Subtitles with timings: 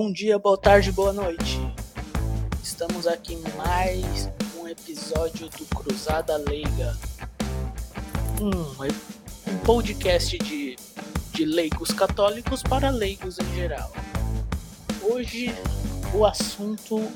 [0.00, 1.58] Bom dia, boa tarde, boa noite.
[2.62, 6.96] Estamos aqui em mais um episódio do Cruzada Leiga.
[8.40, 10.76] Um, um podcast de,
[11.34, 13.92] de leigos católicos para leigos em geral.
[15.02, 15.52] Hoje
[16.14, 17.10] o assunto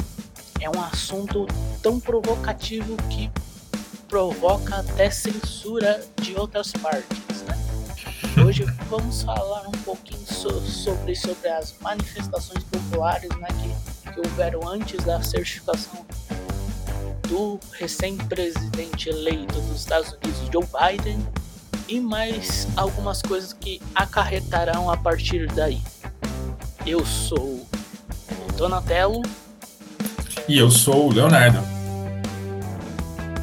[0.60, 1.46] é um assunto
[1.80, 3.30] tão provocativo que
[4.09, 7.42] provoca até censura de outras partes.
[7.42, 7.62] Né?
[8.44, 14.66] Hoje vamos falar um pouquinho so, sobre, sobre as manifestações populares né, que, que houveram
[14.68, 16.04] antes da certificação
[17.28, 21.26] do recém-presidente eleito dos Estados Unidos, Joe Biden,
[21.88, 25.80] e mais algumas coisas que acarretarão a partir daí.
[26.86, 29.23] Eu sou o Donatello.
[30.48, 31.59] E eu sou o Leonardo.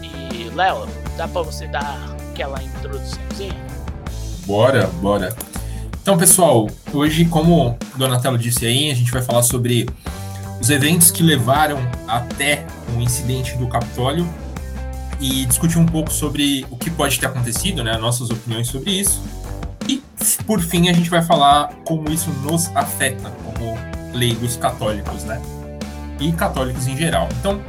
[0.01, 3.68] E Léo, dá pra você dar aquela introduçãozinha?
[4.49, 5.35] Bora, bora.
[6.01, 9.87] Então, pessoal, hoje, como o Donatello disse aí, a gente vai falar sobre
[10.59, 14.27] os eventos que levaram até o incidente do Capitólio
[15.19, 19.21] e discutir um pouco sobre o que pode ter acontecido, né, nossas opiniões sobre isso.
[19.87, 20.01] E,
[20.47, 23.77] por fim, a gente vai falar como isso nos afeta como
[24.15, 25.39] leigos católicos, né?
[26.19, 27.29] E católicos em geral.
[27.39, 27.61] Então,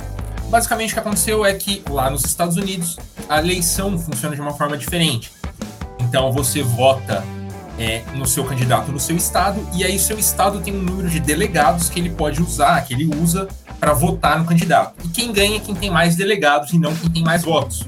[0.48, 4.54] basicamente o que aconteceu é que lá nos Estados Unidos a eleição funciona de uma
[4.54, 5.39] forma diferente.
[6.10, 7.22] Então você vota
[7.78, 11.20] é, no seu candidato no seu estado e aí seu estado tem um número de
[11.20, 13.46] delegados que ele pode usar, que ele usa
[13.78, 14.92] para votar no candidato.
[15.04, 17.86] E quem ganha é quem tem mais delegados e não quem tem mais votos.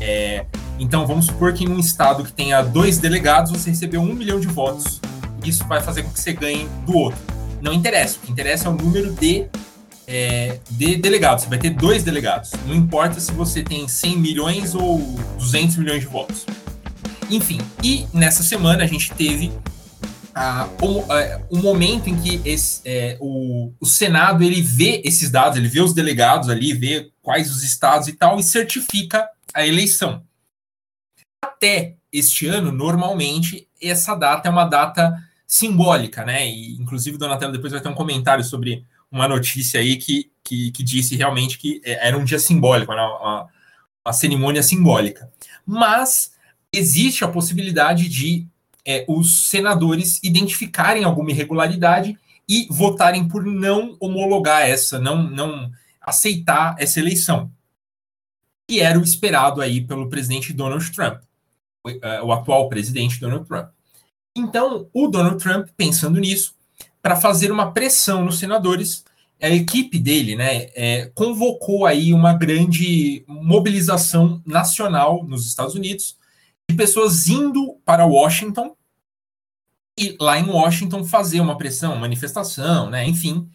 [0.00, 0.46] É,
[0.78, 4.40] então vamos supor que em um estado que tenha dois delegados você recebeu um milhão
[4.40, 4.98] de votos.
[5.44, 7.20] Isso vai fazer com que você ganhe do outro.
[7.60, 8.16] Não interessa.
[8.16, 9.44] O que interessa é o número de
[10.06, 11.44] é, de delegados.
[11.44, 12.52] Você vai ter dois delegados.
[12.66, 14.98] Não importa se você tem 100 milhões ou
[15.38, 16.46] 200 milhões de votos.
[17.32, 19.50] Enfim, e nessa semana a gente teve
[20.34, 25.56] ah, o, o, momento em que esse, é, o, o, Senado ele vê esses dados,
[25.56, 30.22] ele vê os delegados ali, vê quais os estados e tal, e certifica a eleição.
[31.42, 35.16] Até este ano, normalmente, essa data é uma data
[35.46, 36.46] simbólica, né?
[36.46, 40.82] E, inclusive, Donatello depois vai ter um comentário sobre uma notícia aí que, que, que
[40.82, 43.00] disse realmente que é, era um dia simbólico, né?
[43.00, 43.48] uma,
[44.04, 45.30] uma cerimônia simbólica.
[45.64, 46.32] Mas
[46.72, 48.46] existe a possibilidade de
[48.84, 52.18] é, os senadores identificarem alguma irregularidade
[52.48, 57.50] e votarem por não homologar essa, não, não aceitar essa eleição.
[58.68, 61.22] Que era o esperado aí pelo presidente Donald Trump,
[61.84, 63.68] o, é, atual presidente Donald Trump.
[64.34, 66.54] Então, o Donald Trump, pensando nisso,
[67.02, 69.04] para fazer uma pressão nos senadores,
[69.40, 76.16] a equipe dele né, é, convocou aí uma grande mobilização nacional nos Estados Unidos
[76.72, 78.74] de pessoas indo para Washington
[79.96, 83.48] e lá em Washington fazer uma pressão, manifestação, né, enfim,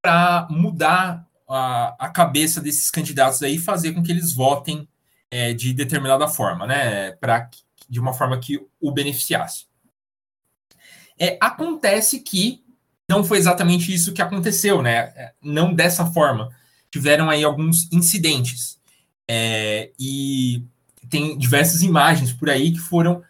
[0.00, 4.88] para mudar a, a, cabeça desses candidatos aí fazer com que eles votem
[5.30, 7.50] é, de determinada forma, né, para
[7.88, 9.66] de uma forma que o beneficiasse.
[11.18, 12.64] É, acontece que
[13.08, 15.12] não foi exatamente isso que aconteceu, né?
[15.14, 16.48] É, não dessa forma.
[16.90, 18.80] Tiveram aí alguns incidentes.
[19.28, 20.64] É, e
[21.12, 23.22] tem diversas imagens por aí que foram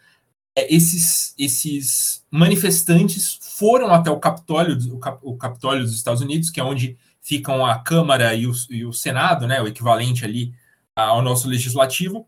[0.57, 6.49] é, esses, esses manifestantes foram até o Capitólio, o, Cap, o Capitólio dos Estados Unidos,
[6.49, 10.55] que é onde ficam a Câmara e o, e o Senado, né, o equivalente ali
[10.95, 12.25] ao nosso legislativo.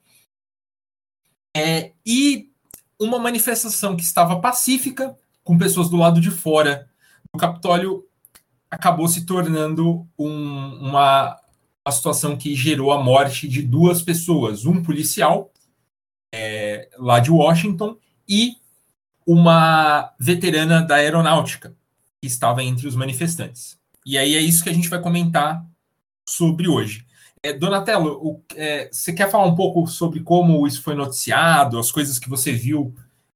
[1.55, 2.51] É, e
[2.99, 6.89] uma manifestação que estava pacífica, com pessoas do lado de fora
[7.33, 8.05] do Capitólio,
[8.69, 11.39] acabou se tornando um, uma,
[11.85, 15.51] uma, situação que gerou a morte de duas pessoas, um policial
[16.33, 17.97] é, lá de Washington
[18.27, 18.55] e
[19.25, 21.75] uma veterana da aeronáutica
[22.21, 23.77] que estava entre os manifestantes.
[24.05, 25.65] E aí é isso que a gente vai comentar
[26.27, 27.05] sobre hoje.
[27.43, 31.91] É, Donatello, o, é, você quer falar um pouco sobre como isso foi noticiado, as
[31.91, 32.93] coisas que você viu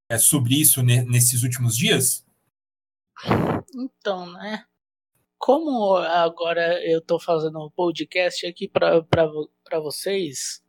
[0.10, 2.26] é, sobre isso nesses últimos dias?
[3.76, 4.66] Então, né?
[5.40, 10.62] Como agora eu estou fazendo um podcast aqui para vocês,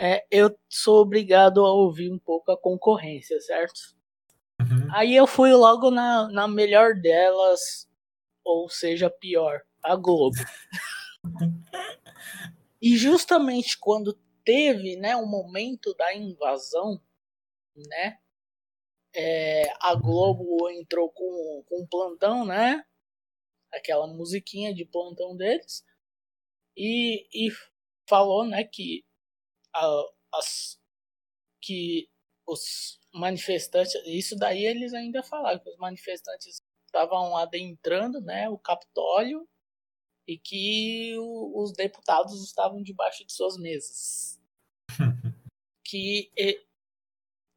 [0.00, 3.78] é, eu sou obrigado a ouvir um pouco a concorrência, certo?
[4.60, 4.88] Uhum.
[4.94, 7.88] Aí eu fui logo na, na melhor delas,
[8.44, 10.36] ou seja, pior, a Globo.
[12.80, 16.98] e justamente quando teve né, o momento da invasão,
[17.74, 18.16] né?
[19.16, 22.84] é, a Globo entrou com, com um plantão, né?
[23.72, 25.84] Aquela musiquinha de plantão deles.
[26.76, 27.50] E, e
[28.08, 29.04] falou, né, que,
[29.74, 30.02] a,
[30.34, 30.78] as,
[31.62, 32.08] que
[32.46, 39.48] os manifestantes, isso daí eles ainda falaram, que os manifestantes estavam adentrando né, o Capitólio
[40.28, 44.40] e que o, os deputados estavam debaixo de suas mesas.
[45.84, 46.30] que,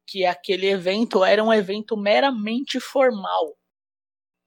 [0.06, 3.56] que aquele evento era um evento meramente formal.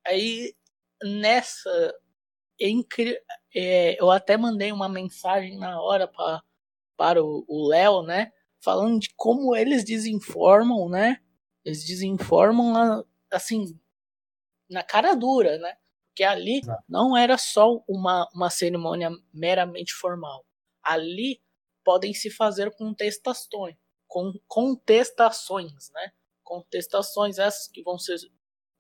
[0.06, 0.56] Aí
[1.04, 1.94] nessa.
[3.56, 6.42] É, eu até mandei uma mensagem na hora pra,
[6.96, 8.32] para o Léo, né?
[8.64, 11.20] Falando de como eles desinformam, né?
[11.66, 13.78] Eles desinformam assim,
[14.70, 15.76] na cara dura, né?
[16.10, 20.46] Porque ali não era só uma, uma cerimônia meramente formal.
[20.84, 21.42] Ali
[21.84, 23.76] podem se fazer contestações,
[24.08, 26.12] com, contestações, né?
[26.44, 28.18] Contestações essas que vão ser,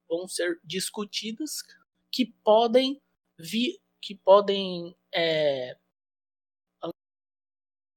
[0.08, 1.64] vão ser discutidas,
[2.14, 3.02] que podem
[3.40, 5.76] vir, que podem é,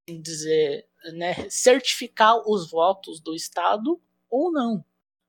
[0.08, 4.82] dizer, né, certificar os votos do Estado ou não.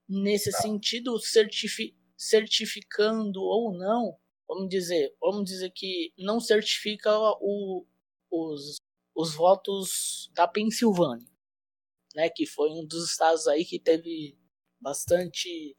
[0.07, 0.61] Nesse tá.
[0.61, 4.17] sentido, certifi certificando ou não,
[4.47, 7.85] vamos dizer, vamos dizer que não certifica o,
[8.31, 8.77] os,
[9.13, 11.29] os votos da Pensilvânia,
[12.15, 14.35] né, que foi um dos estados aí que teve
[14.79, 15.75] bastante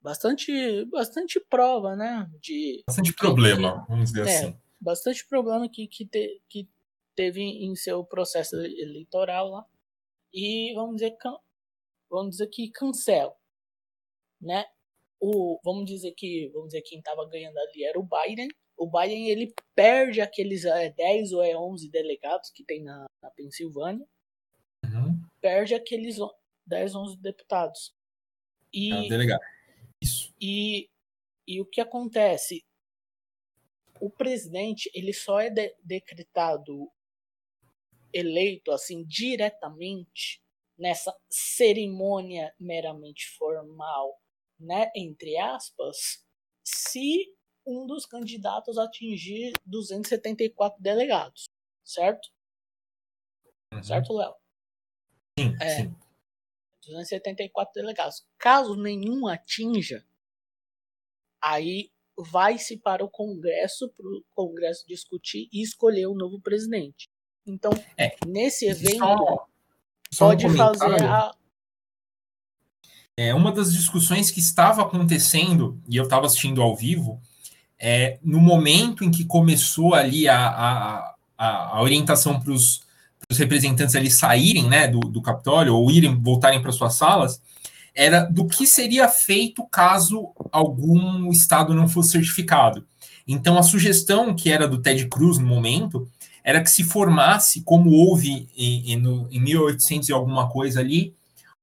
[0.00, 4.60] bastante bastante prova, né, de bastante problema, que, vamos dizer é, assim.
[4.80, 6.68] Bastante problema que que, te, que
[7.14, 9.66] teve em seu processo eleitoral lá.
[10.32, 11.16] E vamos dizer
[12.08, 13.34] vamos dizer que cancela,
[14.40, 14.64] né?
[15.20, 18.48] O, vamos dizer que vamos dizer quem estava ganhando ali era o Biden.
[18.76, 23.30] O Biden ele perde aqueles é, 10 ou é 11 delegados que tem na, na
[23.30, 24.06] Pensilvânia.
[24.84, 25.20] Uhum.
[25.40, 26.16] Perde aqueles
[26.66, 27.92] 10, 11 deputados.
[28.72, 29.40] E, ah, delegado.
[30.40, 30.88] E,
[31.46, 32.64] e o que acontece?
[34.00, 36.90] O presidente ele só é de, decretado
[38.12, 40.40] eleito assim diretamente
[40.78, 44.16] nessa cerimônia meramente formal,
[44.58, 46.24] né, entre aspas,
[46.64, 47.34] se
[47.66, 51.46] um dos candidatos atingir 274 delegados,
[51.84, 52.28] certo?
[53.74, 53.82] Uhum.
[53.82, 54.34] Certo, Léo?
[55.38, 55.96] Sim, é, sim.
[56.86, 58.26] 274 delegados.
[58.38, 60.06] Caso nenhum atinja,
[61.42, 67.08] aí vai-se para o Congresso, para o Congresso discutir e escolher o novo presidente.
[67.46, 69.46] Então, é, nesse evento, só,
[70.10, 71.32] só pode um fazer a.
[73.16, 77.20] É, uma das discussões que estava acontecendo, e eu estava assistindo ao vivo,
[77.78, 82.86] é, no momento em que começou ali a, a, a, a orientação para os
[83.36, 87.42] representantes ali saírem né, do, do Capitólio ou irem voltarem para suas salas,
[87.98, 92.86] era do que seria feito caso algum estado não fosse certificado.
[93.26, 96.08] Então, a sugestão que era do Ted Cruz no momento
[96.44, 101.12] era que se formasse, como houve em, em, em 1800 e alguma coisa ali,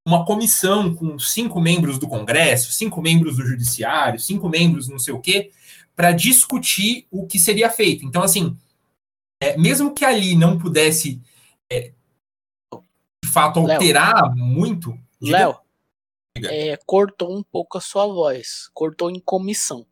[0.05, 5.13] uma comissão com cinco membros do Congresso, cinco membros do Judiciário, cinco membros não sei
[5.13, 5.51] o quê,
[5.95, 8.05] para discutir o que seria feito.
[8.05, 8.57] Então, assim,
[9.41, 11.21] é, mesmo que ali não pudesse,
[11.71, 11.93] é,
[13.23, 14.35] de fato, alterar Léo.
[14.35, 14.99] muito.
[15.21, 15.55] Léo,
[16.43, 19.85] é, cortou um pouco a sua voz, cortou em comissão.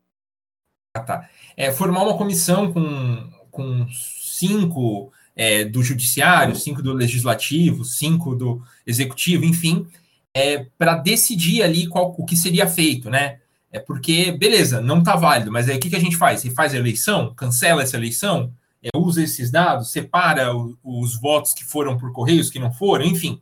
[0.96, 1.30] Ah, tá.
[1.56, 8.62] É, formar uma comissão com, com cinco é, do judiciário, cinco do legislativo, cinco do
[8.86, 9.86] executivo, enfim,
[10.32, 13.40] é, para decidir ali qual, o que seria feito, né?
[13.72, 16.40] É porque, beleza, não está válido, mas aí o que, que a gente faz?
[16.40, 21.52] Você faz a eleição, cancela essa eleição, é, usa esses dados, separa o, os votos
[21.52, 23.40] que foram por correios, que não foram, enfim.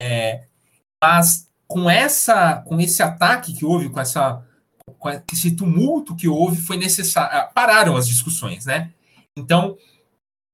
[0.00, 0.46] É,
[1.00, 4.44] mas com essa, com esse ataque que houve, com essa,
[4.98, 7.50] com esse tumulto que houve, foi necessário.
[7.54, 8.92] Pararam as discussões, né?
[9.34, 9.78] Então,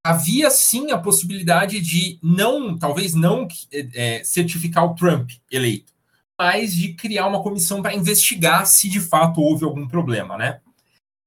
[0.07, 5.93] havia sim a possibilidade de não, talvez não é, certificar o Trump eleito,
[6.41, 10.61] mas de criar uma comissão para investigar se de fato houve algum problema, né?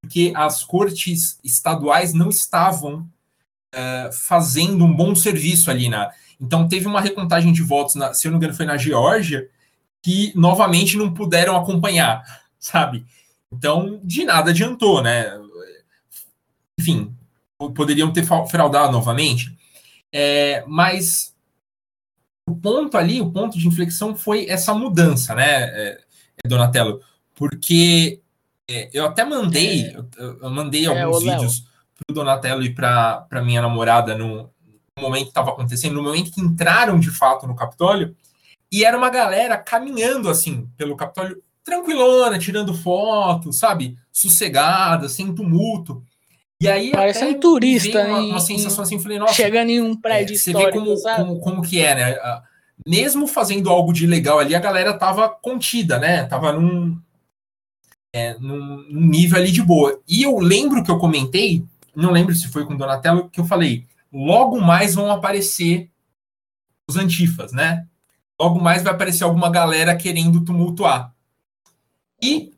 [0.01, 3.09] Porque as cortes estaduais não estavam
[3.75, 6.11] uh, fazendo um bom serviço ali na.
[6.39, 9.49] Então teve uma recontagem de votos, na, se eu não me engano, foi na Geórgia,
[10.01, 12.23] que novamente não puderam acompanhar,
[12.59, 13.05] sabe?
[13.51, 15.39] Então, de nada adiantou, né?
[16.79, 17.15] Enfim,
[17.75, 19.55] poderiam ter fraudado novamente.
[20.11, 21.35] É, mas
[22.47, 26.01] o ponto ali, o ponto de inflexão foi essa mudança, né, é,
[26.45, 27.01] Donatello?
[27.35, 28.21] Porque
[28.69, 29.95] é, eu até mandei, é.
[29.95, 31.59] eu, eu, mandei é, alguns vídeos
[31.95, 34.49] para o Donatello e para minha namorada no,
[34.97, 38.15] no momento que estava acontecendo, no momento que entraram de fato no Capitólio,
[38.71, 43.97] e era uma galera caminhando assim pelo Capitólio, tranquilona, tirando foto, sabe?
[44.11, 46.03] Sossegada, sem tumulto.
[46.59, 50.35] E aí Parece um turista, uma, uma sensação assim, falei, nossa, chegando em um prédio
[50.35, 52.41] é, Você vê como, como, como, que é, né?
[52.87, 56.23] Mesmo fazendo algo de legal ali, a galera tava contida, né?
[56.25, 56.99] Tava num,
[58.13, 59.99] é, num, num, nível ali de boa.
[60.07, 63.87] E eu lembro que eu comentei, não lembro se foi com Donatello, que eu falei,
[64.13, 65.89] logo mais vão aparecer
[66.87, 67.87] os antifas, né?
[68.41, 71.13] Logo mais vai aparecer alguma galera querendo tumultuar.
[72.19, 72.51] E,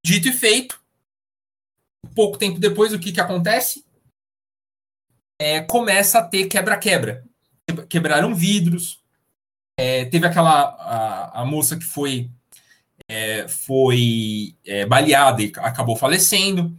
[0.00, 0.80] dito e feito,
[2.14, 3.84] pouco tempo depois, o que, que acontece?
[5.36, 7.24] É, começa a ter quebra-quebra.
[7.88, 9.02] Quebraram vidros.
[9.76, 12.30] É, teve aquela a, a moça que foi
[13.08, 16.78] é, foi é, baleada e acabou falecendo.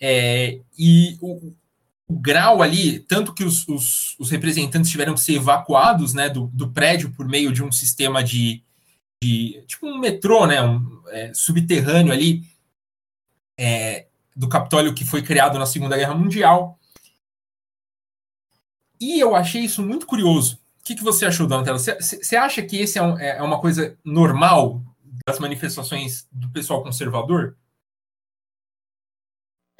[0.00, 1.52] É, e o,
[2.10, 6.48] o, grau ali, tanto que os, os, os, representantes tiveram que ser evacuados né, do,
[6.48, 8.62] do prédio por meio de um sistema de,
[9.22, 12.42] de tipo um metrô, né, um, é, subterrâneo ali
[13.58, 16.78] é, do Capitólio que foi criado na Segunda Guerra Mundial.
[19.00, 20.60] E eu achei isso muito curioso.
[20.80, 21.78] O que, que você achou, Donatello?
[21.78, 24.82] Você acha que esse é, um, é uma coisa normal
[25.26, 27.56] das manifestações do pessoal conservador?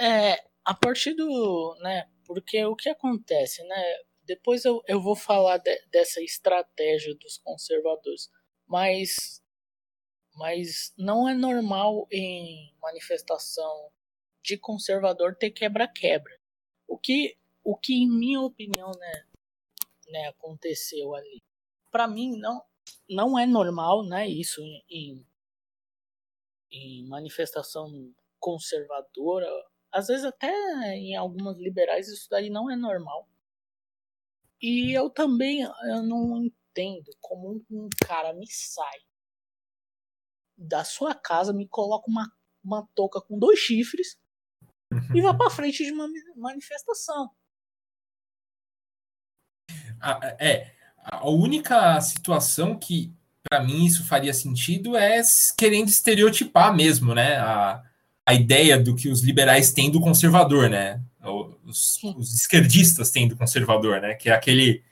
[0.01, 1.77] É, a partir do.
[1.81, 3.99] Né, porque o que acontece, né?
[4.23, 8.31] Depois eu, eu vou falar de, dessa estratégia dos conservadores.
[8.69, 9.43] Mas,
[10.37, 13.91] mas não é normal em manifestação
[14.45, 16.39] de conservador ter quebra-quebra.
[16.87, 19.27] O que, o que, em minha opinião, né,
[20.07, 21.43] né aconteceu ali.
[21.91, 22.65] Para mim, não,
[23.09, 25.27] não é normal né, isso em,
[26.71, 29.49] em manifestação conservadora,
[29.93, 30.51] às vezes até
[30.97, 33.29] em algumas liberais isso daí não é normal.
[34.63, 38.99] E eu também eu não entendo como um cara me sai
[40.57, 42.31] da sua casa, me coloca uma,
[42.63, 44.19] uma touca com dois chifres
[45.15, 46.07] e vai para frente de uma
[46.37, 47.31] manifestação.
[50.39, 55.23] É, a única situação que para mim isso faria sentido é
[55.57, 57.39] querendo estereotipar mesmo, né?
[57.39, 57.83] A,
[58.31, 61.01] a ideia do que os liberais têm do conservador, né?
[61.65, 64.15] Os, os esquerdistas têm do conservador, né?
[64.15, 64.83] Que é aquele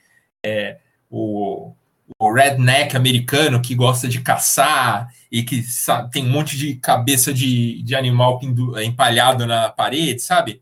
[0.45, 0.77] é,
[1.09, 1.73] o,
[2.17, 7.33] o redneck americano que gosta de caçar e que sabe, tem um monte de cabeça
[7.33, 8.39] de, de animal
[8.83, 10.61] empalhado na parede, sabe?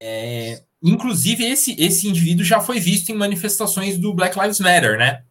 [0.00, 5.22] É, inclusive, esse, esse indivíduo já foi visto em manifestações do Black Lives Matter, né?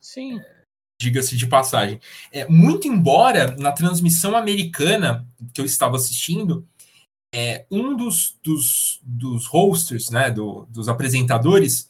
[0.00, 0.40] Sim.
[1.00, 1.98] Diga-se de passagem.
[2.30, 6.68] É, muito embora na transmissão americana que eu estava assistindo,
[7.32, 11.88] é, um dos, dos, dos hosters, né, do, dos apresentadores,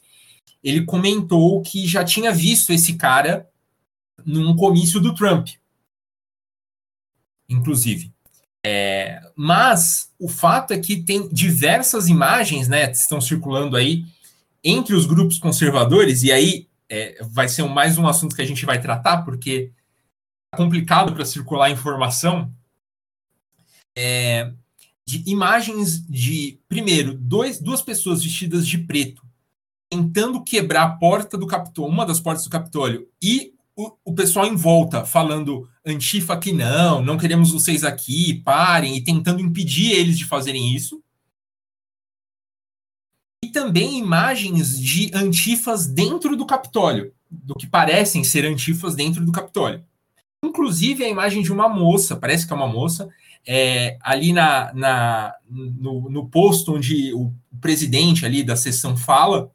[0.63, 3.49] ele comentou que já tinha visto esse cara
[4.25, 5.49] num comício do Trump,
[7.49, 8.13] inclusive.
[8.65, 14.05] É, mas o fato é que tem diversas imagens, né, estão circulando aí
[14.63, 18.65] entre os grupos conservadores, e aí é, vai ser mais um assunto que a gente
[18.65, 19.71] vai tratar, porque
[20.53, 22.53] é complicado para circular informação.
[23.97, 24.51] É,
[25.05, 29.25] de imagens de, primeiro, dois, duas pessoas vestidas de preto
[29.89, 34.45] tentando quebrar a porta do Capitólio, uma das portas do Capitólio, e o, o pessoal
[34.45, 40.17] em volta falando Antifa que não, não queremos vocês aqui, parem, e tentando impedir eles
[40.17, 41.00] de fazerem isso
[43.51, 49.83] também imagens de antifas dentro do Capitólio, do que parecem ser antifas dentro do Capitólio.
[50.43, 53.09] Inclusive a imagem de uma moça, parece que é uma moça,
[53.45, 59.51] é, ali na, na no, no, posto onde o presidente ali da sessão fala,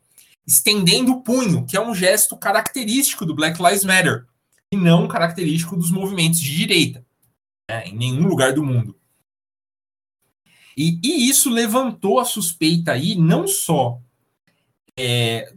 [0.47, 4.27] estendendo o punho, que é um gesto característico do Black Lives Matter,
[4.73, 7.05] e não característico dos movimentos de direita,
[7.69, 8.97] né, em nenhum lugar do mundo.
[10.77, 13.99] E, e isso levantou a suspeita aí, não só
[14.99, 15.53] é,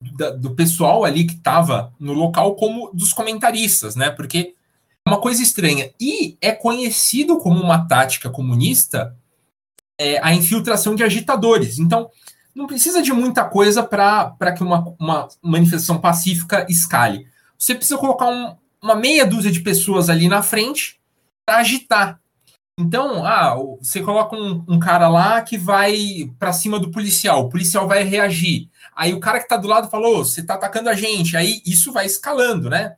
[0.00, 4.10] da, do pessoal ali que estava no local, como dos comentaristas, né?
[4.10, 4.54] Porque
[5.06, 5.90] é uma coisa estranha.
[6.00, 9.16] E é conhecido como uma tática comunista
[9.98, 11.78] é, a infiltração de agitadores.
[11.78, 12.10] Então,
[12.54, 17.26] não precisa de muita coisa para que uma, uma manifestação pacífica escale.
[17.58, 21.00] Você precisa colocar um, uma meia dúzia de pessoas ali na frente
[21.46, 22.20] para agitar.
[22.78, 27.48] Então, ah, você coloca um, um cara lá que vai para cima do policial, o
[27.50, 28.70] policial vai reagir.
[28.96, 31.36] Aí o cara que está do lado falou: você está atacando a gente.
[31.36, 32.96] Aí isso vai escalando, né?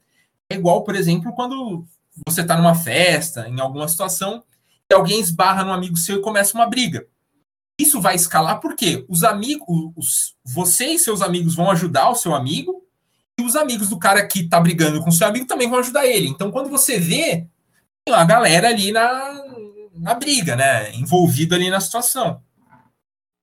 [0.49, 1.85] É igual, por exemplo, quando
[2.27, 4.45] você está numa festa, em alguma situação,
[4.91, 7.07] e alguém esbarra num amigo seu e começa uma briga.
[7.79, 12.35] Isso vai escalar porque os amigos, os, você e seus amigos vão ajudar o seu
[12.35, 12.85] amigo,
[13.37, 16.07] e os amigos do cara que está brigando com o seu amigo também vão ajudar
[16.07, 16.29] ele.
[16.29, 17.49] Então, quando você vê,
[18.13, 19.45] a galera ali na,
[19.95, 20.93] na briga, né?
[20.95, 22.43] Envolvido ali na situação.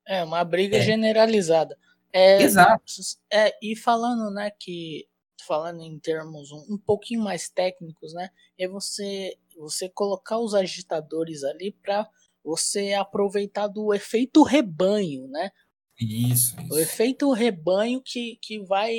[0.07, 0.81] É, uma briga é.
[0.81, 1.77] generalizada.
[2.13, 2.83] É, Exato.
[3.31, 5.07] É, e falando, né, que
[5.47, 11.43] falando em termos um, um pouquinho mais técnicos, né, é você você colocar os agitadores
[11.43, 12.07] ali para
[12.43, 15.51] você aproveitar do efeito rebanho, né?
[15.99, 16.73] Isso, isso.
[16.73, 18.95] O efeito rebanho que, que, vai,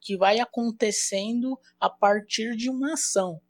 [0.00, 3.40] que vai acontecendo a partir de uma ação.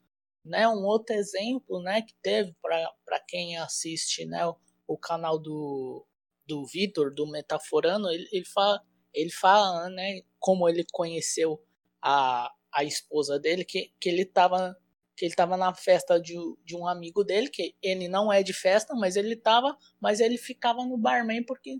[0.45, 0.67] Né?
[0.69, 4.57] Um outro exemplo né, que teve para quem assiste né, o,
[4.87, 6.05] o canal do,
[6.47, 8.83] do Vitor, do Metaforano, ele, ele, fala,
[9.15, 11.63] ele fala né, como ele conheceu
[12.01, 14.77] a, a esposa dele, que, que ele estava
[15.15, 16.35] que ele estava na festa de,
[16.65, 20.39] de um amigo dele, que ele não é de festa, mas ele estava, mas ele
[20.39, 21.79] ficava no barman porque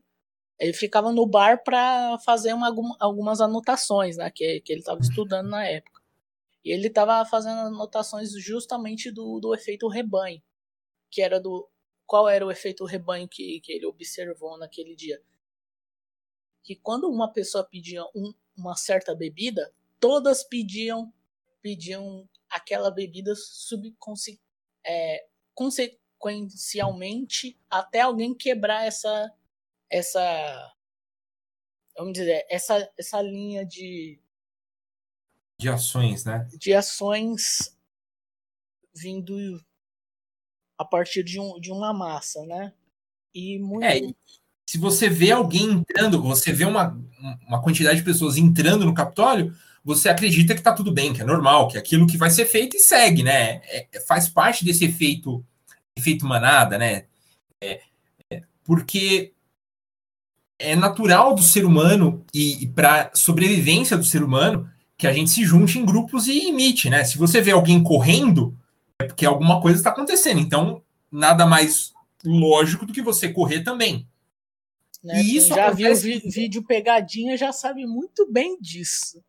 [0.61, 5.49] ele ficava no bar para fazer uma, algumas anotações, né, que, que ele estava estudando
[5.49, 5.92] na época.
[6.65, 10.41] E ele estava fazendo anotações justamente do, do efeito rebanho,
[11.11, 11.69] que era do
[12.07, 15.21] qual era o efeito rebanho que, que ele observou naquele dia.
[16.63, 21.13] Que quando uma pessoa pedia um, uma certa bebida, todas pediam
[21.61, 23.33] pediam aquela bebida
[24.85, 29.33] é, consequencialmente até alguém quebrar essa
[29.89, 30.75] essa
[31.97, 34.21] vamos dizer essa essa linha de
[35.63, 36.49] de ações, né?
[36.59, 37.75] De ações
[38.95, 39.63] vindo
[40.77, 42.73] a partir de, um, de uma massa, né?
[43.35, 43.85] E muito...
[43.85, 44.01] É,
[44.69, 46.99] se você vê alguém entrando, você vê uma,
[47.47, 49.55] uma quantidade de pessoas entrando no Capitólio,
[49.85, 52.47] você acredita que está tudo bem, que é normal, que é aquilo que vai ser
[52.47, 53.63] feito e segue, né?
[53.65, 55.45] É, é faz parte desse efeito,
[55.97, 57.07] efeito manada, né?
[57.61, 57.81] É,
[58.31, 59.33] é, porque
[60.59, 64.71] é natural do ser humano e, e para sobrevivência do ser humano
[65.03, 67.03] que a gente se junte em grupos e imite, né?
[67.03, 68.57] Se você vê alguém correndo,
[69.01, 70.39] é porque alguma coisa está acontecendo.
[70.39, 70.81] Então,
[71.11, 71.93] nada mais
[72.25, 74.07] lógico do que você correr também.
[75.03, 75.21] Né?
[75.21, 79.21] E isso já viu vídeo pegadinha já sabe muito bem disso.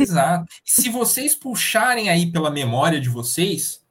[0.00, 0.50] Exato.
[0.64, 3.82] Se vocês puxarem aí pela memória de vocês,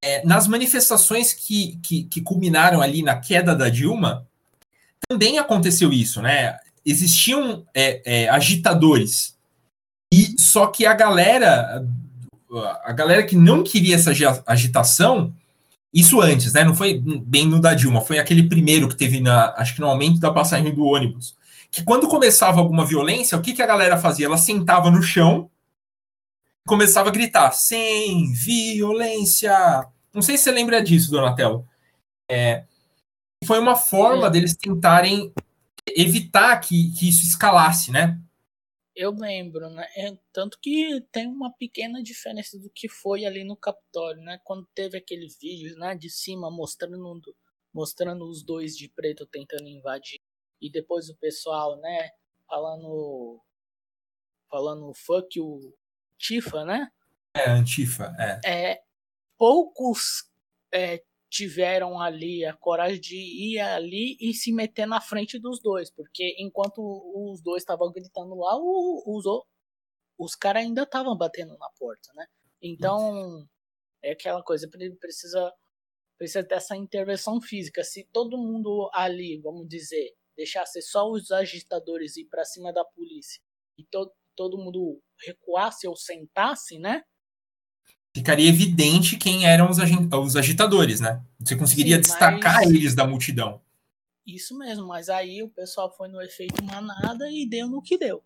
[0.00, 4.24] é, nas manifestações que, que, que culminaram ali na queda da Dilma,
[5.08, 6.56] também aconteceu isso, né?
[6.84, 9.35] Existiam é, é, agitadores.
[10.12, 11.84] E só que a galera,
[12.84, 14.12] a galera que não queria essa
[14.46, 15.32] agitação,
[15.92, 16.64] isso antes, né?
[16.64, 19.88] Não foi bem no da Dilma, foi aquele primeiro que teve na, acho que no
[19.88, 21.34] aumento da passagem do ônibus
[21.76, 24.24] que quando começava alguma violência, o que, que a galera fazia?
[24.24, 25.50] Ela sentava no chão,
[26.66, 29.86] começava a gritar: sem violência.
[30.12, 31.66] Não sei se você lembra disso, Donatello.
[32.30, 32.64] É,
[33.44, 35.32] foi uma forma deles tentarem
[35.94, 38.18] evitar que, que isso escalasse, né?
[38.96, 39.86] Eu lembro, né?
[39.94, 44.40] É, tanto que tem uma pequena diferença do que foi ali no Capitólio, né?
[44.42, 47.36] Quando teve aquele vídeo né, de cima mostrando,
[47.74, 50.18] mostrando os dois de preto tentando invadir
[50.62, 52.10] e depois o pessoal, né,
[52.48, 53.38] falando
[54.50, 55.74] falando fuck o
[56.16, 56.90] Tifa, né?
[57.34, 58.72] É, Antifa, é.
[58.72, 58.82] é
[59.36, 60.30] poucos
[60.72, 65.90] é, tiveram ali a coragem de ir ali e se meter na frente dos dois,
[65.90, 69.24] porque enquanto os dois estavam gritando lá, os,
[70.18, 72.26] os caras ainda estavam batendo na porta, né?
[72.62, 73.46] Então,
[74.02, 74.68] é aquela coisa,
[75.00, 75.52] precisa,
[76.18, 77.84] precisa dessa intervenção física.
[77.84, 83.42] Se todo mundo ali, vamos dizer, deixasse só os agitadores ir para cima da polícia
[83.78, 87.02] e to todo mundo recuasse ou sentasse, né?
[88.16, 91.20] Ficaria evidente quem eram os, os agitadores, né?
[91.38, 92.70] Você conseguiria Sim, destacar mas...
[92.70, 93.60] eles da multidão.
[94.26, 98.24] Isso mesmo, mas aí o pessoal foi no efeito manada e deu no que deu.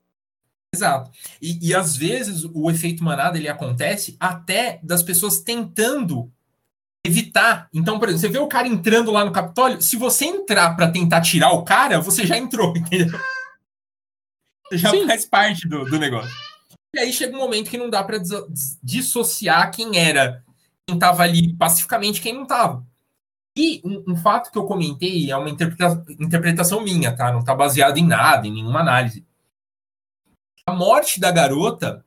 [0.73, 1.11] Exato.
[1.43, 6.31] E, e às vezes o efeito manada ele acontece até das pessoas tentando
[7.05, 7.69] evitar.
[7.75, 10.93] Então, por exemplo, você vê o cara entrando lá no Capitólio, se você entrar para
[10.93, 13.19] tentar tirar o cara, você já entrou, entendeu?
[14.69, 15.05] Você já Sim.
[15.05, 16.50] faz parte do, do negócio.
[16.95, 18.19] E aí chega um momento que não dá para
[18.83, 20.45] dissociar quem era,
[20.87, 22.85] quem estava ali pacificamente, quem não estava.
[23.57, 27.33] E um, um, fato que eu comentei é uma interpreta interpretação minha, tá?
[27.33, 29.27] Não está baseado em nada, em nenhuma análise.
[30.67, 32.05] A morte da garota,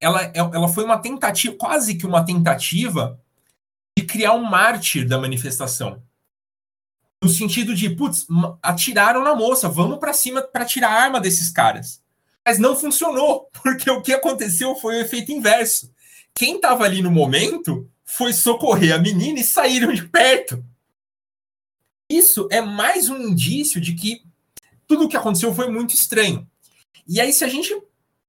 [0.00, 3.18] ela, ela foi uma tentativa, quase que uma tentativa
[3.98, 6.02] de criar um mártir da manifestação.
[7.22, 8.26] No sentido de, putz,
[8.60, 12.01] atiraram na moça, vamos para cima para tirar a arma desses caras.
[12.44, 15.92] Mas não funcionou, porque o que aconteceu foi o efeito inverso.
[16.34, 20.64] Quem estava ali no momento foi socorrer a menina e saíram de perto.
[22.10, 24.22] Isso é mais um indício de que
[24.86, 26.46] tudo o que aconteceu foi muito estranho.
[27.08, 27.74] E aí, se a gente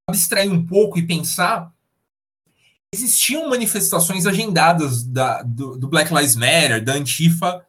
[0.08, 1.74] abstrair um pouco e pensar
[2.94, 7.66] existiam manifestações agendadas da, do, do, Black Lives Matter, da Antifa,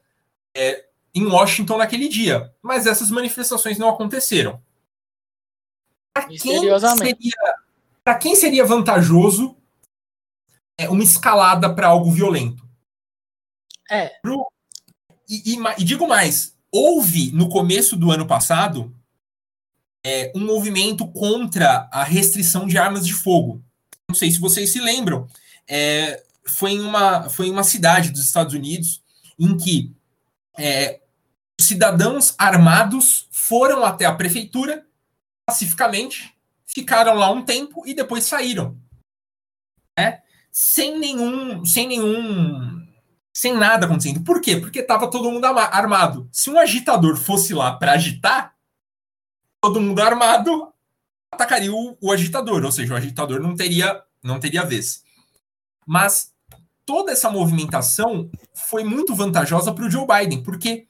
[0.54, 4.60] é, em Washington naquele dia, mas essas manifestações não aconteceram.
[6.14, 9.56] Para quem, seria, quem seria vantajoso
[10.78, 12.64] é, uma escalada para algo violento?
[13.90, 14.10] É.
[14.22, 14.46] Pro,
[15.28, 18.94] e, e, e, digo mais, houve no começo do ano passado
[20.06, 23.62] é, um movimento contra a restrição de armas de fogo.
[24.08, 25.26] Não sei se vocês se lembram.
[25.68, 29.02] É, foi, em uma, foi em uma cidade dos Estados Unidos
[29.38, 29.92] em que
[30.56, 31.00] é,
[31.60, 34.86] cidadãos armados foram até a prefeitura
[35.46, 36.34] pacificamente,
[36.66, 38.76] ficaram lá um tempo e depois saíram.
[39.98, 40.22] Né?
[40.50, 42.86] Sem nenhum, sem nenhum,
[43.32, 44.22] sem nada acontecendo.
[44.22, 44.56] Por quê?
[44.56, 46.28] Porque estava todo mundo armado.
[46.32, 48.54] Se um agitador fosse lá para agitar,
[49.60, 50.72] todo mundo armado
[51.32, 55.02] atacaria o, o, agitador, ou seja, o agitador não teria, não teria vez.
[55.86, 56.32] Mas
[56.86, 58.30] toda essa movimentação
[58.68, 60.86] foi muito vantajosa para o Joe Biden, porque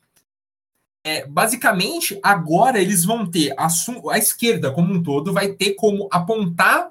[1.05, 3.69] é, basicamente, agora eles vão ter a,
[4.11, 6.91] a esquerda como um todo vai ter como apontar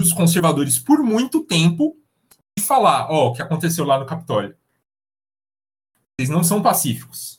[0.00, 1.94] os conservadores por muito tempo
[2.58, 4.56] e falar, ó, oh, o que aconteceu lá no Capitólio.
[6.18, 7.38] Vocês não são pacíficos.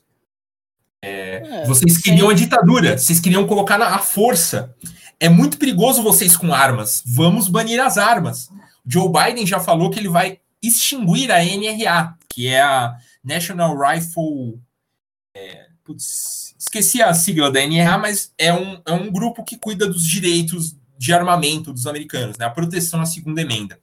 [1.04, 4.76] É, é, vocês queriam a ditadura, vocês queriam colocar na, a força.
[5.20, 7.02] É muito perigoso vocês com armas.
[7.04, 8.50] Vamos banir as armas.
[8.86, 14.60] Joe Biden já falou que ele vai extinguir a NRA, que é a National Rifle
[15.36, 19.88] é, putz, esqueci a sigla da NRA, mas é um, é um grupo que cuida
[19.88, 22.46] dos direitos de armamento dos americanos, né?
[22.46, 23.80] A proteção à segunda emenda.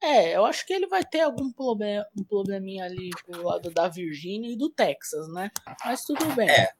[0.00, 3.88] É, eu acho que ele vai ter algum problema, um probleminha ali pro lado da
[3.88, 5.50] Virgínia e do Texas, né?
[5.84, 6.48] Mas tudo bem.
[6.48, 6.70] É.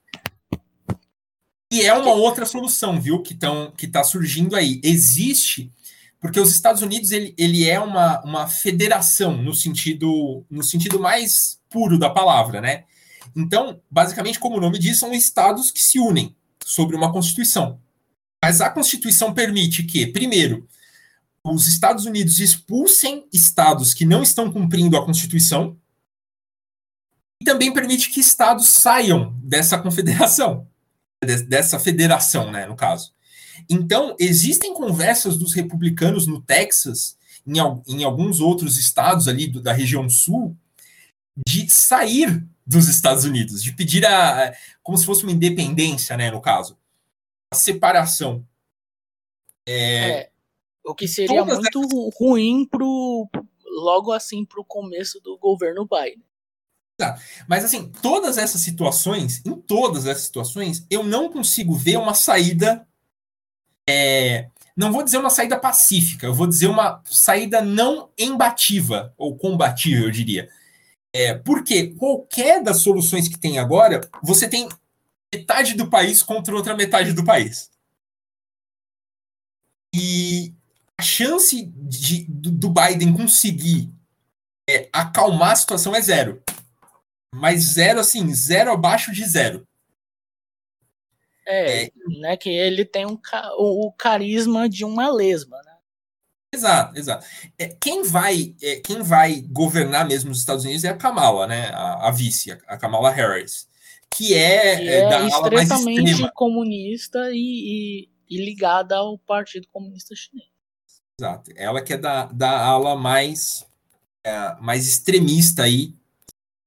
[1.70, 4.80] E é uma outra solução, viu, que, tão, que tá surgindo aí.
[4.84, 5.72] Existe,
[6.20, 11.60] porque os Estados Unidos ele, ele é uma, uma federação no sentido, no sentido mais
[11.68, 12.84] puro da palavra, né?
[13.38, 17.80] Então, basicamente, como o nome diz, são estados que se unem sobre uma Constituição.
[18.44, 20.68] Mas a Constituição permite que, primeiro,
[21.44, 25.78] os Estados Unidos expulsem estados que não estão cumprindo a Constituição
[27.40, 30.66] e também permite que estados saiam dessa confederação,
[31.46, 33.12] dessa federação, né, no caso.
[33.70, 39.72] Então, existem conversas dos republicanos no Texas, em, em alguns outros estados ali do, da
[39.72, 40.56] região sul,
[41.46, 46.40] de sair dos Estados Unidos, de pedir a, como se fosse uma independência, né, no
[46.40, 46.78] caso,
[47.50, 48.46] a separação.
[49.66, 50.30] É, é
[50.84, 52.14] o que seria muito essas...
[52.20, 53.26] ruim pro
[53.64, 56.22] logo assim para o começo do governo Biden.
[56.98, 57.18] Tá.
[57.46, 62.86] Mas assim, todas essas situações, em todas essas situações, eu não consigo ver uma saída.
[63.88, 69.36] É, não vou dizer uma saída pacífica, eu vou dizer uma saída não embativa, ou
[69.36, 70.50] combatível, eu diria.
[71.18, 74.68] É, porque qualquer das soluções que tem agora, você tem
[75.34, 77.72] metade do país contra outra metade do país.
[79.92, 80.54] E
[80.96, 83.92] a chance de, do, Biden conseguir
[84.70, 86.40] é, acalmar a situação é zero.
[87.34, 89.66] Mas zero, assim, zero abaixo de zero.
[91.44, 93.18] É, é né, que ele tem um,
[93.56, 95.67] o, o carisma de uma lesma, né?
[96.54, 97.26] Exato, exato.
[97.58, 101.68] É, quem, vai, é, quem vai governar mesmo os Estados Unidos é a Kamala, né?
[101.68, 103.68] A, a vice, a, Kamala Harris.
[104.10, 110.14] Que é, que é, é da extremamente comunista e, e, e, ligada ao Partido Comunista
[110.16, 110.48] Chinês.
[111.20, 111.50] Exato.
[111.54, 113.66] Ela que é da, da ala mais,
[114.24, 115.94] é, mais extremista aí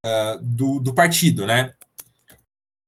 [0.06, 1.74] uh, do, do partido, né?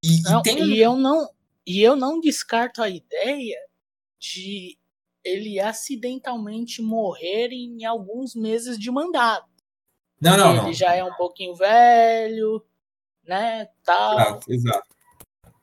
[0.04, 0.64] E, não, e, tem...
[0.64, 1.30] e eu não
[1.66, 3.58] e eu não descarto a ideia
[4.20, 4.78] de
[5.24, 9.48] ele acidentalmente morrer em alguns meses de mandato.
[10.20, 10.74] Não, não, ele não.
[10.74, 12.66] já é um pouquinho velho,
[13.24, 13.68] né?
[13.84, 14.20] Tal.
[14.20, 14.96] Exato, exato.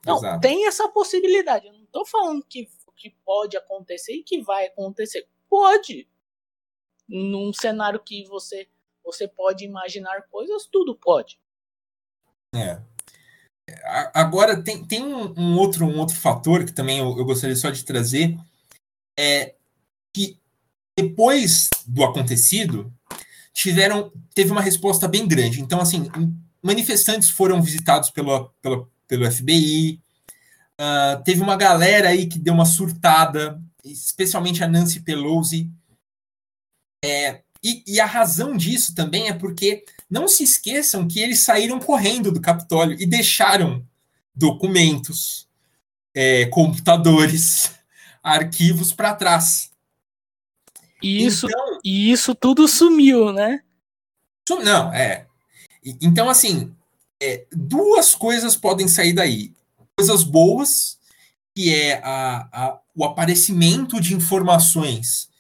[0.06, 0.40] Não, exato.
[0.40, 1.66] tem essa possibilidade.
[1.66, 5.28] Eu não tô falando que, que pode acontecer e que vai acontecer.
[5.48, 6.08] Pode.
[7.08, 8.68] Num cenário que você
[9.02, 11.40] você pode imaginar coisas, tudo pode.
[12.54, 12.80] É.
[14.14, 17.70] Agora tem, tem um, um outro um outro fator que também eu, eu gostaria só
[17.70, 18.36] de trazer,
[19.20, 19.54] é
[20.12, 20.38] que
[20.96, 22.92] depois do acontecido,
[23.52, 25.60] tiveram teve uma resposta bem grande.
[25.60, 26.08] Então, assim,
[26.62, 28.50] manifestantes foram visitados pelo,
[29.06, 30.00] pelo, FBI, uh,
[30.78, 35.70] ah, teve uma galera aí que deu uma surtada, especialmente a Nancy Pelosi.
[37.04, 41.78] É, e, e, a razão disso também é porque não se esqueçam que eles saíram
[41.78, 43.84] correndo do Capitólio e deixaram
[44.34, 45.46] documentos,
[46.14, 47.79] é, computadores,
[48.22, 49.70] arquivos para trás.
[51.02, 53.62] E isso, então, e isso tudo sumiu, né?
[54.48, 55.26] Não, é.
[56.00, 56.74] Então, assim,
[57.22, 59.54] é, duas coisas podem sair daí.
[59.96, 60.98] Coisas boas,
[61.54, 65.30] que é a, a, o aparecimento de informações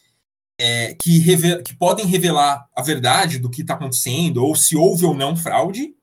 [0.58, 1.22] é, que,
[1.62, 5.94] que podem revelar a verdade do que está acontecendo, ou se houve ou não fraude.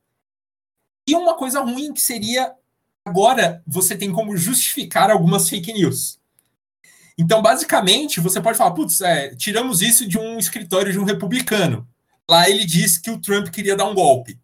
[1.08, 2.54] E uma coisa ruim que seria
[3.06, 6.17] agora você tem como justificar algumas fake news.
[7.18, 11.88] Então, basicamente, você pode falar, putz, é, tiramos isso de um escritório de um republicano.
[12.30, 14.40] Lá ele disse que o Trump queria dar um golpe.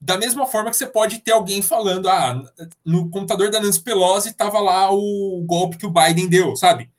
[0.00, 2.40] Da mesma forma que você pode ter alguém falando, ah,
[2.84, 6.90] no computador da Nancy Pelosi estava lá o golpe que o Biden deu, sabe?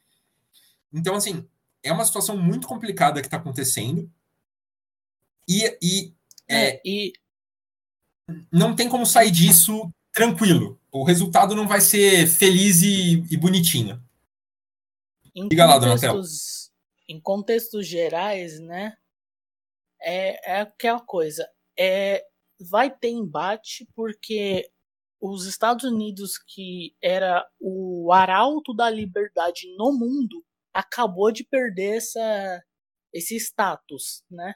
[0.91, 1.46] Então, assim,
[1.82, 4.10] é uma situação muito complicada que está acontecendo.
[5.48, 6.13] E, e,
[6.48, 7.13] é, é, e
[8.52, 10.80] não tem como sair disso tranquilo.
[10.91, 14.02] O resultado não vai ser feliz e, e bonitinho.
[15.36, 16.72] Em Diga lá, contextos,
[17.08, 18.96] Em contextos gerais, né?
[20.02, 21.48] É, é aquela coisa.
[21.78, 22.24] É,
[22.60, 24.69] vai ter embate porque
[25.19, 32.63] os Estados Unidos, que era o arauto da liberdade no mundo, acabou de perder essa,
[33.13, 34.54] esse status, né?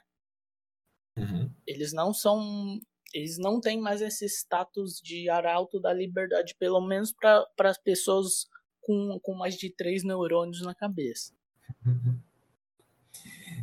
[1.16, 1.50] Uhum.
[1.66, 2.78] Eles não são.
[3.14, 8.46] Eles não têm mais esse status de arauto da liberdade, pelo menos para as pessoas
[8.88, 11.34] com, com mais de três neurônios na cabeça.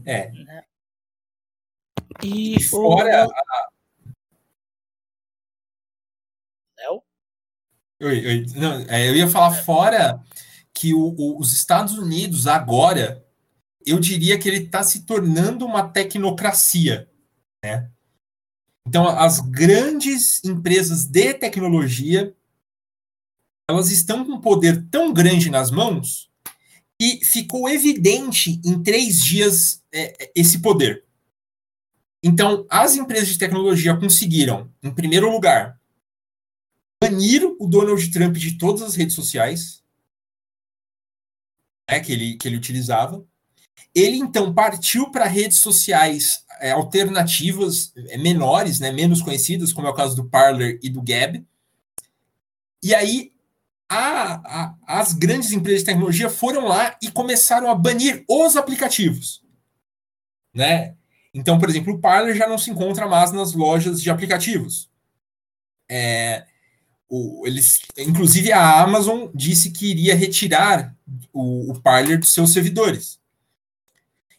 [0.05, 0.29] É.
[0.31, 0.63] Né?
[2.23, 3.25] E, fora.
[3.25, 3.31] O...
[6.77, 7.03] Léo?
[8.03, 8.45] Oi, oi.
[8.55, 10.23] Não, é, eu ia falar fora
[10.71, 13.25] que o, o, os Estados Unidos agora,
[13.83, 17.09] eu diria que ele está se tornando uma tecnocracia,
[17.63, 17.89] né?
[18.87, 22.35] Então, as grandes empresas de tecnologia,
[23.69, 26.29] elas estão com um poder tão grande nas mãos
[26.99, 31.03] que ficou evidente em três dias é, esse poder.
[32.23, 35.79] Então, as empresas de tecnologia conseguiram, em primeiro lugar,
[37.03, 39.83] banir o Donald Trump de todas as redes sociais,
[41.89, 43.23] né, que, ele, que ele utilizava.
[43.93, 49.89] Ele então partiu para redes sociais é, alternativas é, menores, né, menos conhecidas, como é
[49.89, 51.45] o caso do Parler e do Gab.
[52.81, 53.34] E aí
[53.89, 59.43] a, a, as grandes empresas de tecnologia foram lá e começaram a banir os aplicativos.
[60.53, 60.95] Né?
[61.33, 64.89] Então, por exemplo, o Parler já não se encontra mais nas lojas de aplicativos.
[65.89, 66.45] É,
[67.07, 70.95] o, eles, inclusive a Amazon disse que iria retirar
[71.31, 73.19] o, o Parler dos seus servidores.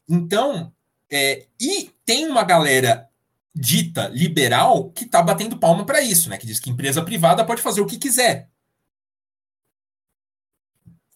[0.08, 0.72] Então,
[1.10, 3.08] é, e tem uma galera
[3.54, 6.36] dita liberal que está batendo palma para isso, né?
[6.36, 8.48] Que diz que empresa privada pode fazer o que quiser.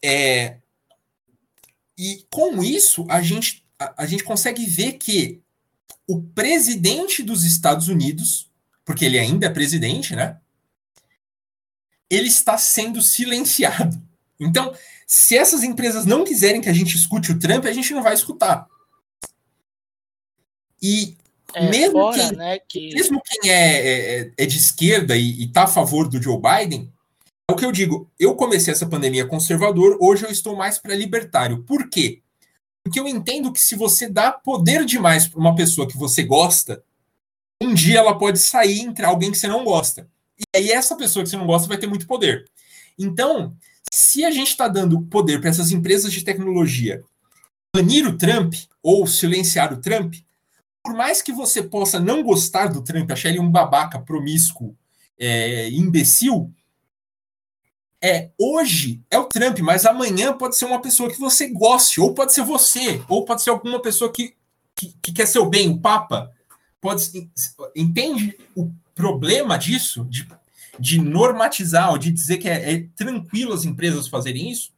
[0.02, 0.58] É,
[1.96, 5.42] e com isso a gente, a, a gente consegue ver que
[6.06, 8.50] o presidente dos Estados Unidos,
[8.84, 10.40] porque ele ainda é presidente, né?
[12.10, 13.96] ele está sendo silenciado.
[14.40, 14.74] Então,
[15.06, 18.14] se essas empresas não quiserem que a gente escute o Trump, a gente não vai
[18.14, 18.66] escutar.
[20.82, 21.16] E
[21.54, 22.94] é, mesmo, fora, quem, né, que...
[22.94, 26.92] mesmo quem é, é, é de esquerda e está a favor do Joe Biden,
[27.50, 28.10] o que eu digo.
[28.18, 31.62] Eu comecei essa pandemia conservador, hoje eu estou mais para libertário.
[31.64, 32.22] Por quê?
[32.82, 36.82] Porque eu entendo que se você dá poder demais para uma pessoa que você gosta,
[37.62, 40.08] um dia ela pode sair e entrar alguém que você não gosta.
[40.38, 42.44] E aí essa pessoa que você não gosta vai ter muito poder.
[42.98, 43.54] Então,
[43.92, 47.02] se a gente está dando poder para essas empresas de tecnologia
[47.74, 50.14] banir o Trump ou silenciar o Trump,
[50.82, 54.76] por mais que você possa não gostar do Trump, achar ele um babaca promíscuo,
[55.18, 56.52] é, imbecil,
[58.02, 62.14] é hoje é o Trump, mas amanhã pode ser uma pessoa que você goste, ou
[62.14, 64.34] pode ser você, ou pode ser alguma pessoa que,
[64.74, 66.34] que, que quer seu bem, o Papa.
[66.80, 67.30] Pode,
[67.76, 70.26] entende o problema disso, de,
[70.78, 74.72] de normatizar, ou de dizer que é, é tranquilo as empresas fazerem isso?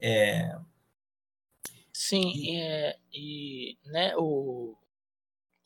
[0.00, 0.58] É...
[1.92, 4.74] Sim, e, é, e né, o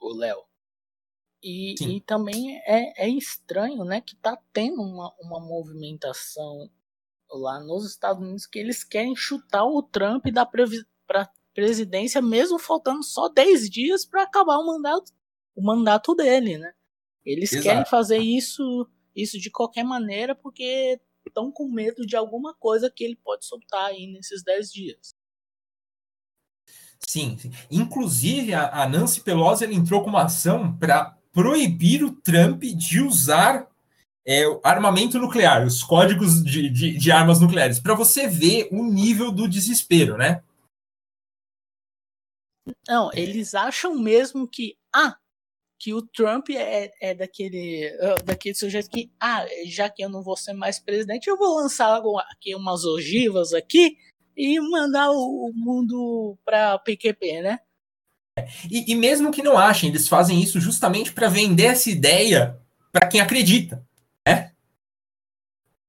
[0.00, 0.45] Léo.
[1.42, 6.68] E, e, também é, é estranho, né, que tá tendo uma, uma movimentação
[7.30, 13.02] lá nos Estados Unidos que eles querem chutar o Trump da pra presidência, mesmo faltando
[13.02, 15.12] só 10 dias para acabar o mandato,
[15.54, 16.72] o mandato dele, né?
[17.24, 17.64] Eles Exato.
[17.64, 23.02] querem fazer isso, isso de qualquer maneira porque estão com medo de alguma coisa que
[23.02, 25.14] ele pode soltar aí nesses 10 dias.
[27.06, 27.50] Sim, sim.
[27.70, 33.68] inclusive a, a Nancy Pelosi entrou com uma ação para proibir o Trump de usar
[34.26, 39.30] é, armamento nuclear, os códigos de, de, de armas nucleares, para você ver o nível
[39.30, 40.42] do desespero, né?
[42.88, 45.14] Não, eles acham mesmo que, ah,
[45.78, 50.22] que o Trump é, é daquele, uh, daquele sujeito que, ah, já que eu não
[50.22, 53.98] vou ser mais presidente, eu vou lançar aqui umas ogivas aqui
[54.34, 57.60] e mandar o, mundo para PQP, né?
[58.70, 62.58] E, e, mesmo que não achem, eles fazem isso justamente para vender essa ideia
[62.92, 63.82] para quem acredita,
[64.26, 64.50] né?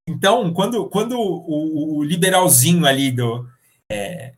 [0.08, 3.46] Então, quando, quando o, o liberalzinho ali do.
[3.90, 4.32] É,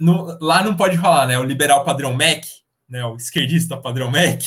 [0.00, 1.38] no, lá não pode falar, né?
[1.38, 2.44] O liberal padrão Mac,
[2.88, 3.04] né?
[3.04, 4.42] O esquerdista padrão Mac.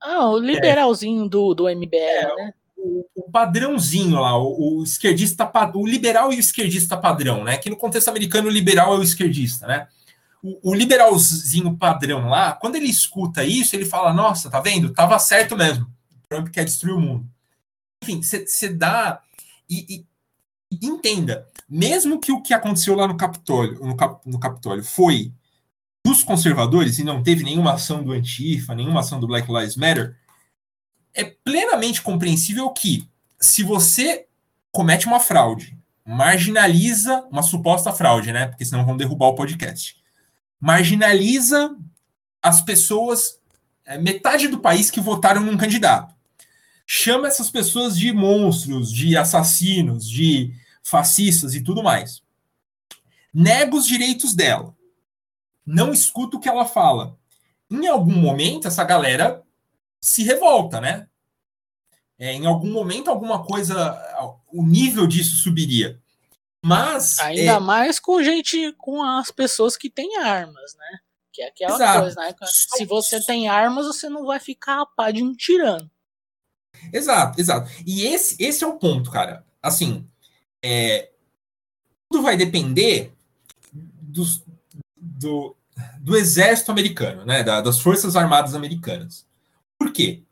[0.00, 2.54] Ah, o liberalzinho é, do, do MBL, é, né?
[2.76, 7.58] O, o, padrãozinho lá, o, o, esquerdista, o liberal e o esquerdista padrão, né?
[7.58, 9.86] Que no contexto americano, o liberal é o esquerdista, né?
[10.42, 14.92] O, liberalzinho padrão lá, quando ele escuta isso, ele fala: Nossa, tá vendo?
[14.92, 15.86] Tava certo mesmo.
[16.28, 17.26] Trump quer destruir o mundo.
[18.02, 19.22] Enfim, você dá.
[19.70, 20.04] E,
[20.70, 25.32] e, entenda, mesmo que o que aconteceu lá no Capitólio, no, Cap, no Capitólio foi
[26.04, 30.16] dos conservadores e não teve nenhuma ação do Antifa, nenhuma ação do Black Lives Matter,
[31.14, 33.08] é plenamente compreensível que
[33.40, 34.26] se você
[34.72, 38.46] comete uma fraude, marginaliza uma suposta fraude, né?
[38.46, 40.01] Porque senão vão derrubar o podcast.
[40.62, 41.76] Marginaliza
[42.40, 43.40] as pessoas,
[43.84, 46.14] é, metade do país que votaram num candidato.
[46.86, 52.22] Chama essas pessoas de monstros, de assassinos, de fascistas e tudo mais.
[53.34, 54.72] Nega os direitos dela.
[55.66, 57.18] Não escuta o que ela fala.
[57.68, 59.42] Em algum momento, essa galera
[60.00, 61.08] se revolta, né?
[62.16, 64.00] É, em algum momento, alguma coisa,
[64.52, 66.00] o nível disso subiria.
[66.64, 67.18] Mas.
[67.18, 67.58] Ainda é...
[67.60, 70.98] mais com gente, com as pessoas que têm armas, né?
[71.32, 72.00] Que é aquela Exato.
[72.00, 72.34] coisa, né?
[72.46, 75.90] Se você tem armas, você não vai ficar a pá de um tirano.
[76.92, 77.70] Exato, exato.
[77.86, 79.44] E esse, esse é o ponto, cara.
[79.62, 80.06] Assim,
[80.64, 81.10] é,
[82.10, 83.12] tudo vai depender
[83.72, 84.44] dos,
[84.96, 85.56] do,
[86.00, 87.42] do exército americano, né?
[87.42, 89.26] Da, das forças armadas americanas.
[89.78, 90.22] Por quê?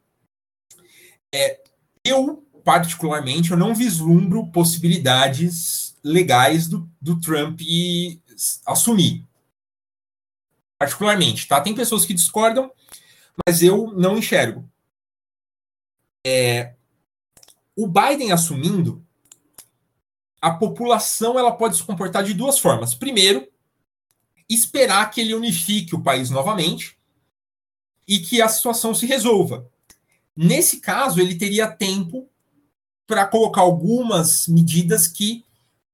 [1.34, 1.60] É,
[2.04, 7.60] eu, particularmente, eu não vislumbro possibilidades legais do, do Trump
[8.66, 9.26] assumir.
[10.78, 11.60] Particularmente, tá?
[11.60, 12.72] Tem pessoas que discordam,
[13.46, 14.68] mas eu não enxergo.
[16.26, 16.74] É,
[17.76, 19.04] o Biden assumindo,
[20.40, 22.94] a população ela pode se comportar de duas formas.
[22.94, 23.46] Primeiro,
[24.48, 26.98] esperar que ele unifique o país novamente
[28.08, 29.70] e que a situação se resolva.
[30.34, 32.28] Nesse caso, ele teria tempo
[33.06, 35.44] para colocar algumas medidas que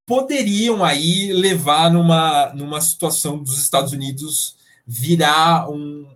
[0.07, 4.55] poderiam aí levar numa, numa situação dos Estados Unidos
[4.87, 6.07] virar um,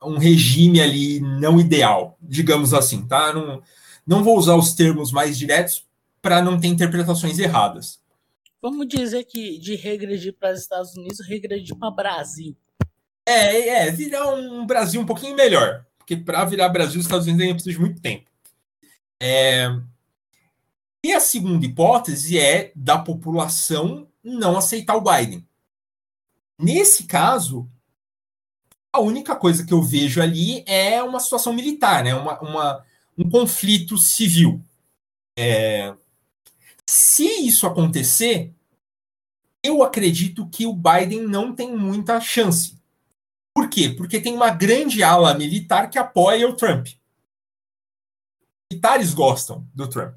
[0.00, 3.32] um regime ali não ideal, digamos assim, tá?
[3.32, 3.60] Não,
[4.06, 5.84] não vou usar os termos mais diretos
[6.22, 7.98] para não ter interpretações erradas.
[8.62, 12.56] Vamos dizer que de regredir para os Estados Unidos, regredir para Brasil.
[13.26, 15.84] É, é, virar um Brasil um pouquinho melhor.
[15.98, 18.30] Porque para virar Brasil, os Estados Unidos ainda precisa de muito tempo.
[19.20, 19.68] É...
[21.02, 25.46] E a segunda hipótese é da população não aceitar o Biden.
[26.58, 27.68] Nesse caso,
[28.92, 32.14] a única coisa que eu vejo ali é uma situação militar, né?
[32.14, 32.84] uma, uma
[33.16, 34.62] um conflito civil.
[35.38, 35.94] É...
[36.86, 38.52] Se isso acontecer,
[39.62, 42.78] eu acredito que o Biden não tem muita chance.
[43.54, 43.90] Por quê?
[43.90, 46.88] Porque tem uma grande ala militar que apoia o Trump.
[48.70, 50.16] Militares gostam do Trump.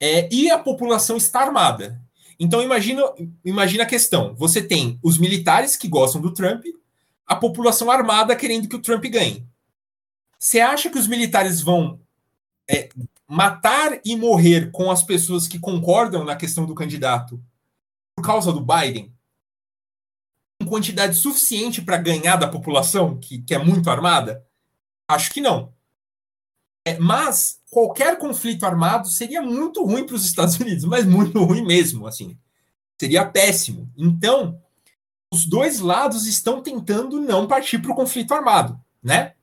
[0.00, 2.00] É, e a população está armada.
[2.38, 3.02] Então imagina,
[3.44, 4.34] imagina a questão.
[4.34, 6.64] Você tem os militares que gostam do Trump,
[7.26, 9.46] a população armada querendo que o Trump ganhe.
[10.38, 12.00] Você acha que os militares vão
[12.68, 12.88] é,
[13.26, 17.42] matar e morrer com as pessoas que concordam na questão do candidato
[18.14, 19.12] por causa do Biden
[20.60, 24.44] em quantidade suficiente para ganhar da população, que, que é muito armada?
[25.08, 25.72] Acho que não.
[26.84, 31.62] É, mas qualquer conflito armado seria muito ruim para os Estados Unidos, mas muito ruim
[31.62, 32.38] mesmo, assim.
[32.98, 33.92] Seria péssimo.
[33.94, 34.58] Então,
[35.30, 39.34] os dois lados estão tentando não partir para o conflito armado, né?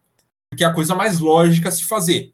[0.50, 2.34] Porque é a coisa mais lógica a se fazer.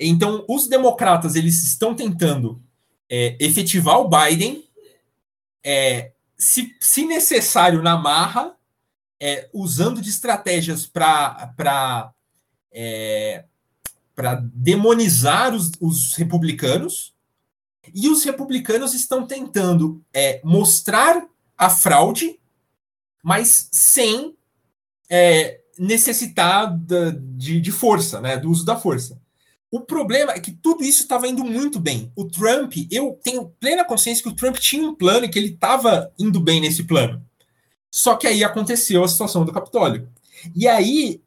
[0.00, 2.62] Então, os democratas eles estão tentando
[3.06, 4.64] é, efetivar o Biden,
[5.62, 8.56] é, se, se, necessário, na marra,
[9.20, 12.14] é, usando de estratégias para
[14.14, 17.12] para demonizar os, os, republicanos.
[17.94, 22.38] E os republicanos estão tentando é, mostrar a fraude,
[23.22, 24.34] mas sem
[25.10, 29.20] é, necessitar de, de força, né, do uso da força.
[29.70, 32.12] O problema é que tudo isso estava indo muito bem.
[32.14, 35.48] O Trump, eu tenho plena consciência que o Trump tinha um plano e que ele
[35.48, 37.20] estava indo bem nesse plano.
[37.90, 40.08] Só que aí aconteceu a situação do Capitólio.
[40.54, 41.23] E aí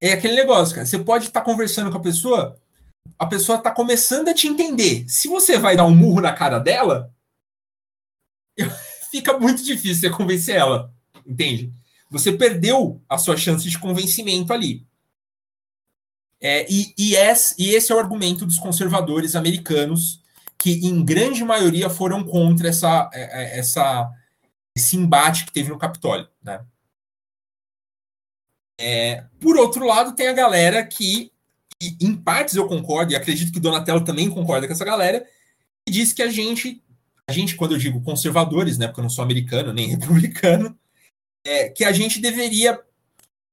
[0.00, 0.86] é aquele negócio, cara.
[0.86, 2.58] Você pode estar tá conversando com a pessoa,
[3.18, 5.04] a pessoa está começando a te entender.
[5.08, 7.12] Se você vai dar um murro na cara dela,
[9.10, 10.92] fica muito difícil você convencer ela,
[11.26, 11.72] entende?
[12.10, 14.86] Você perdeu a sua chance de convencimento ali.
[16.40, 20.22] É, e, e, esse, e esse é o argumento dos conservadores americanos,
[20.56, 24.10] que em grande maioria foram contra essa, é, é, essa,
[24.74, 26.26] esse embate que teve no Capitólio.
[26.42, 26.64] Né?
[28.82, 31.30] É, por outro lado, tem a galera que,
[32.00, 35.22] em partes eu concordo, e acredito que Donatello também concorda com essa galera,
[35.86, 36.82] que diz que a gente,
[37.28, 40.78] a gente, quando eu digo conservadores, né, porque eu não sou americano nem republicano,
[41.46, 42.80] é, que a gente deveria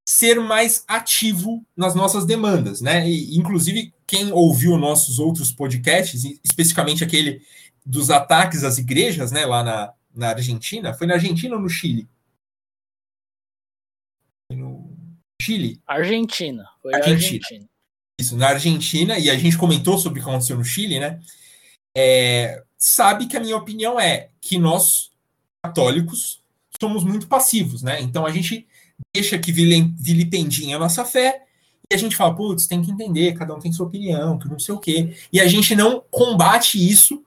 [0.08, 3.10] ser mais ativo nas nossas demandas, né?
[3.10, 7.42] E, inclusive, quem ouviu nossos outros podcasts, especificamente aquele
[7.86, 12.08] dos ataques às igrejas, né, lá na, na Argentina, foi na Argentina ou no Chile?
[14.50, 14.87] No
[15.42, 15.82] Chile?
[15.86, 16.68] Argentina.
[16.82, 17.40] Foi Argentina.
[17.44, 17.70] Argentina.
[18.20, 21.20] Isso, na Argentina, e a gente comentou sobre o que aconteceu no Chile, né?
[21.96, 25.12] É, sabe que a minha opinião é que nós,
[25.64, 26.42] católicos,
[26.80, 28.02] somos muito passivos, né?
[28.02, 28.68] Então a gente
[29.14, 31.44] deixa que vilipendinha a nossa fé,
[31.90, 34.60] e a gente fala, putz, tem que entender, cada um tem sua opinião, que não
[34.60, 35.16] sei o quê.
[35.32, 37.24] E a gente não combate isso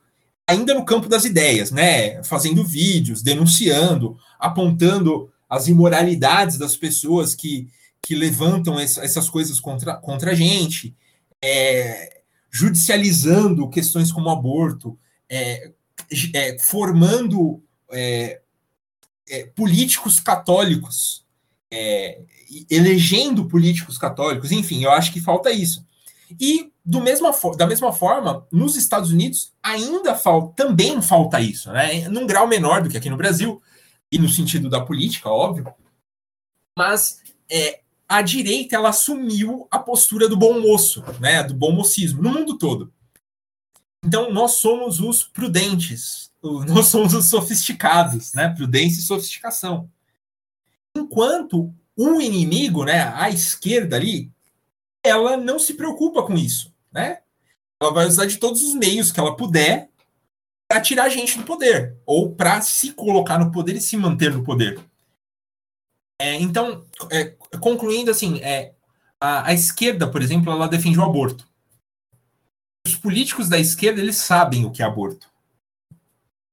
[0.47, 2.23] ainda no campo das ideias, né?
[2.25, 7.69] Fazendo vídeos, denunciando, apontando as imoralidades das pessoas que,
[8.03, 10.97] que levantam essas coisas contra, contra a gente,
[11.43, 14.99] é, judicializando questões como aborto,
[15.29, 15.73] é,
[16.35, 18.41] é, formando é,
[19.29, 21.25] é, políticos católicos
[21.71, 22.21] é,
[22.69, 25.87] elegendo políticos católicos, enfim, eu acho que falta isso.
[26.39, 32.09] E do mesma, da mesma forma, nos Estados Unidos ainda falta, também falta isso, né?
[32.09, 33.63] Num grau menor do que aqui no Brasil,
[34.11, 35.73] e no sentido da política, óbvio.
[36.77, 37.81] Mas é,
[38.11, 41.45] a direita ela assumiu a postura do bom moço, né?
[41.45, 42.93] Do bom mocismo, no mundo todo.
[44.05, 48.49] Então nós somos os prudentes, nós somos os sofisticados, né?
[48.49, 49.89] Prudência e sofisticação.
[50.97, 54.33] Enquanto o inimigo, né, a esquerda ali,
[55.05, 57.21] ela não se preocupa com isso, né?
[57.81, 59.89] Ela vai usar de todos os meios que ela puder
[60.69, 64.33] para tirar a gente do poder ou para se colocar no poder e se manter
[64.33, 64.81] no poder.
[66.21, 68.75] É, então, é, concluindo assim, é,
[69.19, 71.49] a, a, esquerda, por exemplo, ela defende o aborto.
[72.87, 75.27] Os políticos da esquerda eles sabem o que é aborto.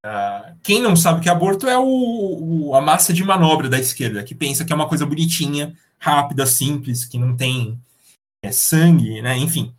[0.06, 3.68] Uh, quem não sabe o que é aborto é o, o, a massa de manobra
[3.68, 7.78] da esquerda, que pensa que é uma coisa bonitinha, rápida, simples, que não tem
[8.42, 9.36] é, sangue, né?
[9.36, 9.74] Enfim.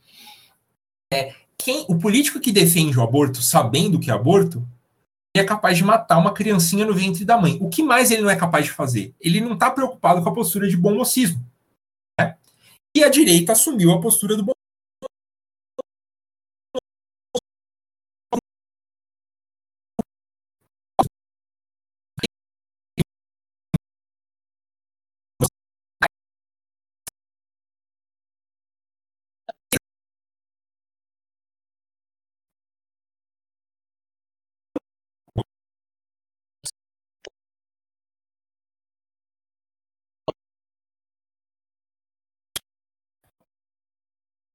[1.12, 4.64] É, quem, o político que defende o aborto sabendo o que é aborto,
[5.36, 7.58] é capaz de matar uma criancinha no ventre da mãe.
[7.62, 9.14] O que mais ele não é capaz de fazer?
[9.20, 11.46] Ele não está preocupado com a postura de bom mocismo.
[12.20, 12.36] Né?
[12.96, 14.54] E a direita assumiu a postura do bom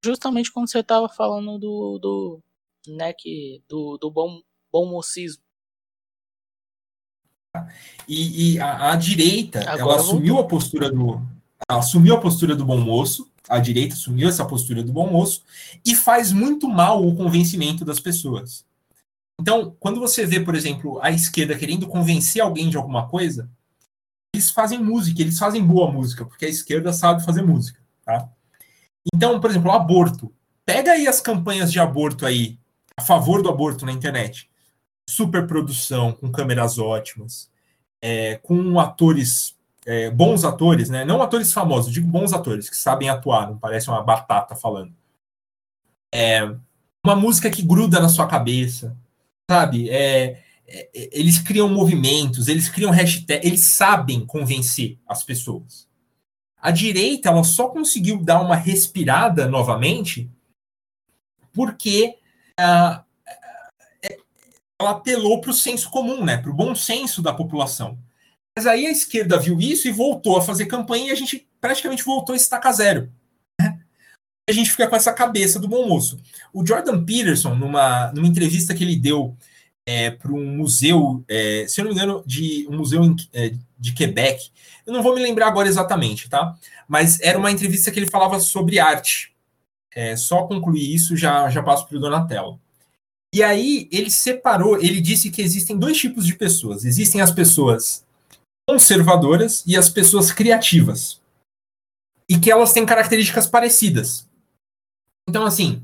[0.05, 2.41] justamente quando você estava falando do, do,
[2.89, 4.41] né, que, do, do bom,
[4.71, 5.43] bom mocismo.
[8.09, 10.45] E, e a, a, direita, Agora ela assumiu voltou.
[10.45, 11.23] a postura do.
[11.69, 15.43] assumiu a postura do bom moço, a direita assumiu essa postura do bom moço,
[15.85, 18.67] e faz muito mal o convencimento das pessoas.
[19.41, 23.49] Então, quando você vê, por exemplo, a esquerda querendo convencer alguém de alguma coisa,
[24.35, 28.29] eles fazem música, eles fazem boa música, porque a esquerda sabe fazer música, tá?
[29.13, 30.33] Então, por exemplo, o aborto.
[30.65, 32.59] Pega aí as campanhas de aborto aí,
[32.97, 34.49] a favor do aborto na internet.
[35.09, 37.51] Superprodução, com câmeras ótimas,
[38.03, 41.05] é, com atores, é, bons atores, né?
[41.05, 44.95] Não atores famosos, digo bons atores, que sabem atuar, não parece uma batata falando.
[46.15, 46.43] É,
[47.05, 48.97] uma música que gruda na sua cabeça,
[49.51, 49.91] sabe?
[49.91, 55.87] É, é, eles criam movimentos, eles criam hashtag, eles sabem convencer as pessoas.
[56.65, 60.31] A direita ela só conseguiu dar uma respirada novamente
[61.53, 62.17] porque
[62.59, 63.05] uh,
[64.81, 67.99] ela apelou para o senso comum, né, para o bom senso da população.
[68.57, 72.03] Mas aí a esquerda viu isso e voltou a fazer campanha e a gente praticamente
[72.03, 73.13] voltou a estacar zero.
[73.61, 73.79] Né?
[74.49, 76.19] A gente fica com essa cabeça do bom moço.
[76.51, 79.37] O Jordan Peterson, numa, numa entrevista que ele deu
[79.87, 83.53] é, para um museu, é, se eu não me engano, de um museu em, é,
[83.85, 84.51] de Quebec.
[84.87, 86.57] Eu não vou me lembrar agora exatamente, tá?
[86.89, 89.35] Mas era uma entrevista que ele falava sobre arte.
[89.95, 92.59] É, só concluir isso, já, já passo para o Donatello.
[93.33, 96.85] E aí ele separou, ele disse que existem dois tipos de pessoas.
[96.85, 98.05] Existem as pessoas
[98.69, 101.21] conservadoras e as pessoas criativas.
[102.29, 104.27] E que elas têm características parecidas.
[105.29, 105.83] Então, assim,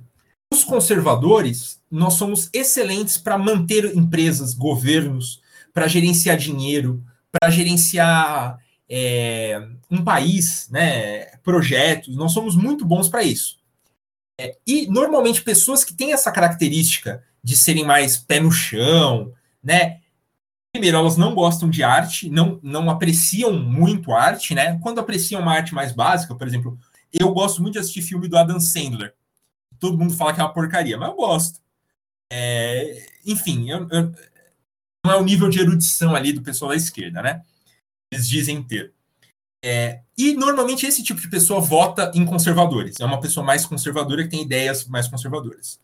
[0.52, 5.40] os conservadores, nós somos excelentes para manter empresas, governos,
[5.72, 8.58] para gerenciar dinheiro, para gerenciar
[8.88, 9.60] é,
[9.90, 12.16] um país, né, projetos.
[12.16, 13.58] Nós somos muito bons para isso.
[14.38, 20.00] É, e normalmente pessoas que têm essa característica de serem mais pé no chão, né?
[20.72, 24.78] Primeiro, elas não gostam de arte, não, não apreciam muito arte, né?
[24.80, 26.78] Quando apreciam uma arte mais básica, por exemplo,
[27.12, 29.14] eu gosto muito de assistir filme do Adam Sandler.
[29.78, 31.60] Todo mundo fala que é uma porcaria, mas eu gosto.
[32.32, 34.14] É, enfim, eu, eu,
[35.04, 37.42] não é o nível de erudição ali do pessoal da esquerda, né?
[38.12, 38.92] Eles dizem ter.
[39.62, 42.98] É, e normalmente esse tipo de pessoa vota em conservadores.
[43.00, 45.78] É uma pessoa mais conservadora que tem ideias mais conservadoras.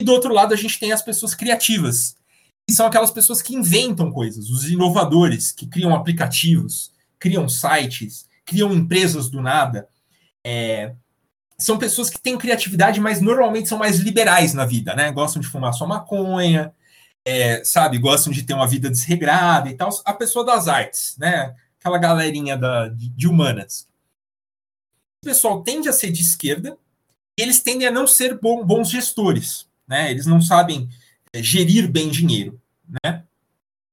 [0.00, 2.16] E do outro lado, a gente tem as pessoas criativas,
[2.66, 8.72] que são aquelas pessoas que inventam coisas, os inovadores, que criam aplicativos, criam sites, criam
[8.72, 9.88] empresas do nada.
[10.46, 10.94] É,
[11.58, 15.10] são pessoas que têm criatividade, mas normalmente são mais liberais na vida, né?
[15.10, 16.72] Gostam de fumar sua maconha,
[17.28, 17.98] é, sabe?
[17.98, 19.90] Gostam de ter uma vida desregrada e tal.
[20.04, 21.54] A pessoa das artes, né?
[21.78, 23.88] aquela galerinha da, de, de humanas.
[25.22, 26.76] O pessoal tende a ser de esquerda
[27.38, 30.10] e eles tendem a não ser bom, bons gestores, né?
[30.10, 30.88] Eles não sabem
[31.32, 32.60] é, gerir bem dinheiro,
[33.04, 33.24] né?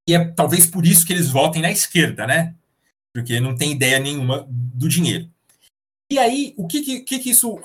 [0.07, 2.53] E é talvez por isso que eles votem na esquerda, né?
[3.13, 5.29] Porque não tem ideia nenhuma do dinheiro.
[6.11, 7.59] E aí, o que que, que, isso...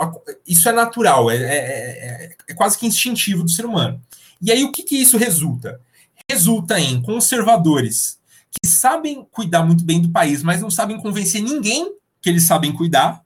[0.47, 4.01] Isso é natural, é, é, é, é, quase que instintivo do ser humano.
[4.41, 5.81] E aí, o que que isso resulta?
[6.29, 8.19] Resulta em conservadores
[8.51, 12.73] que sabem cuidar muito bem do país, mas não sabem convencer ninguém que eles sabem
[12.73, 13.25] cuidar.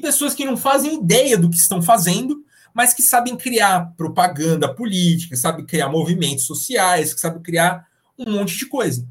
[0.00, 5.36] Pessoas que não fazem ideia do que estão fazendo, mas que sabem criar propaganda política,
[5.36, 7.86] sabem criar movimentos sociais, que sabem criar
[8.18, 9.06] um monte de coisa.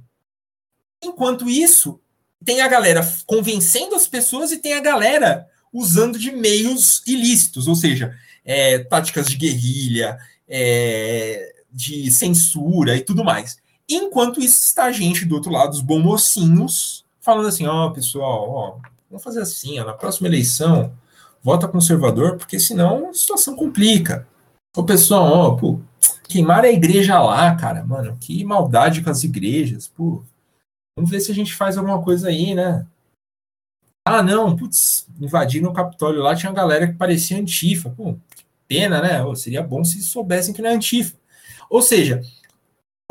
[1.03, 1.99] Enquanto isso,
[2.43, 7.75] tem a galera convencendo as pessoas e tem a galera usando de meios ilícitos, ou
[7.75, 10.17] seja, é, táticas de guerrilha,
[10.49, 13.57] é, de censura e tudo mais.
[13.87, 17.91] Enquanto isso está a gente do outro lado, os bons mocinhos, falando assim, ó, oh,
[17.91, 18.77] pessoal, ó,
[19.09, 20.93] vamos fazer assim, ó, na próxima eleição,
[21.43, 24.27] vota conservador, porque senão a situação complica.
[24.75, 25.79] O pessoal, ó, pô,
[26.27, 30.23] queimaram a igreja lá, cara, mano, que maldade com as igrejas, pô.
[30.95, 32.85] Vamos ver se a gente faz alguma coisa aí, né?
[34.05, 37.89] Ah, não, putz, invadiram o Capitólio lá, tinha uma galera que parecia antifa.
[37.91, 38.15] Pô,
[38.69, 39.21] pena, né?
[39.21, 41.17] Pô, seria bom se soubessem que não é antifa.
[41.69, 42.21] Ou seja,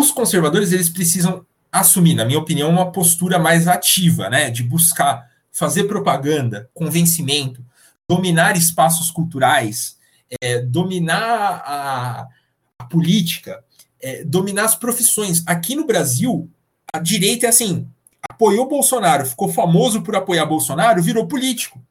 [0.00, 5.28] os conservadores eles precisam assumir, na minha opinião, uma postura mais ativa, né, de buscar
[5.52, 7.64] fazer propaganda, convencimento,
[8.08, 9.98] dominar espaços culturais,
[10.40, 12.28] é, dominar a,
[12.78, 13.62] a política,
[14.00, 15.42] é, dominar as profissões.
[15.46, 16.48] Aqui no Brasil,
[16.92, 17.86] a direita é assim:
[18.30, 21.82] apoiou Bolsonaro, ficou famoso por apoiar Bolsonaro, virou político.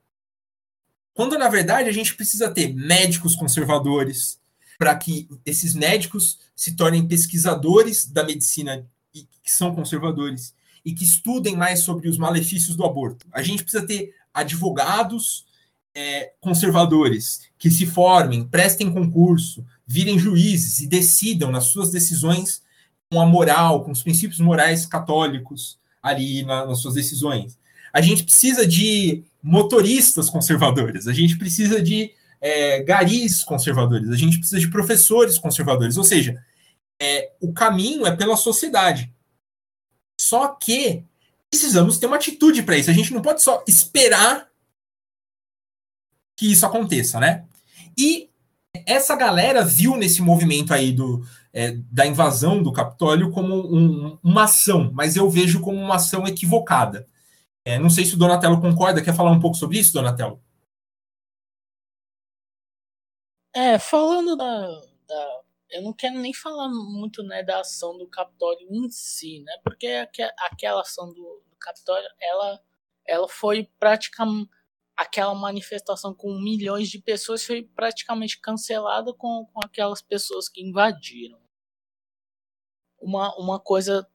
[1.17, 4.39] Quando, na verdade, a gente precisa ter médicos conservadores,
[4.77, 10.53] para que esses médicos se tornem pesquisadores da medicina e que são conservadores
[10.85, 13.25] e que estudem mais sobre os malefícios do aborto.
[13.31, 15.47] A gente precisa ter advogados
[15.95, 22.61] é, conservadores que se formem, prestem concurso, virem juízes e decidam nas suas decisões
[23.09, 27.57] com a moral, com os princípios morais católicos ali na, nas suas decisões.
[27.91, 34.37] A gente precisa de motoristas conservadores, a gente precisa de é, garis conservadores, a gente
[34.37, 36.43] precisa de professores conservadores, ou seja,
[37.01, 39.09] é, o caminho é pela sociedade.
[40.19, 41.05] Só que
[41.49, 42.89] precisamos ter uma atitude para isso.
[42.89, 44.49] A gente não pode só esperar
[46.35, 47.45] que isso aconteça, né?
[47.97, 48.29] E
[48.85, 54.43] essa galera viu nesse movimento aí do, é, da invasão do Capitólio como um, uma
[54.43, 57.07] ação, mas eu vejo como uma ação equivocada.
[57.67, 59.03] É, não sei se o Donatello concorda.
[59.03, 60.41] Quer falar um pouco sobre isso, Donatello?
[63.53, 64.67] É, falando da,
[65.05, 65.41] da,
[65.71, 69.51] Eu não quero nem falar muito né, da ação do Capitólio em si, né?
[69.65, 69.85] Porque
[70.39, 72.61] aquela ação do, do Capitólio, ela,
[73.05, 74.49] ela foi praticamente.
[74.95, 81.37] Aquela manifestação com milhões de pessoas foi praticamente cancelada com, com aquelas pessoas que invadiram.
[82.97, 84.07] Uma, uma coisa.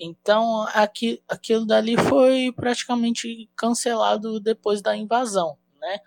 [0.00, 6.00] Então, aqui, aquilo dali foi praticamente cancelado depois da invasão, né?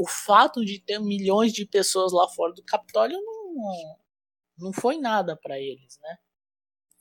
[0.00, 3.98] o fato de ter milhões de pessoas lá fora do Capitólio não,
[4.58, 6.18] não foi nada para eles, né?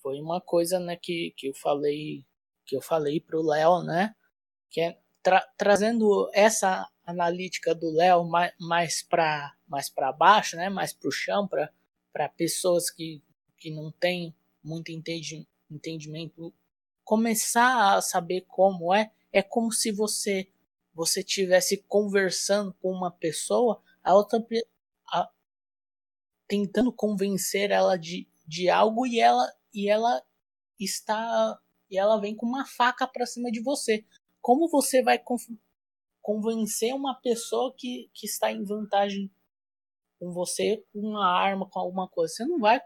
[0.02, 2.26] Foi uma coisa, né, que, que eu falei
[2.66, 4.14] que eu falei pro Léo, né,
[4.70, 10.70] que é tra trazendo essa analítica do Léo mais, mais para mais para baixo, né,
[10.70, 11.72] mais para o chão, para
[12.12, 13.24] para pessoas que,
[13.58, 16.54] que não têm muito entendi, entendimento
[17.10, 20.48] começar a saber como é, é como se você
[20.94, 24.46] você tivesse conversando com uma pessoa, a outra
[25.08, 25.28] a,
[26.48, 30.24] tentando convencer ela de, de algo e ela e ela
[30.80, 31.60] está
[31.90, 34.06] e ela vem com uma faca para cima de você.
[34.40, 35.20] Como você vai
[36.22, 39.32] convencer uma pessoa que, que está em vantagem
[40.20, 42.36] com você com uma arma, com alguma coisa?
[42.36, 42.80] Você não vai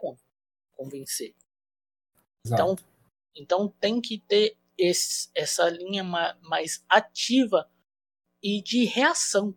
[0.72, 1.34] convencer.
[2.46, 2.76] Então,
[3.34, 7.70] então tem que ter esse, essa linha mais ativa
[8.42, 9.56] e de reação,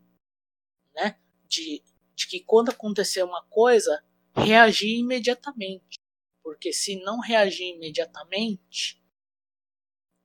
[0.95, 1.19] né?
[1.47, 1.83] De,
[2.15, 4.03] de que quando acontecer uma coisa,
[4.35, 5.99] reagir imediatamente.
[6.43, 9.03] Porque se não reagir imediatamente,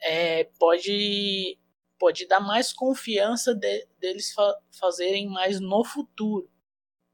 [0.00, 1.58] é, pode,
[1.98, 6.50] pode dar mais confiança de, deles fa fazerem mais no futuro.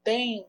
[0.03, 0.47] Tem,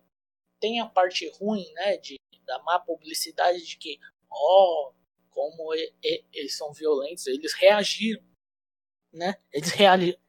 [0.61, 3.99] tem a parte ruim, né, de, da má publicidade de que,
[4.31, 4.95] ó, oh,
[5.31, 8.23] como e, e, eles são violentos, eles reagiram,
[9.13, 9.73] né, eles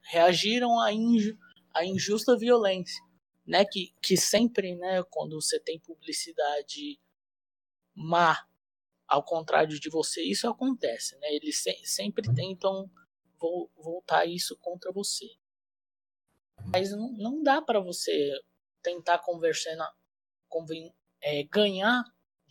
[0.02, 1.38] reagiram à, inju,
[1.74, 3.02] à injusta violência,
[3.46, 7.00] né, que, que sempre, né, quando você tem publicidade
[7.94, 8.46] má
[9.12, 11.34] ao contrário de você, isso acontece, né?
[11.34, 12.34] Eles se sempre uhum.
[12.34, 12.90] tentam
[13.38, 15.26] vo voltar isso contra você.
[16.72, 18.32] Mas não, não dá para você
[18.82, 19.92] tentar conversar, na,
[21.20, 22.02] é, ganhar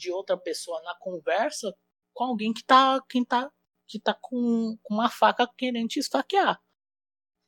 [0.01, 1.73] de outra pessoa na conversa
[2.13, 3.49] com alguém que tá, quem tá,
[3.87, 6.59] que tá com, com uma faca querendo te esfaquear.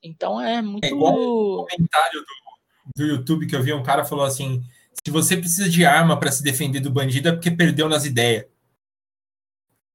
[0.01, 0.86] Então é muito.
[0.86, 4.62] É igual um comentário do, do YouTube que eu vi um cara falou assim:
[5.06, 8.45] se você precisa de arma para se defender do bandido é porque perdeu nas ideias.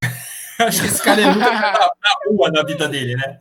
[0.58, 3.40] Acho que esse cara é nunca na, na rua na vida dele, né?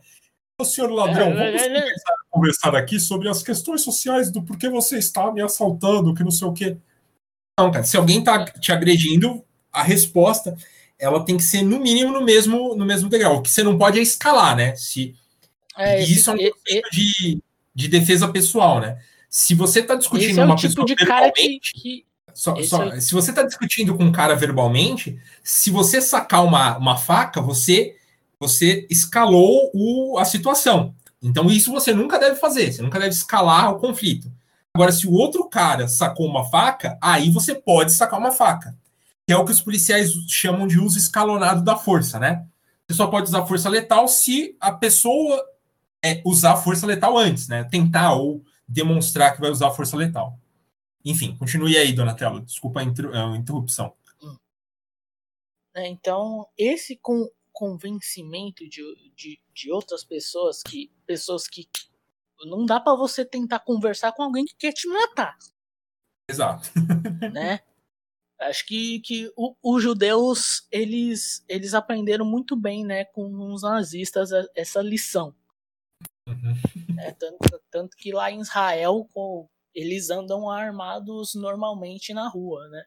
[0.60, 1.94] O senhor ladrão, é, vamos é, é,
[2.28, 6.48] conversar aqui sobre as questões sociais do porquê você está me assaltando, que não sei
[6.48, 6.76] o quê.
[7.58, 10.56] Não, cara, se alguém tá te agredindo, a resposta
[10.98, 13.36] ela tem que ser no mínimo no mesmo no mesmo degrau.
[13.36, 14.74] O que você não pode é escalar, né?
[14.76, 15.14] Se
[15.76, 17.42] é, isso é um conceito de,
[17.74, 18.98] de defesa pessoal, né?
[19.28, 22.04] Se você está discutindo é uma tipo pessoa de cara que, que,
[22.34, 23.00] só, só, é...
[23.00, 27.96] Se você está discutindo com um cara verbalmente, se você sacar uma, uma faca, você
[28.40, 30.94] você escalou o, a situação.
[31.20, 34.30] Então, isso você nunca deve fazer, você nunca deve escalar o conflito.
[34.74, 38.76] Agora, se o outro cara sacou uma faca, aí você pode sacar uma faca.
[39.26, 42.46] Que é o que os policiais chamam de uso escalonado da força, né?
[42.86, 45.44] Você só pode usar força letal se a pessoa
[46.02, 47.64] é, usar força letal antes, né?
[47.64, 50.38] Tentar ou demonstrar que vai usar força letal.
[51.04, 52.40] Enfim, continue aí, Donatello.
[52.40, 53.92] Desculpa a, a interrupção.
[55.74, 58.82] É, então, esse com, convencimento de,
[59.16, 61.68] de, de outras pessoas que pessoas que
[62.46, 65.36] não dá para você tentar conversar com alguém que quer te matar.
[66.30, 66.68] Exato.
[67.32, 67.60] né?
[68.40, 69.32] Acho que, que
[69.62, 75.34] os judeus eles, eles aprenderam muito bem né, com os nazistas essa lição.
[76.28, 77.00] Uhum.
[77.00, 82.84] É, tanto, tanto que lá em Israel, com, eles andam armados normalmente na rua, né?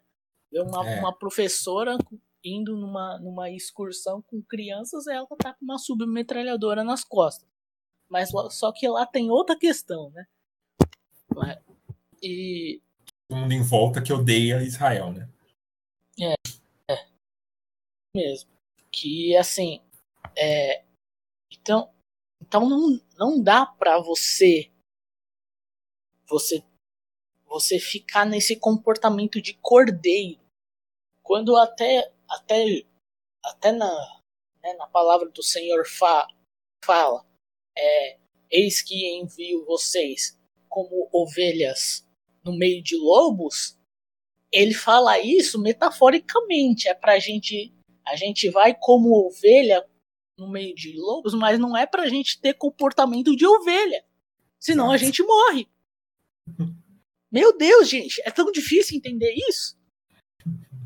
[0.53, 0.99] Uma, é.
[0.99, 1.97] uma professora
[2.43, 7.47] indo numa, numa excursão com crianças, ela tá com uma submetralhadora nas costas.
[8.11, 10.27] Mas só que lá tem outra questão, né?
[12.21, 12.81] E.
[13.29, 15.29] Todo mundo em volta que odeia Israel, né?
[16.19, 16.33] É.
[16.93, 17.07] é
[18.13, 18.51] mesmo.
[18.91, 19.81] Que assim.
[20.37, 20.83] É,
[21.49, 21.89] então,
[22.41, 24.69] então não, não dá para você
[26.27, 26.61] você
[27.45, 30.41] você ficar nesse comportamento de cordeiro.
[31.23, 32.85] Quando até até
[33.41, 33.89] até na
[34.61, 36.27] né, na palavra do Senhor fa,
[36.83, 37.25] fala,
[37.77, 38.17] é,
[38.49, 42.07] eis que envio vocês como ovelhas
[42.43, 43.77] no meio de lobos,
[44.51, 47.73] ele fala isso metaforicamente, é pra gente
[48.05, 49.85] a gente vai como ovelha
[50.37, 54.03] no meio de lobos, mas não é pra gente ter comportamento de ovelha.
[54.59, 55.67] Senão a gente morre.
[57.31, 59.77] Meu Deus, gente, é tão difícil entender isso.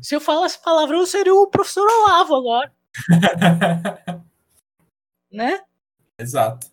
[0.00, 2.72] Se eu falasse palavrão, eu seria o professor Olavo agora.
[5.32, 5.64] né?
[6.18, 6.70] Exato.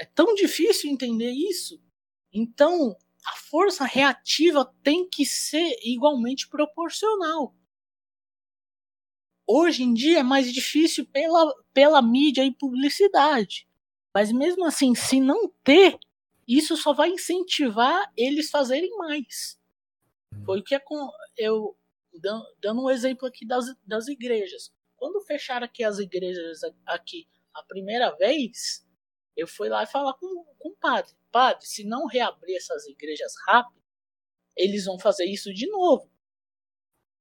[0.00, 1.78] É tão difícil entender isso.
[2.32, 2.96] Então,
[3.26, 7.54] a força reativa tem que ser igualmente proporcional.
[9.46, 13.68] Hoje em dia é mais difícil pela, pela mídia e publicidade.
[14.14, 15.98] Mas mesmo assim, se não ter,
[16.48, 19.60] isso só vai incentivar eles fazerem mais.
[20.34, 20.44] Hum.
[20.46, 20.74] Foi o que
[21.36, 21.76] eu
[22.58, 24.72] dando um exemplo aqui das, das igrejas.
[24.96, 28.86] Quando fecharam aqui as igrejas aqui a primeira vez,
[29.40, 31.12] eu fui lá e falar com, com o padre.
[31.30, 33.80] Padre, se não reabrir essas igrejas rápido,
[34.56, 36.10] eles vão fazer isso de novo.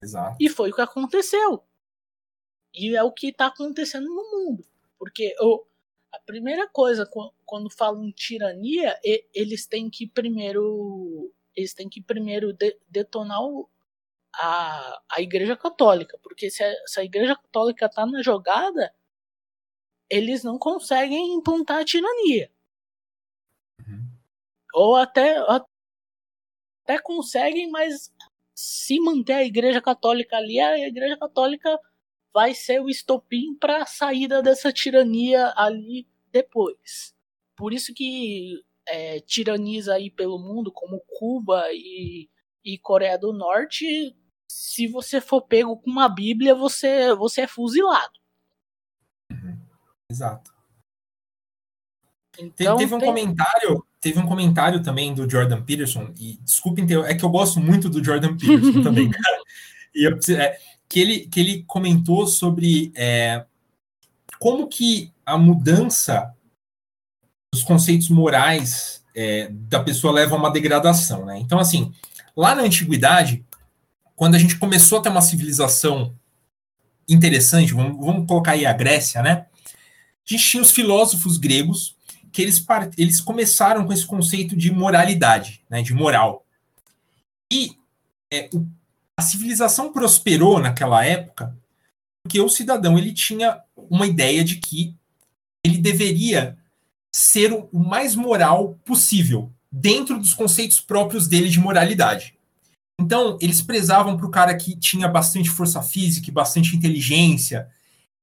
[0.03, 0.37] Exato.
[0.39, 1.63] E foi o que aconteceu.
[2.73, 4.65] E é o que está acontecendo no mundo.
[4.97, 5.65] Porque eu,
[6.11, 7.09] a primeira coisa,
[7.45, 8.99] quando falam tirania,
[9.33, 11.33] eles têm que primeiro.
[11.55, 12.55] Eles têm que primeiro
[12.87, 13.69] detonar o,
[14.33, 16.17] a, a Igreja Católica.
[16.21, 18.93] Porque se a, se a Igreja Católica está na jogada,
[20.09, 22.51] eles não conseguem implantar a tirania.
[23.79, 24.09] Uhum.
[24.73, 28.13] Ou até, até conseguem, mas
[28.55, 31.79] se manter a Igreja Católica ali, a Igreja Católica
[32.33, 37.13] vai ser o estopim para a saída dessa tirania ali depois.
[37.55, 42.29] Por isso que é, tiranias aí pelo mundo, como Cuba e,
[42.63, 44.15] e Coreia do Norte,
[44.47, 48.18] se você for pego com uma Bíblia, você, você é fuzilado.
[50.09, 50.51] Exato.
[52.39, 53.07] Então, teve um tem...
[53.07, 57.89] comentário, teve um comentário também do Jordan Peterson, e desculpem, é que eu gosto muito
[57.89, 59.41] do Jordan Peterson também, cara.
[59.93, 60.57] E eu, é,
[60.87, 63.45] que ele, que ele comentou sobre é,
[64.39, 66.33] como que a mudança
[67.53, 71.25] dos conceitos morais é, da pessoa leva a uma degradação.
[71.25, 71.39] Né?
[71.39, 71.93] Então, assim,
[72.35, 73.45] lá na antiguidade,
[74.15, 76.15] quando a gente começou a ter uma civilização
[77.07, 79.47] interessante, vamos, vamos colocar aí a Grécia, né?
[80.29, 81.95] A gente tinha os filósofos gregos
[82.31, 82.63] que eles,
[82.97, 86.45] eles começaram com esse conceito de moralidade, né, de moral.
[87.51, 87.75] E
[88.31, 88.67] é, o
[89.19, 91.53] a civilização prosperou naquela época
[92.23, 94.95] porque o cidadão ele tinha uma ideia de que
[95.61, 96.57] ele deveria
[97.13, 102.33] ser o mais moral possível dentro dos conceitos próprios dele de moralidade.
[103.01, 107.69] Então, eles prezavam para o cara que tinha bastante força física e bastante inteligência.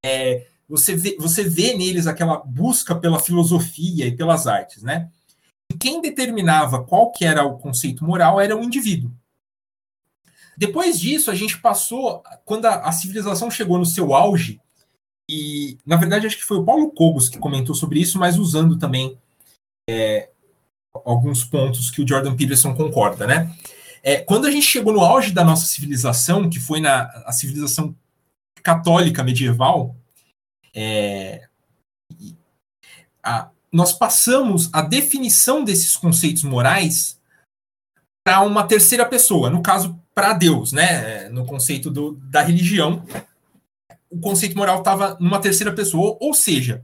[0.03, 5.09] É, você, vê, você vê neles aquela busca pela filosofia e pelas artes, né?
[5.71, 9.11] E quem determinava qual que era o conceito moral era o indivíduo.
[10.57, 14.59] Depois disso, a gente passou, quando a, a, civilização chegou no seu auge,
[15.29, 18.77] e na verdade acho que foi o Paulo Cobos que comentou sobre isso, mas usando
[18.77, 19.17] também
[19.87, 20.29] é,
[21.05, 23.55] alguns pontos que o Jordan Peterson concorda, né?
[24.01, 27.95] É, quando a gente chegou no auge da nossa civilização, que foi na a civilização
[28.63, 29.95] católica medieval,
[30.73, 31.47] é,
[33.23, 37.19] a, nós passamos a definição desses conceitos morais
[38.25, 41.29] para uma terceira pessoa, no caso, para Deus, né?
[41.29, 43.05] No conceito do, da religião,
[44.09, 46.83] o conceito moral estava numa terceira pessoa, ou seja,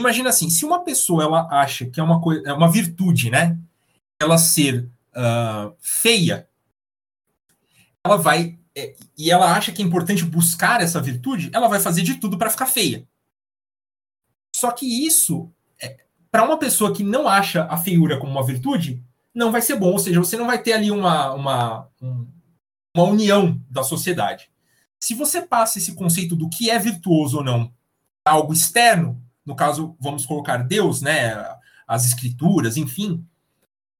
[0.00, 3.56] imagina assim, se uma pessoa ela acha que é uma é uma virtude, né?
[4.20, 6.48] Ela ser uh, feia,
[8.04, 12.02] ela vai é, e ela acha que é importante buscar essa virtude, ela vai fazer
[12.02, 13.04] de tudo para ficar feia.
[14.54, 15.52] Só que isso,
[15.82, 15.96] é,
[16.30, 19.02] para uma pessoa que não acha a feiura como uma virtude,
[19.34, 19.92] não vai ser bom.
[19.92, 22.26] Ou seja, você não vai ter ali uma, uma, um,
[22.96, 24.48] uma união da sociedade.
[25.00, 27.72] Se você passa esse conceito do que é virtuoso ou não
[28.24, 31.34] para algo externo, no caso, vamos colocar Deus, né,
[31.86, 33.24] as escrituras, enfim,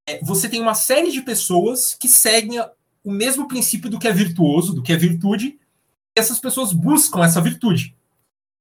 [0.06, 2.58] é, você tem uma série de pessoas que seguem
[3.08, 5.58] o mesmo princípio do que é virtuoso, do que é virtude,
[6.14, 7.96] e essas pessoas buscam essa virtude.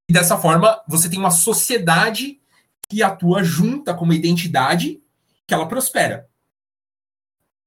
[0.09, 2.39] E dessa forma, você tem uma sociedade
[2.87, 5.01] que atua junta como identidade
[5.45, 6.29] que ela prospera.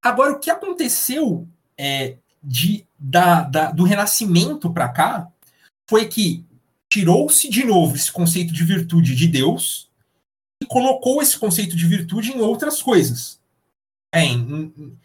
[0.03, 5.31] Agora, o que aconteceu é, de, da, da, do Renascimento para cá
[5.87, 6.47] foi que
[6.89, 9.91] tirou-se de novo esse conceito de virtude de Deus
[10.63, 13.39] e colocou esse conceito de virtude em outras coisas.
[14.15, 14.99] É, em, em,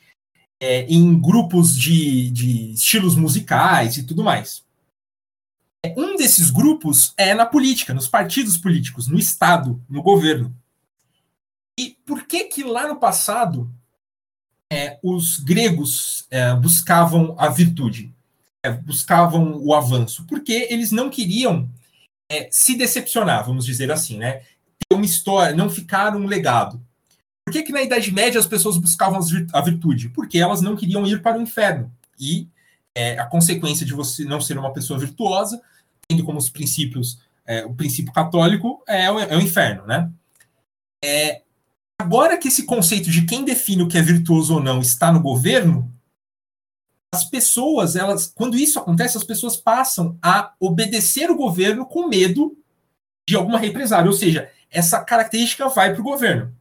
[0.65, 4.63] é, em grupos de, de estilos musicais e tudo mais.
[5.85, 10.55] É, um desses grupos é na política, nos partidos políticos, no Estado, no governo.
[11.79, 13.71] E por que que lá no passado
[14.73, 18.11] é, os gregos é, buscavam a virtude,
[18.65, 21.69] é, buscavam o avanço, porque eles não queriam
[22.31, 24.41] é, se decepcionar, vamos dizer assim, né?
[24.79, 26.81] Ter uma história, não ficar um legado.
[27.45, 29.19] Por que, que na Idade Média as pessoas buscavam
[29.53, 30.09] a virtude?
[30.09, 31.91] Porque elas não queriam ir para o inferno.
[32.19, 32.49] E
[32.95, 35.61] é, a consequência de você não ser uma pessoa virtuosa,
[36.07, 40.09] tendo como os princípios é, o princípio católico, é o, é o inferno, né?
[41.03, 41.43] É,
[41.97, 45.21] Agora que esse conceito de quem define o que é virtuoso ou não está no
[45.21, 45.91] governo,
[47.13, 52.57] as pessoas, elas, quando isso acontece, as pessoas passam a obedecer o governo com medo
[53.27, 56.53] de alguma represália, ou seja, essa característica vai para o governo.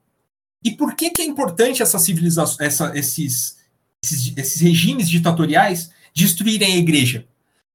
[0.64, 3.58] E por que, que é importante essa civilização, essa, esses,
[4.02, 7.26] esses, esses regimes ditatoriais destruírem a igreja?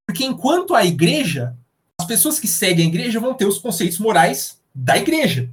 [0.06, 1.56] Porque enquanto a igreja,
[2.00, 5.52] as pessoas que seguem a igreja vão ter os conceitos morais da igreja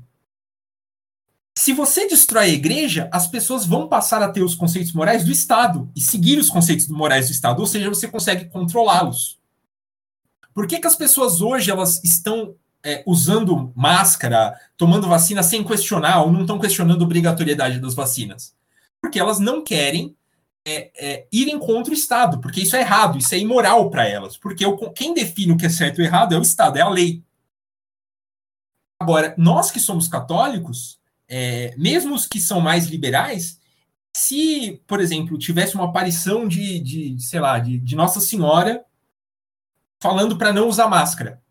[1.59, 5.33] se você destrói a igreja, as pessoas vão passar a ter os conceitos morais do
[5.33, 9.39] Estado e seguir os conceitos morais do Estado, ou seja, você consegue controlá-los.
[10.53, 12.55] Por que, que as pessoas hoje elas estão
[12.87, 18.55] é, usando máscara, tomando vacina sem questionar, ou não estão questionando a obrigatoriedade das vacinas?
[19.03, 20.17] Porque elas não querem
[20.65, 24.37] é, é, contra o Estado, porque isso é errado, isso é imoral para elas.
[24.37, 24.65] Porque
[24.95, 27.25] quem define o que é certo ou errado é o Estado, é a lei.
[29.03, 33.61] Agora, nós que somos católicos, é, mesmo os que são mais liberais,
[34.17, 38.85] se, por exemplo, tivesse uma aparição de, de sei lá, de, de Nossa Senhora
[40.01, 41.43] falando para não usar máscara.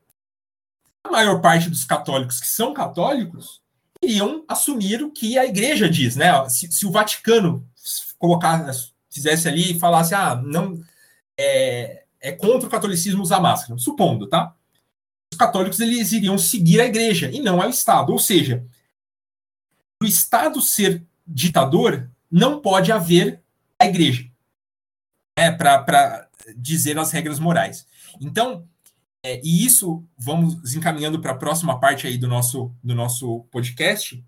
[1.05, 3.61] A maior parte dos católicos que são católicos
[4.03, 6.27] iriam assumir o que a igreja diz, né?
[6.49, 7.67] Se, se o Vaticano
[8.17, 8.65] colocar,
[9.09, 10.83] fizesse ali e falasse, ah, não
[11.37, 14.55] é, é contra o catolicismo usar máscara, supondo, tá?
[15.31, 18.65] Os católicos eles iriam seguir a igreja e não ao Estado, ou seja,
[20.01, 23.41] o Estado ser ditador não pode haver
[23.79, 24.27] a igreja,
[25.35, 27.85] é para dizer as regras morais.
[28.19, 28.67] Então,
[29.26, 34.23] é, e isso vamos encaminhando para a próxima parte aí do nosso, do nosso podcast,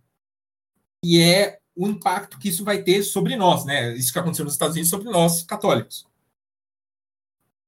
[1.06, 3.96] e é o impacto que isso vai ter sobre nós, né?
[3.96, 6.08] Isso que aconteceu nos Estados Unidos sobre nós, católicos.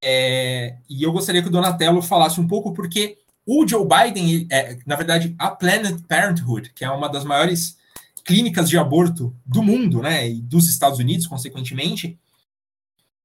[0.04, 4.80] É, e eu gostaria que o Donatello falasse um pouco, porque o Joe Biden, é,
[4.88, 7.78] na verdade, a Planned Parenthood, que é uma das maiores
[8.26, 12.20] clínicas de aborto do mundo, né, e dos Estados Unidos, consequentemente,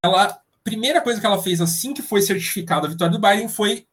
[0.05, 3.87] ela primeira coisa que ela fez assim que foi certificada a vitória do Biden foi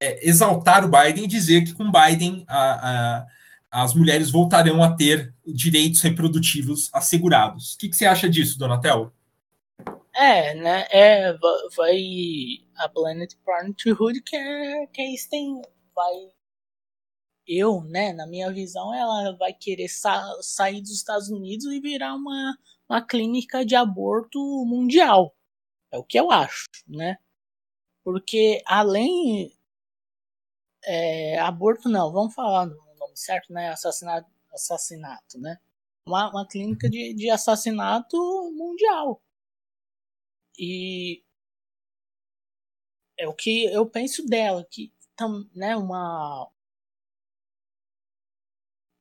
[0.00, 3.26] é, exaltar o Biden e dizer que com Biden a, a,
[3.70, 7.74] as mulheres voltarão a ter direitos reprodutivos assegurados.
[7.74, 9.12] O que, que você acha disso, Donatel?
[10.14, 10.86] É, né?
[10.90, 11.36] É,
[11.76, 11.98] vai
[12.76, 14.36] a Planet Parenthood que
[14.92, 15.60] que tem
[15.94, 16.36] vai
[17.46, 22.14] eu, né, na minha visão, ela vai querer sa sair dos Estados Unidos e virar
[22.14, 25.34] uma, uma clínica de aborto mundial.
[25.92, 27.16] É o que eu acho, né?
[28.04, 29.52] Porque além.
[30.86, 33.70] É, aborto não, vamos falar no nome certo, né?
[33.70, 35.58] Assassinato, assassinato né?
[36.06, 38.16] Uma, uma clínica de, de assassinato
[38.56, 39.20] mundial.
[40.58, 41.22] E
[43.18, 44.92] é o que eu penso dela, que
[45.54, 46.48] né, uma,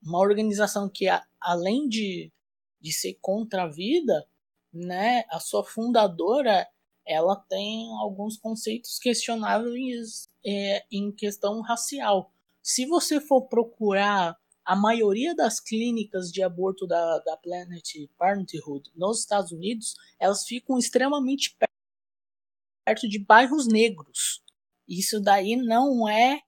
[0.01, 1.05] uma organização que,
[1.41, 2.31] além de,
[2.79, 4.27] de ser contra a vida,
[4.73, 6.67] né, a sua fundadora
[7.05, 12.31] ela tem alguns conceitos questionáveis é, em questão racial.
[12.61, 14.35] Se você for procurar
[14.65, 17.83] a maioria das clínicas de aborto da, da Planet
[18.17, 21.55] Parenthood nos Estados Unidos, elas ficam extremamente
[22.85, 24.43] perto de bairros negros.
[24.87, 26.41] Isso daí não é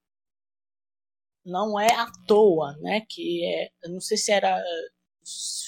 [1.46, 3.06] não é à toa, né?
[3.08, 4.62] Que é, eu não sei se era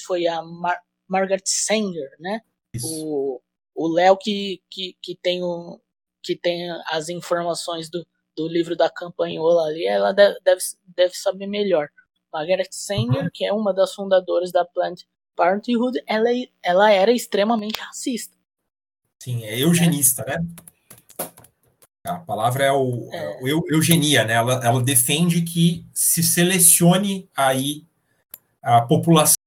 [0.06, 2.42] foi a Mar Margaret Sanger, né?
[2.74, 2.88] Isso.
[2.88, 3.42] O,
[3.80, 5.80] o Léo que, que, que, tem o,
[6.22, 8.06] que tem as informações do,
[8.36, 11.88] do livro da campanhola ali, ela deve, deve saber melhor.
[12.32, 13.30] Margaret Sanger, uhum.
[13.34, 16.28] que é uma das fundadoras da Planned Parenthood, ela,
[16.62, 18.36] ela era extremamente racista.
[19.24, 20.46] Sim, é eugenista, né?
[22.06, 23.40] A palavra é o, é.
[23.42, 24.34] o eugenia, né?
[24.34, 27.86] Ela, ela defende que se selecione aí
[28.62, 29.39] a população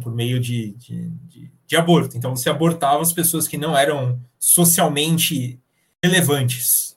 [0.00, 2.16] por meio de, de, de de aborto.
[2.16, 5.60] Então você abortava as pessoas que não eram socialmente
[6.02, 6.96] relevantes.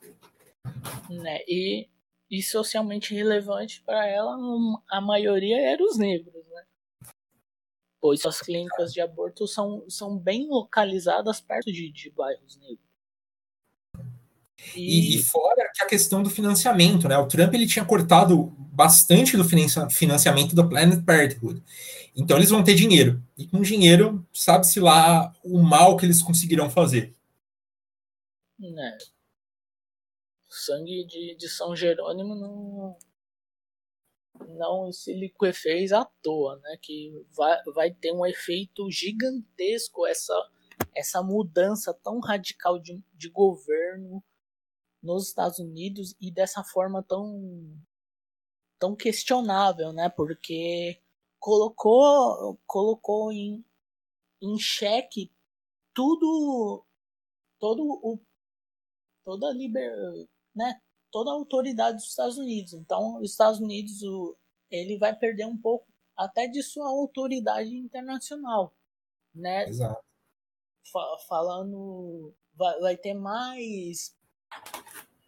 [1.10, 1.40] Né?
[1.48, 1.90] E,
[2.30, 4.38] e socialmente relevante para ela,
[4.90, 6.64] a maioria eram os negros, né?
[8.00, 12.90] Pois as clínicas de aborto são, são bem localizadas perto de, de bairros negros.
[14.76, 15.16] E...
[15.16, 17.18] e, fora que a questão do financiamento, né?
[17.18, 19.44] O Trump ele tinha cortado bastante do
[19.90, 21.64] financiamento da Planet Parenthood.
[22.16, 23.22] Então eles vão ter dinheiro.
[23.38, 27.16] E com dinheiro, sabe-se lá o mal que eles conseguirão fazer.
[28.58, 28.98] Né.
[30.48, 32.98] O sangue de, de São Jerônimo não,
[34.58, 36.78] não se liquefez à toa, né?
[36.82, 40.34] Que vai, vai ter um efeito gigantesco essa,
[40.96, 44.24] essa mudança tão radical de, de governo
[45.02, 47.80] nos Estados Unidos e dessa forma tão
[48.80, 50.10] tão questionável, né?
[50.10, 51.00] Porque
[51.40, 53.64] colocou colocou em,
[54.42, 55.32] em xeque
[55.94, 56.86] tudo
[57.60, 58.20] todo o
[59.24, 59.92] toda a liber,
[60.56, 60.82] né?
[61.12, 62.74] Toda a autoridade dos Estados Unidos.
[62.74, 64.38] Então, os Estados Unidos o,
[64.70, 68.74] ele vai perder um pouco até de sua autoridade internacional,
[69.34, 69.68] né?
[69.68, 70.04] Exato.
[71.28, 74.16] falando vai, vai ter mais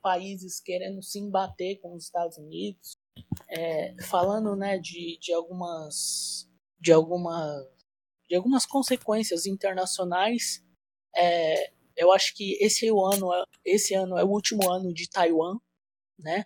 [0.01, 2.97] países querendo se embater com os Estados Unidos,
[3.47, 7.67] é, falando né, de, de algumas de alguma
[8.27, 10.63] de algumas consequências internacionais.
[11.15, 13.29] É, eu acho que esse é ano,
[13.65, 15.57] esse ano é o último ano de Taiwan,
[16.17, 16.45] né?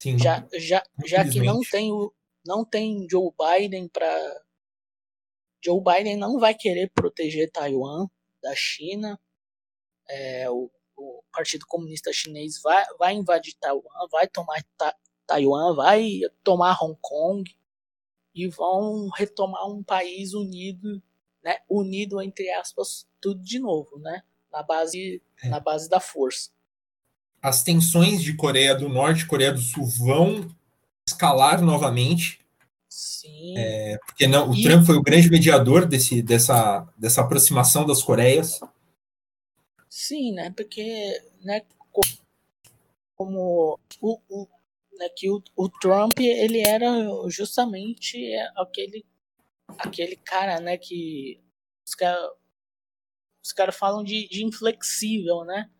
[0.00, 2.12] Sim, já, já, já que não tem o
[2.46, 4.44] não tem Joe Biden para
[5.64, 8.06] Joe Biden não vai querer proteger Taiwan
[8.42, 9.18] da China.
[10.08, 13.82] É, o, o, Partido Comunista Chinês vai, vai invadir Taiwan,
[14.12, 14.94] vai tomar ta,
[15.26, 17.50] Taiwan, vai tomar Hong Kong
[18.34, 21.02] e vão retomar um país unido,
[21.42, 24.22] né, unido entre aspas, tudo de novo, né,
[24.52, 25.48] na base, é.
[25.48, 26.50] na base da força.
[27.40, 30.50] As tensões de Coreia do Norte e Coreia do Sul vão
[31.06, 32.40] escalar novamente.
[32.88, 33.54] Sim.
[33.58, 34.62] É, porque não, o e...
[34.62, 38.60] Trump foi o grande mediador desse, dessa, dessa aproximação das Coreias.
[39.90, 40.50] Sim, né?
[40.56, 41.62] Porque, né,
[43.14, 44.48] como o, o,
[44.98, 46.88] né, que o, o Trump ele era
[47.28, 49.04] justamente aquele
[49.78, 51.42] aquele cara, né, que
[51.86, 52.30] os caras
[53.44, 55.70] os cara falam de, de inflexível, né?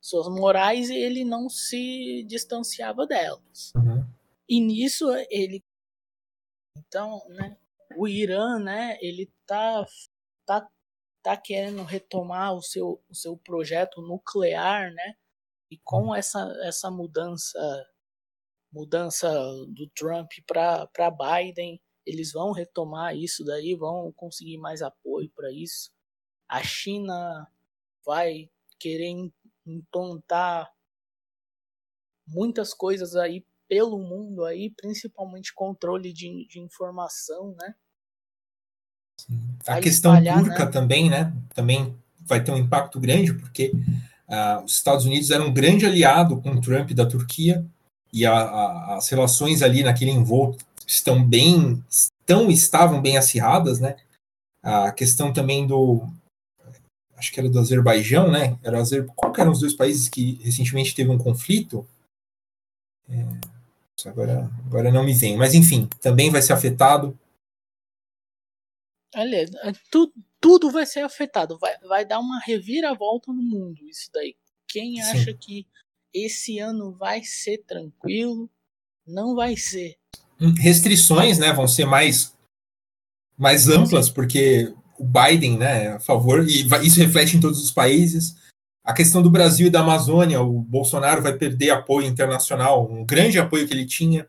[0.00, 3.72] Suas morais ele não se distanciava delas.
[3.74, 4.06] Uhum.
[4.48, 5.62] E nisso ele
[6.76, 7.56] então, né,
[7.96, 9.84] o Irã, né, ele tá
[10.46, 10.68] tá
[11.22, 15.16] tá querendo retomar o seu o seu projeto nuclear, né?
[15.70, 16.14] E com uhum.
[16.14, 17.58] essa essa mudança
[18.74, 19.30] mudança
[19.68, 25.92] do Trump para Biden, eles vão retomar isso daí, vão conseguir mais apoio para isso.
[26.48, 27.46] A China
[28.04, 29.14] vai querer
[29.64, 30.70] implantar
[32.26, 37.74] muitas coisas aí pelo mundo aí, principalmente controle de, de informação, né?
[39.66, 40.70] A questão espalhar, turca né?
[40.70, 41.32] também, né?
[41.54, 43.70] Também vai ter um impacto grande, porque
[44.28, 47.64] uh, os Estados Unidos eram um grande aliado com o Trump da Turquia,
[48.14, 53.96] e a, a, as relações ali naquele envolto estão bem, estão estavam bem acirradas, né?
[54.62, 56.06] A questão também do,
[57.16, 58.58] acho que era do Azerbaijão, né?
[58.62, 61.86] Era Azer, qual que eram os dois países que recentemente teve um conflito?
[63.08, 67.18] É, agora, agora não me vem, mas enfim, também vai ser afetado.
[69.16, 69.44] Olha,
[69.90, 74.36] tu, tudo vai ser afetado, vai, vai dar uma reviravolta no mundo, isso daí.
[74.68, 75.36] Quem acha Sim.
[75.36, 75.66] que
[76.14, 78.48] esse ano vai ser tranquilo,
[79.06, 79.96] não vai ser.
[80.58, 82.32] Restrições, né, vão ser mais
[83.36, 88.36] mais amplas, porque o Biden, né, a favor, e isso reflete em todos os países.
[88.84, 93.38] A questão do Brasil e da Amazônia, o Bolsonaro vai perder apoio internacional, um grande
[93.38, 94.28] apoio que ele tinha.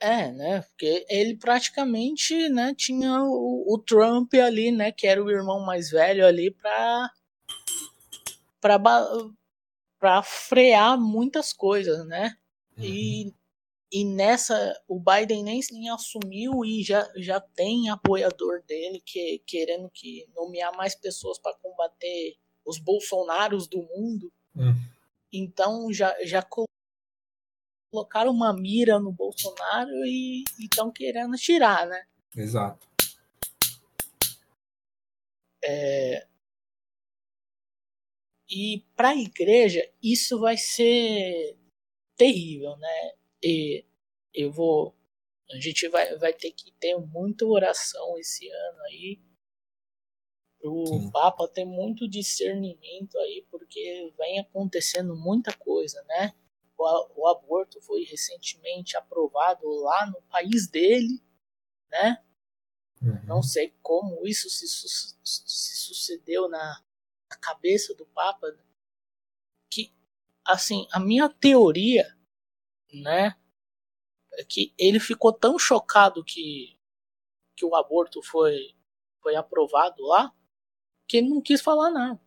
[0.00, 0.62] É, né?
[0.62, 5.90] Porque ele praticamente, né, tinha o, o Trump ali, né, que era o irmão mais
[5.90, 7.10] velho ali para
[8.60, 8.78] para
[10.00, 12.34] para frear muitas coisas, né?
[12.76, 12.84] Uhum.
[12.84, 13.34] E,
[13.92, 19.90] e nessa o Biden nem, nem assumiu e já, já tem apoiador dele que querendo
[19.90, 24.32] que nomear mais pessoas para combater os bolsonaros do mundo.
[24.56, 24.74] Uhum.
[25.30, 26.44] Então já já
[27.92, 32.06] colocaram uma mira no Bolsonaro e estão querendo tirar, né?
[32.34, 32.88] Exato.
[35.62, 36.26] É,
[38.50, 41.56] e para a igreja isso vai ser
[42.16, 43.12] terrível, né?
[43.42, 43.84] E
[44.34, 44.94] eu vou
[45.52, 49.20] a gente vai, vai ter que ter muita oração esse ano aí
[50.62, 56.34] o Papa ter muito discernimento aí, porque vem acontecendo muita coisa, né?
[56.76, 61.22] O, o aborto foi recentemente aprovado lá no país dele,
[61.90, 62.22] né?
[63.02, 63.26] Uhum.
[63.26, 66.84] Não sei como isso se, se sucedeu na,
[67.30, 68.46] a cabeça do Papa
[69.70, 69.94] que
[70.44, 72.16] assim a minha teoria
[72.92, 73.36] né
[74.34, 76.76] é que ele ficou tão chocado que
[77.56, 78.74] que o aborto foi
[79.22, 80.34] foi aprovado lá
[81.08, 82.20] que ele não quis falar nada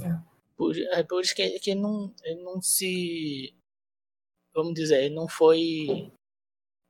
[0.00, 0.08] é.
[0.56, 3.54] por, é por isso que, que ele não ele não se
[4.52, 6.12] vamos dizer ele não foi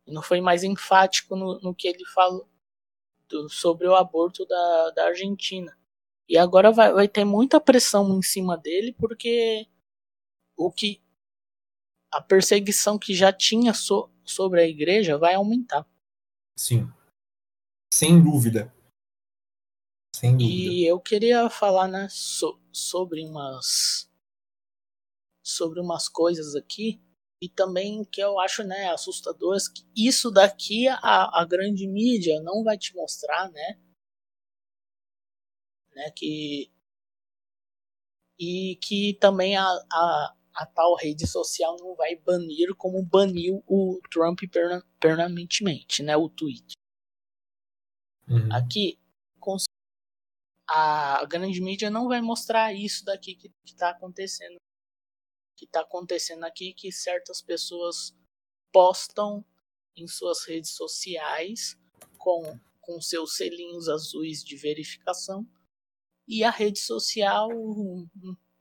[0.07, 2.49] não foi mais enfático no, no que ele falou
[3.29, 5.77] do, sobre o aborto da, da Argentina
[6.29, 9.67] e agora vai, vai ter muita pressão em cima dele, porque
[10.57, 11.03] o que
[12.13, 15.87] a perseguição que já tinha so, sobre a igreja vai aumentar.
[16.57, 16.89] Sim.
[17.93, 18.73] Sem dúvida.
[20.15, 20.53] Sem dúvida.
[20.53, 24.09] E eu queria falar, né, so, sobre umas
[25.47, 27.03] sobre umas coisas aqui
[27.43, 32.65] e também que eu acho, né, assustadoras que isso daqui a, a grande mídia não
[32.65, 33.79] vai te mostrar, né?
[35.95, 36.71] Né, que
[38.39, 44.01] e que também a, a, a tal rede social não vai banir como baniu o
[44.11, 44.41] Trump
[45.01, 46.17] permanentemente, né?
[46.17, 46.75] O tweet.
[48.29, 48.53] Uhum.
[48.53, 48.99] Aqui,
[50.69, 54.57] a grande mídia não vai mostrar isso daqui que está acontecendo.
[55.57, 58.13] Que está acontecendo aqui, que certas pessoas
[58.73, 59.45] postam
[59.97, 61.79] em suas redes sociais
[62.19, 65.47] com, com seus selinhos azuis de verificação
[66.27, 67.49] e a rede social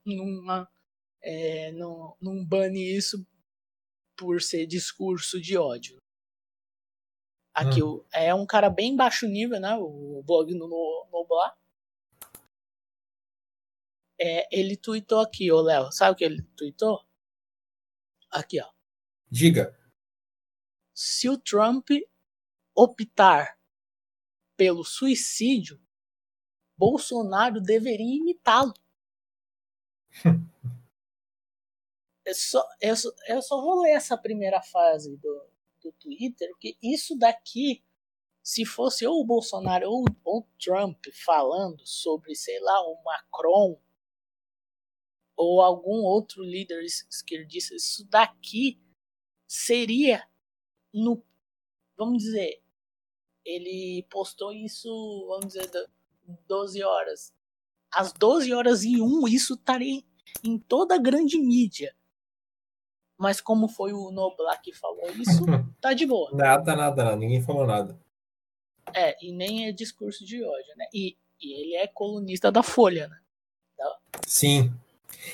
[0.04, 0.70] numa,
[1.22, 3.26] é, não, não bane isso
[4.16, 5.96] por ser discurso de ódio.
[7.54, 8.04] Aqui hum.
[8.12, 9.76] é um cara bem baixo nível, né?
[9.76, 10.68] O blog no
[11.10, 11.56] Noblar.
[14.20, 15.90] É, ele tweetou aqui, ô Léo.
[15.92, 17.04] Sabe o que ele tweetou?
[18.30, 18.68] Aqui, ó.
[19.30, 19.78] Diga.
[20.92, 21.88] Se o Trump
[22.74, 23.58] optar
[24.56, 25.80] pelo suicídio,
[26.76, 28.74] Bolsonaro deveria imitá-lo.
[32.24, 35.46] eu, só, eu, só, eu só vou ler essa primeira fase do,
[35.82, 37.84] do Twitter, porque isso daqui,
[38.42, 43.80] se fosse ou o Bolsonaro ou o Trump falando sobre, sei lá, o Macron
[45.36, 48.80] ou algum outro líder esquerdista, isso daqui
[49.46, 50.28] seria
[50.92, 51.24] no.
[51.96, 52.62] Vamos dizer,
[53.44, 54.88] ele postou isso,
[55.28, 55.70] vamos dizer,
[56.48, 57.32] 12 horas.
[57.92, 60.02] Às 12 horas e 1, isso estaria
[60.42, 61.94] em toda a grande mídia.
[63.16, 65.44] Mas como foi o Noblar que falou isso,
[65.80, 66.30] tá de boa.
[66.32, 67.16] Nada, nada, nada.
[67.16, 67.98] Ninguém falou nada.
[68.92, 70.86] É, e nem é discurso de ódio, né?
[70.92, 73.18] E, e ele é colunista da Folha, né?
[73.78, 73.98] Da...
[74.26, 74.72] Sim.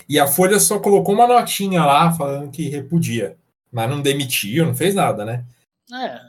[0.08, 3.36] E a Folha só colocou uma notinha lá falando que repudia.
[3.72, 5.44] Mas não demitiu, não fez nada, né?
[5.92, 6.20] É,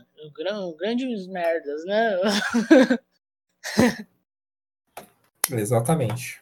[0.78, 2.18] grandes merdas, né?
[5.60, 6.42] Exatamente.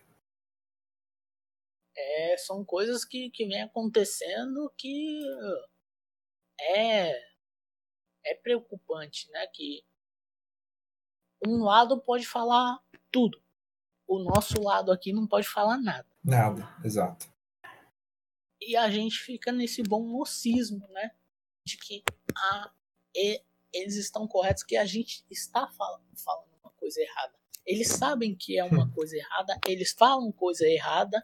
[1.95, 5.21] É, são coisas que, que vem acontecendo que
[6.59, 7.11] é,
[8.25, 9.47] é preocupante, né?
[9.47, 9.83] Que
[11.45, 12.79] um lado pode falar
[13.11, 13.41] tudo.
[14.07, 16.07] O nosso lado aqui não pode falar nada.
[16.23, 17.31] Nada, exato.
[18.61, 21.15] E a gente fica nesse bom mocismo, né?
[21.65, 22.03] De que
[22.35, 22.71] a,
[23.15, 23.41] e,
[23.73, 27.39] eles estão corretos, que a gente está falando, falando uma coisa errada.
[27.65, 31.23] Eles sabem que é uma coisa errada, eles falam coisa errada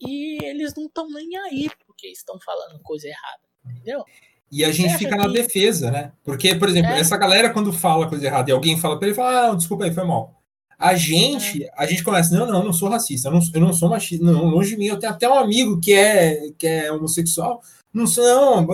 [0.00, 4.04] e eles não estão nem aí porque estão falando coisa errada, entendeu?
[4.50, 5.32] E a gente fica na que...
[5.32, 6.12] defesa, né?
[6.22, 7.00] Porque, por exemplo, é.
[7.00, 9.92] essa galera quando fala coisa errada e alguém fala para ele, fala, ah, desculpa aí,
[9.92, 10.34] foi mal.
[10.78, 11.70] A gente, é.
[11.76, 14.24] a gente começa, não, não, eu não sou racista, eu não, eu não sou machista,
[14.24, 17.62] não, longe de mim, eu tenho até um amigo que é, que é homossexual,
[17.92, 18.66] não sou, não,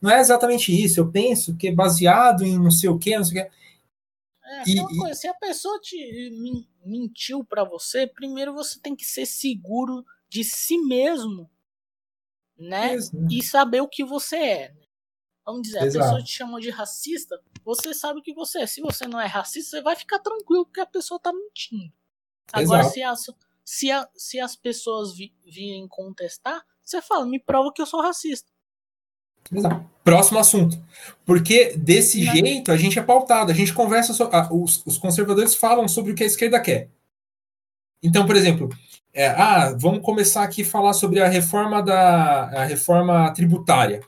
[0.00, 3.24] não é exatamente isso, eu penso que é baseado em não sei o que, não
[3.24, 3.50] sei o que.
[4.52, 6.30] É, e, coisa, se a pessoa te
[6.84, 11.50] mentiu para você, primeiro você tem que ser seguro de si mesmo,
[12.58, 12.96] né?
[13.30, 14.74] E saber o que você é.
[15.44, 15.98] Vamos dizer, Exato.
[15.98, 18.66] a pessoa te chamou de racista, você sabe o que você é.
[18.66, 21.92] Se você não é racista, você vai ficar tranquilo porque a pessoa tá mentindo.
[22.52, 23.26] Agora, se as,
[23.64, 28.02] se, a, se as pessoas vi, virem contestar, você fala, me prova que eu sou
[28.02, 28.51] racista.
[29.50, 29.84] Exato.
[30.04, 30.78] Próximo assunto.
[31.24, 32.32] Porque desse Não.
[32.32, 36.14] jeito a gente é pautado, a gente conversa, so, os, os, conservadores falam sobre o
[36.14, 36.88] que a esquerda quer.
[38.02, 38.68] Então, por exemplo,
[39.12, 44.00] é, ah, vamos começar aqui a falar sobre a reforma da a reforma tributária.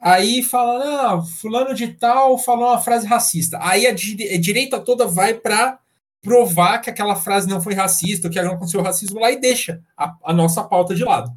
[0.00, 3.58] Aí fala, não, fulano de tal falou uma frase racista.
[3.60, 5.78] Aí a, di a direita toda vai para
[6.22, 10.14] provar que aquela frase não foi racista, que não aconteceu racismo lá e deixa a,
[10.24, 11.32] a nossa pauta de lado.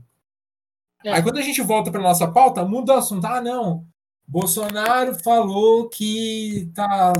[1.04, 1.14] É.
[1.14, 3.26] Aí quando a gente volta para nossa pauta, muda o assunto.
[3.26, 3.86] Ah, não.
[4.28, 7.14] Bolsonaro falou que tá,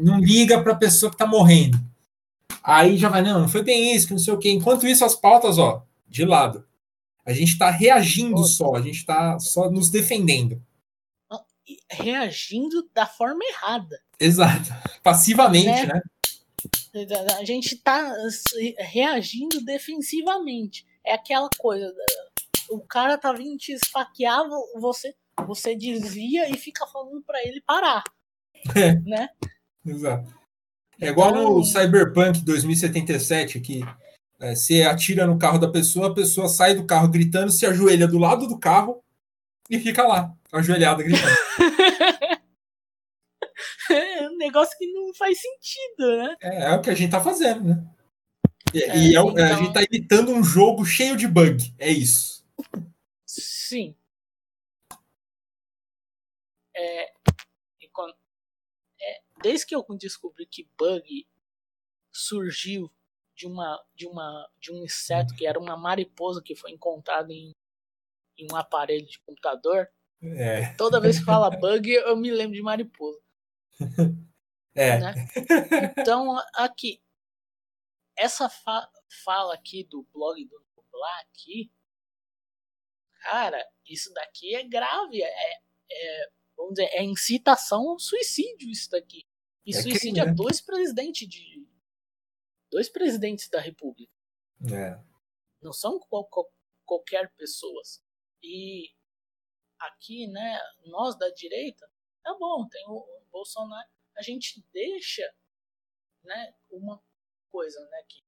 [0.00, 1.78] não liga para a pessoa que está morrendo.
[2.62, 4.50] Aí já vai, não, não foi bem isso, que não sei o quê.
[4.50, 6.64] Enquanto isso, as pautas, ó, de lado.
[7.24, 10.62] A gente está reagindo só, a gente está só nos defendendo.
[11.90, 14.00] Reagindo da forma errada.
[14.18, 14.72] Exato.
[15.02, 16.00] Passivamente, né?
[16.94, 17.06] né?
[17.38, 18.14] A gente está
[18.78, 20.86] reagindo defensivamente.
[21.04, 21.92] É aquela coisa
[22.70, 24.42] o cara tá vindo te esfaquear,
[24.78, 25.14] você,
[25.46, 28.02] você desvia e fica falando para ele parar.
[28.74, 28.94] É.
[28.94, 29.28] Né?
[29.84, 30.34] Exato.
[31.00, 31.54] É igual então...
[31.54, 33.82] no Cyberpunk 2077, que
[34.40, 38.08] é, você atira no carro da pessoa, a pessoa sai do carro gritando, se ajoelha
[38.08, 39.02] do lado do carro
[39.70, 41.36] e fica lá, ajoelhada, gritando.
[43.90, 46.36] é um negócio que não faz sentido, né?
[46.40, 47.84] É, é o que a gente tá fazendo, né?
[48.74, 49.34] E, é, e é, então...
[49.36, 51.72] a gente tá imitando um jogo cheio de bug.
[51.78, 52.35] É isso.
[53.68, 53.96] Sim.
[56.76, 57.12] É,
[59.00, 61.26] é, desde que eu descobri que bug
[62.12, 62.92] surgiu
[63.34, 67.50] de uma de uma de um inseto que era uma mariposa que foi encontrada em,
[68.38, 69.90] em um aparelho de computador.
[70.22, 70.72] É.
[70.74, 73.20] Toda vez que fala bug, eu me lembro de mariposa.
[74.78, 75.00] É.
[75.00, 75.14] Né?
[75.96, 77.00] Então, aqui,
[78.14, 78.86] essa fa
[79.24, 81.72] fala aqui do blog do Nublar aqui,
[83.26, 85.54] cara, isso daqui é grave, é,
[85.90, 89.26] é, vamos dizer, é incitação ao suicídio isso daqui.
[89.64, 90.32] E É suicídio crime, a né?
[90.32, 91.66] dois presidentes de
[92.70, 94.12] dois presidentes da República.
[94.72, 94.96] É.
[95.60, 96.52] Não são qual- qual-
[96.84, 98.00] qualquer pessoas.
[98.42, 98.90] E
[99.78, 101.90] aqui, né, nós da direita,
[102.22, 105.22] tá bom, tem o Bolsonaro, a gente deixa,
[106.22, 107.02] né, uma
[107.50, 108.22] coisa, né, que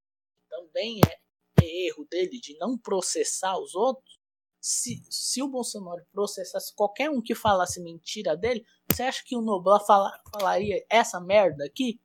[0.49, 1.21] também é,
[1.63, 4.18] é erro dele de não processar os outros.
[4.61, 9.41] Se, se o Bolsonaro processasse qualquer um que falasse mentira dele, você acha que o
[9.41, 12.01] Noblar fala, falaria essa merda aqui?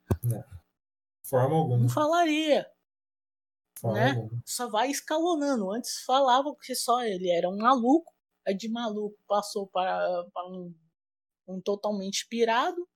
[1.24, 1.78] Forma alguma.
[1.78, 2.70] Não falaria.
[3.78, 4.10] Forma né?
[4.10, 4.42] alguma.
[4.44, 5.72] só vai escalonando.
[5.72, 8.12] Antes falavam que só ele era um maluco,
[8.46, 10.74] aí de maluco passou para, para um,
[11.48, 12.86] um totalmente pirado,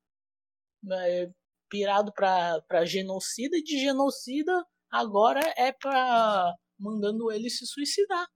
[0.83, 1.33] né,
[1.69, 8.27] pirado para genocida, e de genocida agora é para mandando ele se suicidar.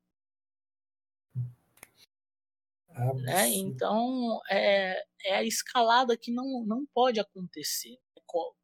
[3.23, 3.49] Né?
[3.59, 7.97] Então é, é a escalada que não, não pode acontecer.
[8.27, 8.55] Co-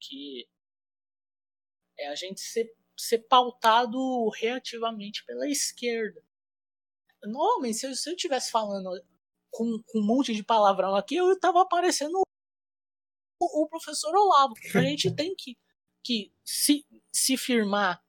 [0.00, 0.48] Que
[1.98, 6.22] é a gente ser, ser pautado reativamente pela esquerda.
[7.24, 8.90] Normalmente, se eu, se eu tivesse falando
[9.50, 12.22] com, com um monte de palavrão aqui, eu tava aparecendo
[13.40, 14.54] o, o professor Olavo.
[14.74, 15.56] A gente tem que,
[16.04, 18.02] que se, se firmar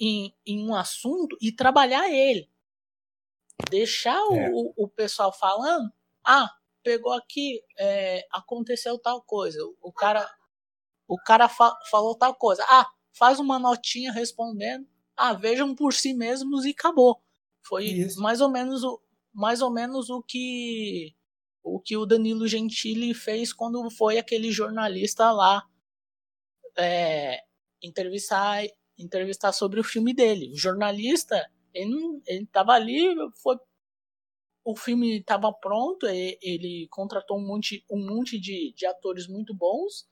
[0.00, 2.50] em, em um assunto e trabalhar ele.
[3.70, 4.50] Deixar o, É.
[4.52, 5.92] o, o pessoal falando,
[6.24, 6.50] ah,
[6.82, 9.58] pegou aqui, é, aconteceu tal coisa.
[9.82, 10.28] O cara,
[11.06, 12.64] o cara fa- falou tal coisa.
[12.68, 14.86] Ah, faz uma notinha respondendo.
[15.16, 17.20] Ah, vejam por si mesmos e acabou.
[17.62, 18.20] Foi Isso.
[18.22, 19.00] mais ou menos o
[19.34, 21.14] mais ou menos o que
[21.62, 25.62] o que o Danilo Gentili fez quando foi aquele jornalista lá
[26.76, 27.40] é,
[27.82, 28.64] entrevistar
[28.96, 30.50] entrevistar sobre o filme dele.
[30.52, 31.48] O jornalista
[31.82, 33.56] ele, não- ele tava ali, foi
[34.64, 40.06] o filme estava pronto, ele contratou um monte, um monte de, de atores muito bons.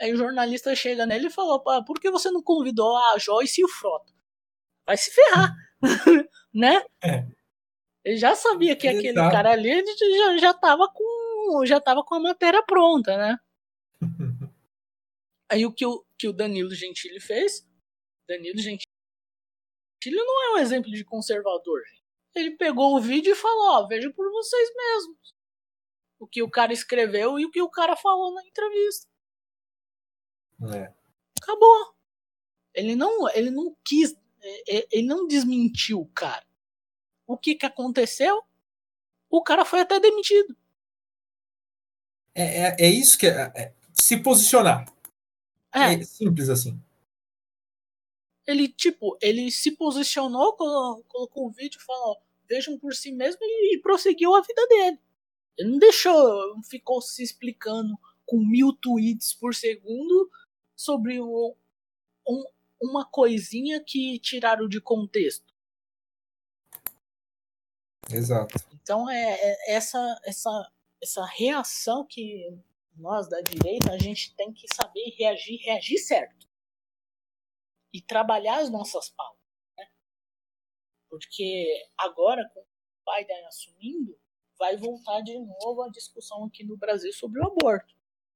[0.00, 3.60] Aí o jornalista chega nele e falou: "Pá, por que você não convidou a Joyce
[3.60, 4.12] e o Frota?
[4.86, 5.54] Vai se ferrar,
[6.52, 6.82] né?
[7.04, 7.24] É.
[8.04, 9.30] Ele já sabia que aquele Exato.
[9.30, 13.38] cara ali ele já, já tava com já tava com a matéria pronta, né?
[15.52, 17.68] Aí o que o, que o Danilo Gentili fez?
[18.28, 18.89] Danilo Gentili
[20.08, 21.82] não é um exemplo de conservador.
[21.84, 22.00] gente.
[22.34, 25.34] Ele pegou o vídeo e falou: ó, veja por vocês mesmos.
[26.18, 29.08] O que o cara escreveu e o que o cara falou na entrevista.
[30.74, 30.92] É.
[31.42, 31.94] Acabou.
[32.74, 36.46] Ele não, ele não quis, é, é, ele não desmentiu o cara.
[37.26, 38.42] O que que aconteceu?
[39.28, 40.56] O cara foi até demitido.
[42.34, 44.86] É, é, é isso que é, é se posicionar.
[45.72, 46.80] É, É simples assim.
[48.50, 53.78] Ele tipo, ele se posicionou, colo- colocou o vídeo, falou, vejam por si mesmo e,
[53.82, 54.98] prosseguiu a vida dele.
[55.58, 57.96] Ele não deixou, ficou se explicando
[58.26, 60.30] com mil tweets por segundo
[60.76, 61.56] sobre o-
[62.28, 62.44] um-
[62.82, 65.52] uma coisinha que tiraram de contexto.
[68.10, 68.54] Exato.
[68.82, 70.72] Então é, é essa, essa,
[71.02, 72.58] essa reação que
[72.96, 76.39] nós da direita a gente tem que saber reagir, reagir certo.
[77.92, 79.40] E trabalhar as nossas pautas.
[79.78, 79.86] Né?
[81.08, 81.66] Porque
[81.98, 82.64] agora, com o
[83.16, 84.16] Biden assumindo,
[84.58, 87.94] vai voltar de novo a discussão aqui no Brasil sobre o aborto.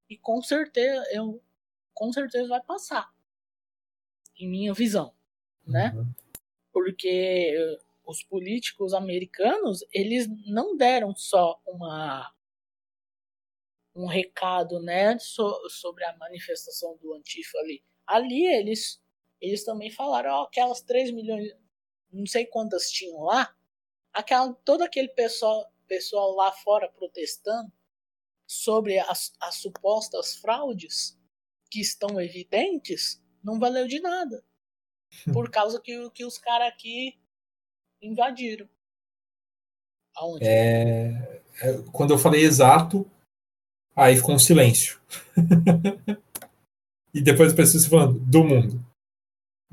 [0.08, 1.42] E com certeza, eu,
[1.94, 3.12] com certeza vai passar.
[4.38, 5.12] Em minha visão.
[5.66, 5.92] Né?
[5.94, 6.12] Uhum.
[6.72, 7.54] porque
[8.04, 12.34] os políticos americanos eles não deram só uma
[13.94, 19.00] um recado né so- sobre a manifestação do Antifa ali ali eles
[19.48, 21.52] eles também falaram ó, aquelas 3 milhões
[22.12, 23.54] não sei quantas tinham lá
[24.12, 27.72] aquela todo aquele pessoal pessoal lá fora protestando
[28.46, 31.18] sobre as, as supostas fraudes
[31.70, 34.44] que estão evidentes não valeu de nada
[35.32, 37.18] por causa que, que os caras aqui
[38.00, 38.68] invadiram.
[40.16, 40.44] Aonde?
[40.44, 43.10] É, é, quando eu falei exato,
[43.96, 45.00] aí ficou um silêncio.
[47.12, 48.93] e depois as pessoas falando do mundo.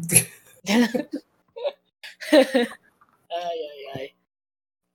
[3.34, 4.16] Ai, ai, ai.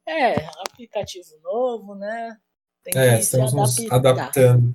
[0.07, 2.39] É, aplicativo novo, né?
[2.83, 4.75] Tem que É, estamos nos adaptando.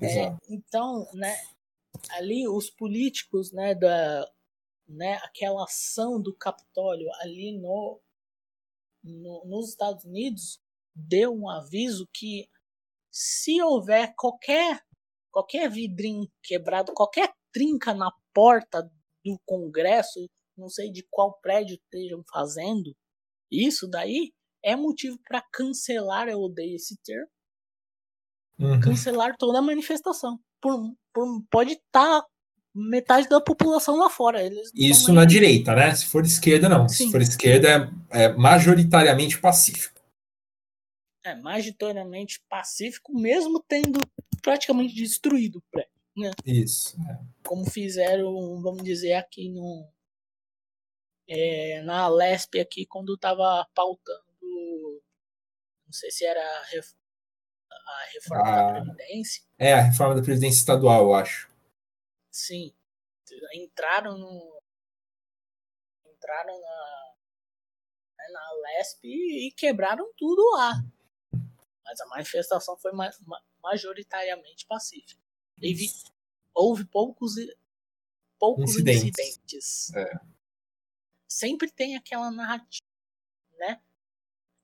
[0.00, 1.34] É, então, né?
[2.10, 4.30] ali os políticos, né, da,
[4.88, 8.00] né, aquela ação do Capitólio ali no,
[9.02, 10.60] no, nos Estados Unidos
[10.94, 12.48] deu um aviso que
[13.10, 14.84] se houver qualquer
[15.30, 18.82] qualquer vidrinho quebrado, qualquer trinca na porta
[19.24, 20.28] do Congresso,
[20.58, 22.94] não sei de qual prédio estejam fazendo,
[23.50, 27.28] isso daí é motivo para cancelar, eu odeio esse termo,
[28.58, 28.80] uhum.
[28.80, 30.38] cancelar toda a manifestação.
[30.60, 32.26] Por, por, pode estar tá
[32.74, 34.42] metade da população lá fora.
[34.74, 35.94] Isso na direita, né?
[35.94, 36.86] Se for esquerda, não.
[36.86, 37.06] Sim.
[37.06, 39.98] Se for esquerda, é, é, majoritariamente pacífico.
[41.24, 43.98] É, majoritariamente pacífico, mesmo tendo
[44.42, 45.95] praticamente destruído o prédio.
[46.16, 46.30] Né?
[46.46, 46.96] Isso.
[47.02, 47.18] É.
[47.46, 49.86] Como fizeram, vamos dizer, aqui no.
[51.28, 54.24] É, na Lesp aqui, quando estava pautando.
[55.84, 56.62] Não sei se era a,
[58.12, 58.72] reforma da ah.
[58.72, 59.44] Previdência.
[59.58, 61.50] É, a reforma da Previdência Estadual, eu acho.
[62.30, 62.72] Sim.
[63.54, 64.62] Entraram no.
[66.06, 67.14] Entraram na.
[68.18, 70.72] Né, na Lesp e quebraram tudo lá.
[71.84, 73.10] Mas a manifestação foi ma
[73.62, 75.25] majoritariamente pacífica.
[75.60, 75.86] Teve,
[76.54, 77.34] houve poucos,
[78.38, 79.18] poucos incidentes.
[79.18, 79.94] incidentes.
[79.94, 80.20] É.
[81.28, 82.86] Sempre tem aquela narrativa,
[83.58, 83.80] né?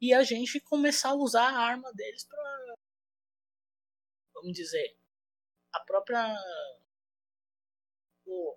[0.01, 2.75] E a gente começar a usar a arma deles para,
[4.35, 4.97] vamos dizer,
[5.73, 6.37] a própria
[8.27, 8.57] o,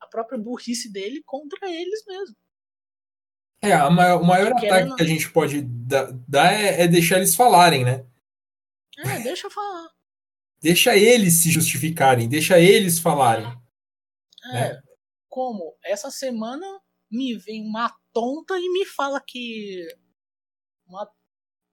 [0.00, 2.36] a própria burrice dele contra eles mesmo.
[3.62, 7.84] É, maior, o maior ataque que a gente pode dar é, é, deixar eles falarem,
[7.84, 8.06] né?
[8.98, 9.95] É, deixa falar.
[10.66, 13.46] Deixa eles se justificarem, deixa eles falarem.
[14.46, 14.82] É, né?
[15.28, 16.66] como essa semana
[17.08, 19.86] me vem uma tonta e me fala que
[20.84, 21.08] uma,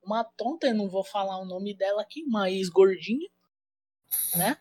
[0.04, 3.28] uma tonta, eu não vou falar o nome dela aqui, uma ex-gordinha,
[4.36, 4.58] né?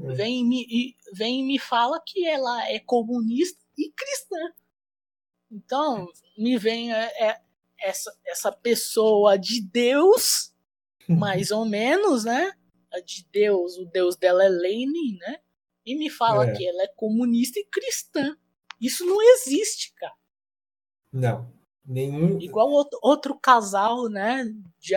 [0.00, 0.12] É.
[0.14, 4.52] Vem e me, vem e me fala que ela é comunista e cristã.
[5.48, 7.40] Então, me vem é, é,
[7.78, 10.52] essa, essa pessoa de Deus,
[11.08, 12.52] mais ou menos, né?
[13.00, 15.40] De Deus, o Deus dela é Lenin, né?
[15.84, 16.52] E me fala é.
[16.56, 18.36] que ela é comunista e cristã.
[18.80, 20.14] Isso não existe, cara.
[21.12, 21.52] Não.
[21.84, 22.40] Nenhum.
[22.40, 24.44] Igual outro, outro casal, né?
[24.78, 24.94] De,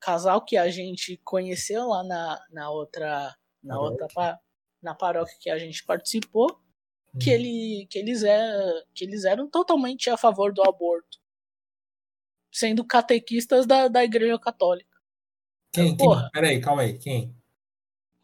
[0.00, 4.06] casal que a gente conheceu lá na, na outra na outra
[4.80, 6.46] na paróquia que a gente participou,
[7.20, 7.32] que, hum.
[7.32, 11.18] ele, que, eles é, que eles eram totalmente a favor do aborto,
[12.52, 14.95] sendo catequistas da, da Igreja Católica.
[15.76, 15.96] Quem?
[15.96, 16.22] Porra.
[16.22, 16.30] quem?
[16.32, 17.34] Peraí, calma aí, quem?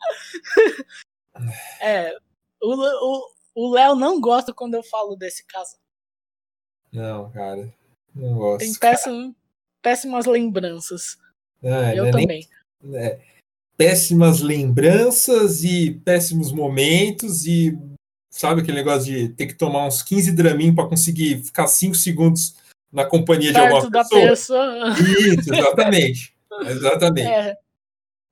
[1.80, 2.16] é,
[2.62, 5.76] o o Léo não gosta quando eu falo desse caso.
[6.92, 7.72] Não, cara,
[8.14, 8.60] não gosto.
[8.60, 9.34] Tem péssimo,
[9.80, 11.16] péssimas lembranças.
[11.62, 12.46] Ah, eu também.
[12.82, 13.20] Nem, é,
[13.76, 17.78] péssimas lembranças e péssimos momentos e
[18.30, 22.56] sabe aquele negócio de ter que tomar uns 15 dramin para conseguir ficar 5 segundos
[22.90, 24.28] na companhia Perto de alguma pessoa.
[24.28, 24.94] pessoa.
[24.98, 26.34] Isso, exatamente.
[26.62, 27.28] exatamente.
[27.28, 27.56] É.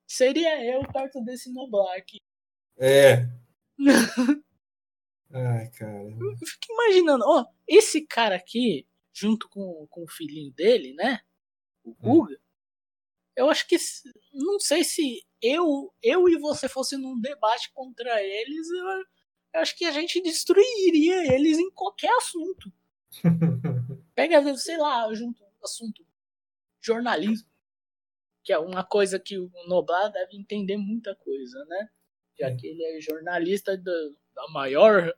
[0.07, 1.97] Seria eu perto desse Noblar
[2.79, 3.29] É.
[5.33, 6.11] Ai, cara.
[6.11, 11.21] Eu fico imaginando, ó, esse cara aqui, junto com, com o filhinho dele, né?
[11.85, 11.97] O hum.
[12.01, 12.39] Guga, hum.
[13.37, 13.77] eu acho que.
[14.33, 18.87] Não sei se eu, eu e você fosse num debate contra eles, eu,
[19.55, 22.73] eu acho que a gente destruiria eles em qualquer assunto.
[24.15, 26.05] Pega, sei lá, junto assunto
[26.81, 27.50] jornalismo,
[28.51, 31.89] que é uma coisa que o Noblar deve entender muita coisa, né?
[32.37, 33.93] Já que ele é jornalista da,
[34.35, 35.15] da maior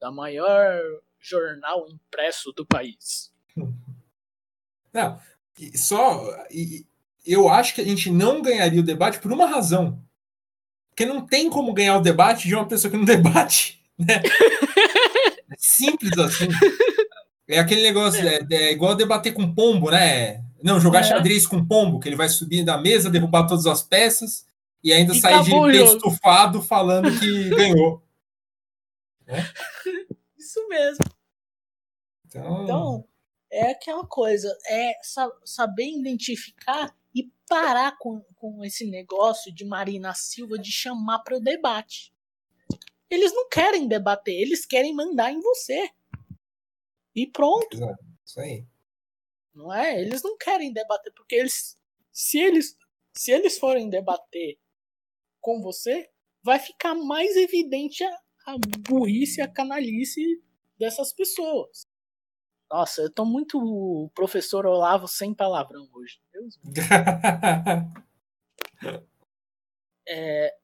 [0.00, 0.82] da maior
[1.20, 3.32] jornal impresso do país.
[4.92, 5.16] Não,
[5.76, 6.26] só
[7.24, 10.04] eu acho que a gente não ganharia o debate por uma razão.
[10.90, 13.80] Porque não tem como ganhar o debate de uma pessoa que não debate.
[13.96, 14.20] Né?
[15.50, 16.48] é simples assim.
[17.48, 20.44] É aquele negócio, é, é igual debater com pombo, né?
[20.62, 21.04] Não, jogar é.
[21.04, 24.46] xadrez com pombo, que ele vai subir da mesa, derrubar todas as peças
[24.82, 28.02] e ainda e sair de peito estufado falando que ganhou.
[29.26, 29.40] É?
[30.36, 31.04] Isso mesmo.
[32.26, 32.64] Então...
[32.64, 33.08] então,
[33.50, 34.94] é aquela coisa, é
[35.44, 41.40] saber identificar e parar com, com esse negócio de Marina Silva de chamar para o
[41.40, 42.12] debate.
[43.10, 45.90] Eles não querem debater, eles querem mandar em você.
[47.14, 47.76] E pronto.
[48.24, 48.64] Isso aí.
[49.54, 50.00] Não é?
[50.00, 51.78] Eles não querem debater porque eles
[52.10, 52.76] se eles
[53.14, 54.58] se eles forem debater
[55.40, 56.08] com você,
[56.42, 58.56] vai ficar mais evidente a, a
[58.88, 60.42] burrice, a canalice
[60.78, 61.86] dessas pessoas.
[62.70, 66.18] Nossa, eu tô muito professor Olavo sem palavrão hoje.
[66.32, 66.58] Deus
[70.08, 70.56] é,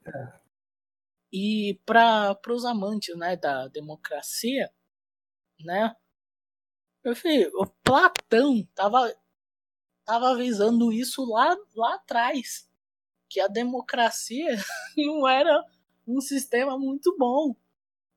[1.30, 4.72] E para os amantes né, da democracia,
[5.60, 5.94] né?
[7.08, 9.10] Meu filho, o Platão tava,
[10.04, 12.68] tava avisando isso lá, lá atrás.
[13.30, 14.46] Que a democracia
[14.94, 15.64] não era
[16.06, 17.56] um sistema muito bom.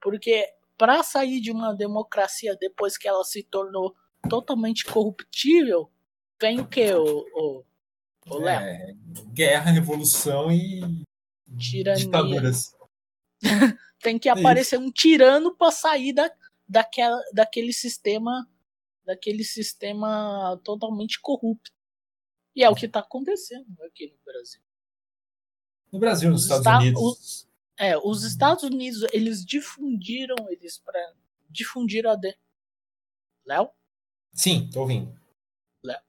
[0.01, 0.45] Porque
[0.77, 3.95] para sair de uma democracia depois que ela se tornou
[4.30, 5.89] totalmente corruptível,
[6.38, 7.63] vem o que, o,
[8.27, 8.59] o, Léo?
[8.59, 8.93] É,
[9.34, 10.81] guerra, revolução e
[11.57, 12.03] Tirania.
[12.03, 12.76] ditaduras.
[14.03, 14.85] Tem que aparecer Isso.
[14.85, 16.30] um tirano para sair da,
[16.68, 18.50] daquela, daquele sistema
[19.05, 21.71] daquele sistema totalmente corrupto.
[22.55, 24.61] E é o que está acontecendo aqui no Brasil.
[25.91, 27.01] No Brasil, nos Estados Unidos.
[27.01, 30.99] Os, é, os Estados Unidos, eles difundiram eles para
[31.49, 32.35] difundiram a de...
[33.45, 33.69] Léo?
[34.33, 35.19] Sim, tô ouvindo.
[35.83, 36.01] Léo.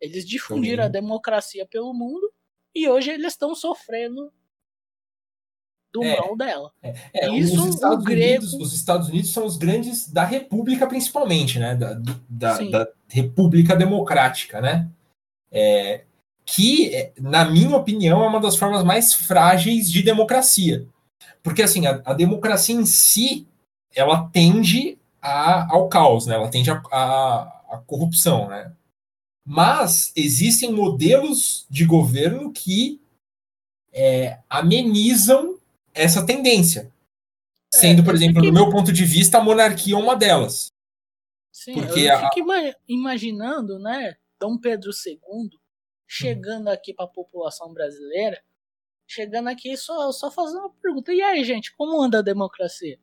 [0.00, 2.32] Eles difundiram a democracia pelo mundo
[2.74, 4.32] e hoje eles estão sofrendo
[6.00, 6.70] do é, mal dela.
[6.82, 8.44] É, é, Isso, os Estados, grego...
[8.44, 11.74] Unidos, os Estados Unidos são os grandes da República, principalmente, né?
[11.74, 11.94] Da,
[12.28, 14.88] da, da República Democrática, né?
[15.50, 16.04] É,
[16.44, 20.86] que, na minha opinião, é uma das formas mais frágeis de democracia.
[21.42, 23.46] Porque, assim, a, a democracia em si,
[23.94, 26.34] ela tende a, ao caos, né?
[26.34, 28.72] Ela tende à corrupção, né?
[29.46, 33.00] Mas existem modelos de governo que
[33.92, 35.57] é, amenizam
[36.02, 36.92] essa tendência.
[37.74, 40.72] É, Sendo, por exemplo, no meu ponto de vista, a monarquia é uma delas.
[41.52, 42.30] Sim, Porque eu a...
[42.30, 42.48] fico
[42.86, 45.50] imaginando, né, Dom Pedro II
[46.08, 48.40] chegando aqui para a população brasileira,
[49.06, 51.12] chegando aqui só, só fazendo uma pergunta.
[51.12, 52.98] E aí, gente, como anda a democracia?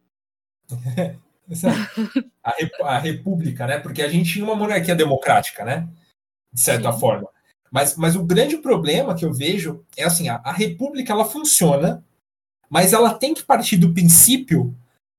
[2.43, 2.55] a,
[2.95, 3.77] a, república, né?
[3.77, 5.87] Porque a gente tinha uma monarquia democrática, né?
[6.51, 6.99] De certa Sim.
[6.99, 7.29] forma.
[7.71, 12.03] Mas, mas o grande problema que eu vejo é assim, a, a república ela funciona
[12.69, 14.75] mas ela tem que partir do princípio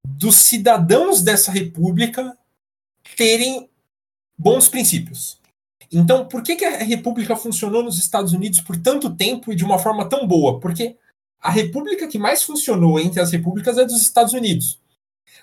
[0.06, 2.36] dos cidadãos dessa república
[3.16, 3.68] terem
[4.38, 5.40] bons princípios.
[5.90, 9.64] Então, por que, que a república funcionou nos Estados Unidos por tanto tempo e de
[9.64, 10.58] uma forma tão boa?
[10.58, 10.96] Porque
[11.40, 14.80] a república que mais funcionou entre as repúblicas é dos Estados Unidos.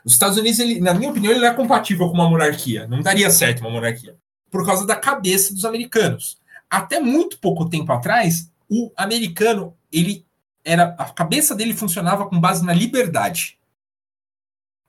[0.04, 2.88] Os Estados Unidos, ele, na minha opinião, ele não é compatível com uma monarquia.
[2.88, 4.18] Não daria certo uma monarquia.
[4.52, 6.38] Por causa da cabeça dos americanos.
[6.70, 10.26] Até muito pouco tempo atrás, o americano ele
[10.64, 13.60] era a cabeça dele funcionava com base na liberdade.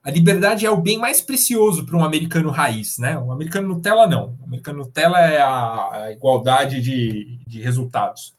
[0.02, 3.18] A liberdade é o bem mais precioso para um americano raiz, né?
[3.18, 4.36] O americano Nutella não.
[4.40, 8.34] O americano Nutella é a, a igualdade de, de resultados.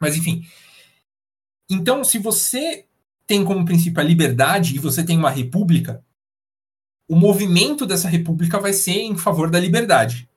[0.00, 0.46] Mas enfim.
[1.68, 2.84] Então, se você
[3.26, 6.04] tem como princípio a liberdade e você tem uma república,
[7.08, 10.28] o movimento dessa república vai ser em favor da liberdade.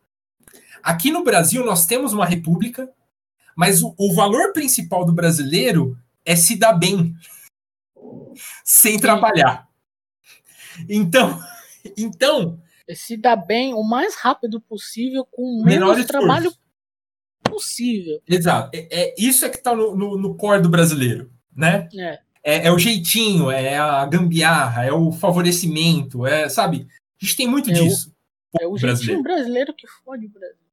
[0.81, 2.89] Aqui no Brasil, nós temos uma república,
[3.55, 5.95] mas o, o valor principal do brasileiro
[6.29, 7.15] é se dar bem
[8.63, 9.67] sem trabalhar.
[10.87, 11.39] Então,
[11.97, 16.53] então é se dar bem o mais rápido possível com o menor trabalho
[17.43, 18.21] possível.
[18.27, 18.69] Exato.
[18.73, 21.89] É, é isso é que está no, no, no, core do brasileiro, né?
[21.95, 22.19] É.
[22.43, 22.67] é.
[22.67, 26.87] É, o jeitinho, é a gambiarra, é o favorecimento, é, sabe?
[27.21, 28.13] A gente tem muito é disso.
[28.53, 30.68] O, é o jeitinho brasileiro que fode o Brasil.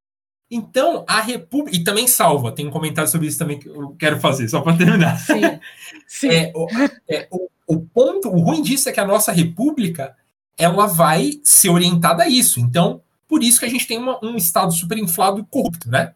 [0.51, 1.77] Então, a República.
[1.77, 4.77] E também salva, tem um comentário sobre isso também que eu quero fazer, só para
[4.77, 5.19] terminar.
[5.19, 5.41] Sim.
[6.07, 6.29] Sim.
[6.29, 6.67] É, o,
[7.09, 10.15] é, o, o, ponto, o ruim disso é que a nossa República
[10.57, 12.61] ela vai ser orientada a isso.
[12.61, 16.15] Então, por isso que a gente tem uma, um Estado super inflado e corrupto, né?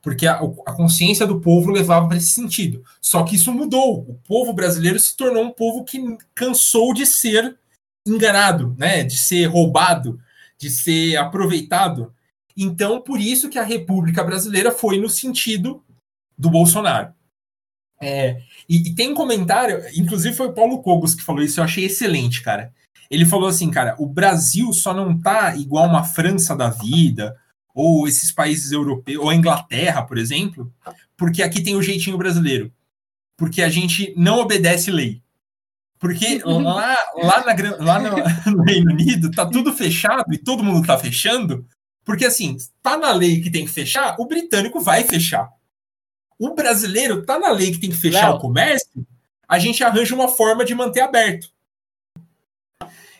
[0.00, 0.36] Porque a,
[0.66, 2.84] a consciência do povo levava para esse sentido.
[3.00, 4.00] Só que isso mudou.
[4.00, 5.98] O povo brasileiro se tornou um povo que
[6.34, 7.56] cansou de ser
[8.06, 9.02] enganado, né?
[9.02, 10.20] De ser roubado,
[10.58, 12.14] de ser aproveitado.
[12.56, 15.82] Então, por isso que a República Brasileira foi no sentido
[16.38, 17.12] do Bolsonaro.
[18.00, 21.64] É, e, e, tem um comentário, inclusive foi o Paulo Cogos que falou isso, eu
[21.64, 22.72] achei excelente, cara.
[23.10, 27.36] Ele falou assim, cara, o Brasil só não tá igual uma França da vida,
[27.74, 30.72] ou esses países europeus, ou a Inglaterra, por exemplo,
[31.16, 32.72] porque aqui tem o jeitinho brasileiro.
[33.36, 35.20] Porque a gente não obedece lei.
[35.98, 40.86] Porque lá, lá, na, lá no, no Reino Unido tá tudo fechado e todo mundo
[40.86, 41.66] tá fechando,
[42.04, 45.50] porque, assim, tá na lei que tem que fechar, o britânico vai fechar.
[46.38, 48.36] O brasileiro tá na lei que tem que fechar Léo.
[48.36, 49.06] o comércio,
[49.48, 51.52] a gente arranja uma forma de manter aberto.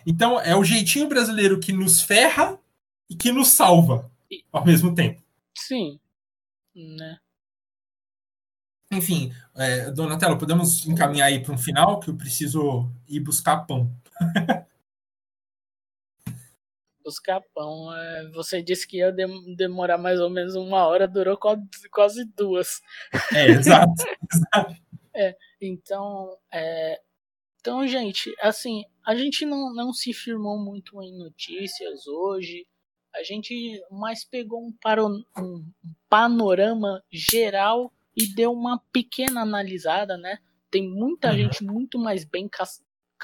[0.07, 2.59] Então, é o jeitinho brasileiro que nos ferra
[3.09, 4.11] e que nos salva
[4.53, 5.23] ao mesmo tempo.
[5.57, 5.99] Sim.
[6.75, 7.19] Né?
[8.91, 13.91] Enfim, é, Donatello, podemos encaminhar aí para um final, que eu preciso ir buscar pão.
[17.05, 17.95] buscar pão.
[17.95, 19.13] É, você disse que ia
[19.57, 21.39] demorar mais ou menos uma hora, durou
[21.91, 22.81] quase duas.
[23.33, 23.93] É, exato.
[24.33, 24.75] exato.
[25.15, 27.01] É, então, é,
[27.61, 32.67] Então, gente, assim, a gente não, não se firmou muito em notícias hoje.
[33.15, 35.07] A gente mais pegou um, paro,
[35.39, 35.65] um
[36.09, 40.39] panorama geral e deu uma pequena analisada, né?
[40.71, 41.37] Tem muita uhum.
[41.37, 42.49] gente muito mais bem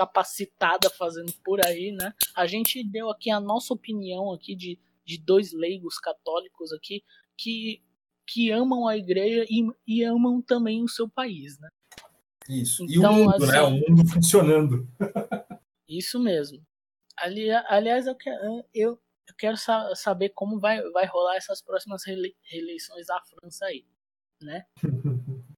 [0.00, 2.14] capacitada fazendo por aí, né?
[2.34, 7.04] A gente deu aqui a nossa opinião aqui de, de dois leigos católicos aqui
[7.36, 7.82] que,
[8.26, 11.68] que amam a igreja e, e amam também o seu país, né?
[12.48, 12.82] Isso.
[12.84, 13.62] Então, e o então, mundo, assim, né?
[13.62, 14.88] O mundo funcionando.
[15.86, 16.62] isso mesmo.
[17.18, 18.98] Ali, aliás, eu quero, eu,
[19.28, 19.56] eu quero
[19.94, 22.04] saber como vai, vai rolar essas próximas
[22.42, 23.84] reeleições da França aí,
[24.40, 24.64] né?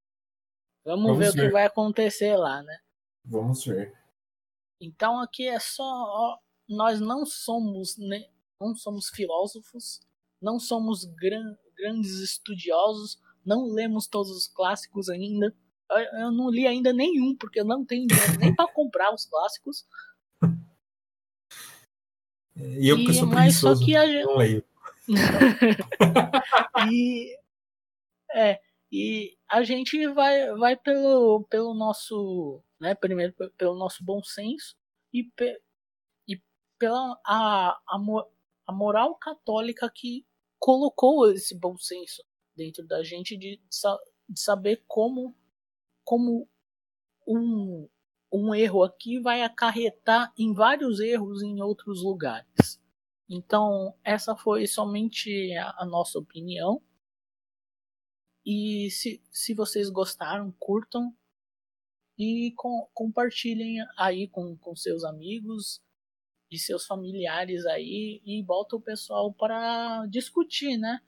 [0.85, 2.77] Vamos, Vamos ver, ver, o que vai acontecer lá, né?
[3.24, 4.02] Vamos ver.
[4.83, 6.39] Então aqui é só ó,
[6.69, 8.27] nós não somos né,
[8.61, 10.01] não somos filósofos,
[10.41, 15.55] não somos gran, grandes estudiosos, não lemos todos os clássicos ainda.
[15.89, 18.09] Eu, eu não li ainda nenhum porque eu não tenho
[18.41, 19.87] nem para comprar os clássicos.
[22.57, 24.25] E eu que sou preguiçoso, só que a gente...
[24.25, 24.65] não leio.
[26.91, 27.39] e
[28.35, 28.61] é,
[28.91, 32.97] e a gente vai vai pelo pelo nosso né?
[32.97, 34.77] Primeiro pelo nosso bom senso
[35.13, 35.57] e, pe,
[36.29, 36.43] e
[36.79, 37.99] pela a, a,
[38.67, 40.27] a moral católica que
[40.59, 42.25] colocou esse bom senso
[42.57, 43.61] dentro da gente de,
[44.29, 45.35] de saber como
[46.05, 46.49] como
[47.27, 47.89] um,
[48.33, 52.83] um erro aqui vai acarretar em vários erros em outros lugares.
[53.31, 56.83] Então, essa foi somente a, a nossa opinião.
[58.45, 61.17] E se, se vocês gostaram, curtam,
[62.23, 65.82] e com, compartilhem aí com, com seus amigos
[66.51, 71.01] e seus familiares aí e bota o pessoal para discutir, né?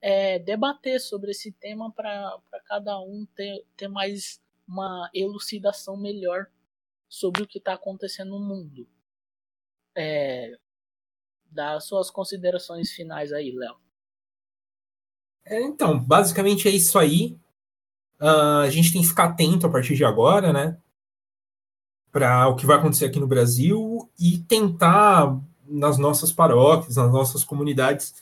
[0.00, 6.46] É, debater sobre esse tema para cada um ter, ter mais uma elucidação melhor
[7.08, 8.88] sobre o que está acontecendo no mundo.
[9.94, 10.56] É,
[11.46, 13.76] dá suas considerações finais aí, Léo.
[15.44, 17.36] É, então, basicamente é isso aí.
[18.20, 20.76] Uh, a gente tem que ficar atento a partir de agora, né?
[22.12, 27.44] Para o que vai acontecer aqui no Brasil e tentar, nas nossas paróquias, nas nossas
[27.44, 28.14] comunidades,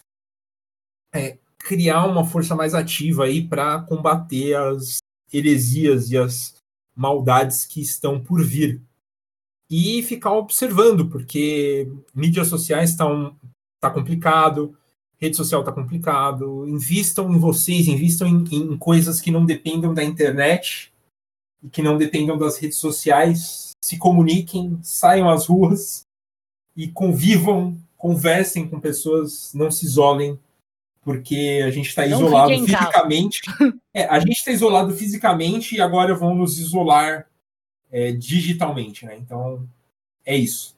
[1.13, 4.99] é, criar uma força mais ativa aí para combater as
[5.33, 6.57] heresias e as
[6.95, 8.81] maldades que estão por vir.
[9.71, 13.37] E ficar observando, porque mídias sociais estão
[13.81, 14.77] tá complicado,
[15.19, 16.67] rede social está complicado.
[16.67, 20.93] Invistam em vocês, invistam em, em, coisas que não dependam da internet
[21.63, 23.73] e que não dependam das redes sociais.
[23.83, 26.03] Se comuniquem, saiam às ruas
[26.77, 30.39] e convivam, conversem com pessoas, não se isolem,
[31.03, 33.41] porque a gente está isolado fisicamente.
[33.95, 37.27] É, a gente está isolado fisicamente e agora vão nos isolar
[37.91, 39.17] é, digitalmente, né?
[39.17, 39.69] Então
[40.25, 40.78] é isso.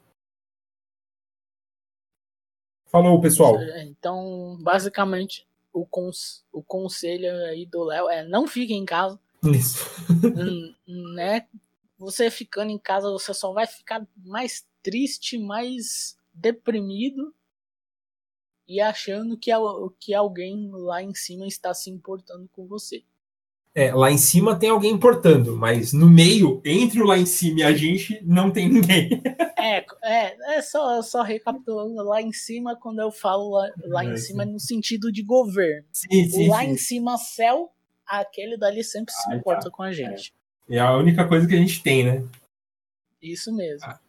[2.91, 3.57] Falou, pessoal.
[3.83, 9.19] Então, basicamente, o, cons o conselho aí do Léo é não fique em casa.
[9.45, 9.79] Isso.
[11.15, 11.47] né?
[11.99, 17.35] Você ficando em casa, você só vai ficar mais triste, mais deprimido
[18.67, 19.51] e achando que,
[19.99, 23.05] que alguém lá em cima está se importando com você.
[23.73, 27.61] É, lá em cima tem alguém importando, mas no meio, entre o lá em cima
[27.61, 29.23] e a gente, não tem ninguém.
[29.57, 34.17] É, é, é só, só recapitulando, lá em cima, quando eu falo lá, lá em
[34.17, 35.87] cima, é no sentido de governo.
[35.93, 36.71] Sim, sim, lá sim.
[36.71, 37.71] em cima, céu,
[38.05, 39.71] aquele dali sempre se importa tá.
[39.71, 40.35] com a gente.
[40.69, 40.77] É.
[40.77, 40.81] é.
[40.81, 42.27] a única coisa que a gente tem, né?
[43.23, 43.87] Isso mesmo.
[43.87, 44.01] Ah.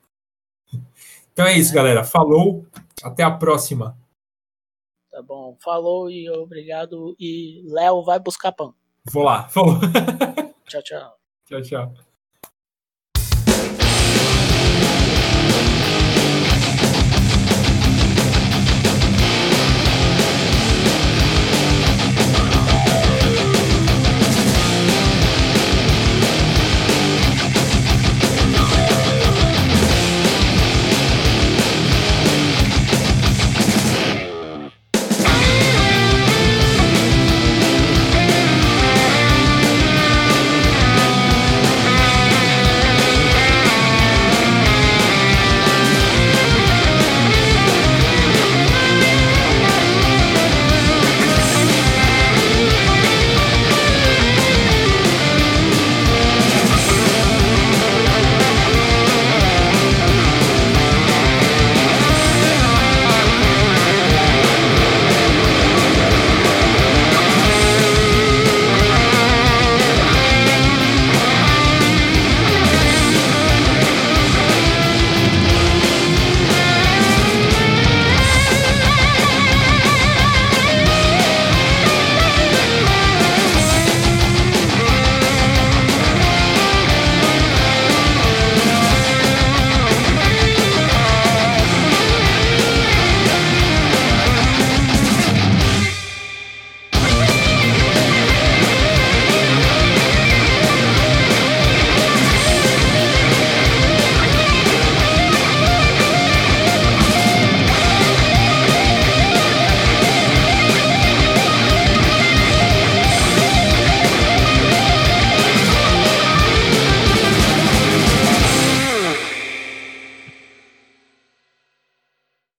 [1.34, 1.76] Então é isso, é.
[1.76, 2.04] galera.
[2.04, 2.66] Falou.
[3.04, 3.98] Até a próxima.
[5.12, 5.56] Tá bom.
[5.60, 7.16] Falou e obrigado.
[7.20, 8.74] E Léo vai buscar pão.
[9.06, 9.48] Vou lá.
[9.50, 9.80] Falou.
[10.68, 11.18] Tchau, tchau.
[11.46, 12.11] Tchau, tchau.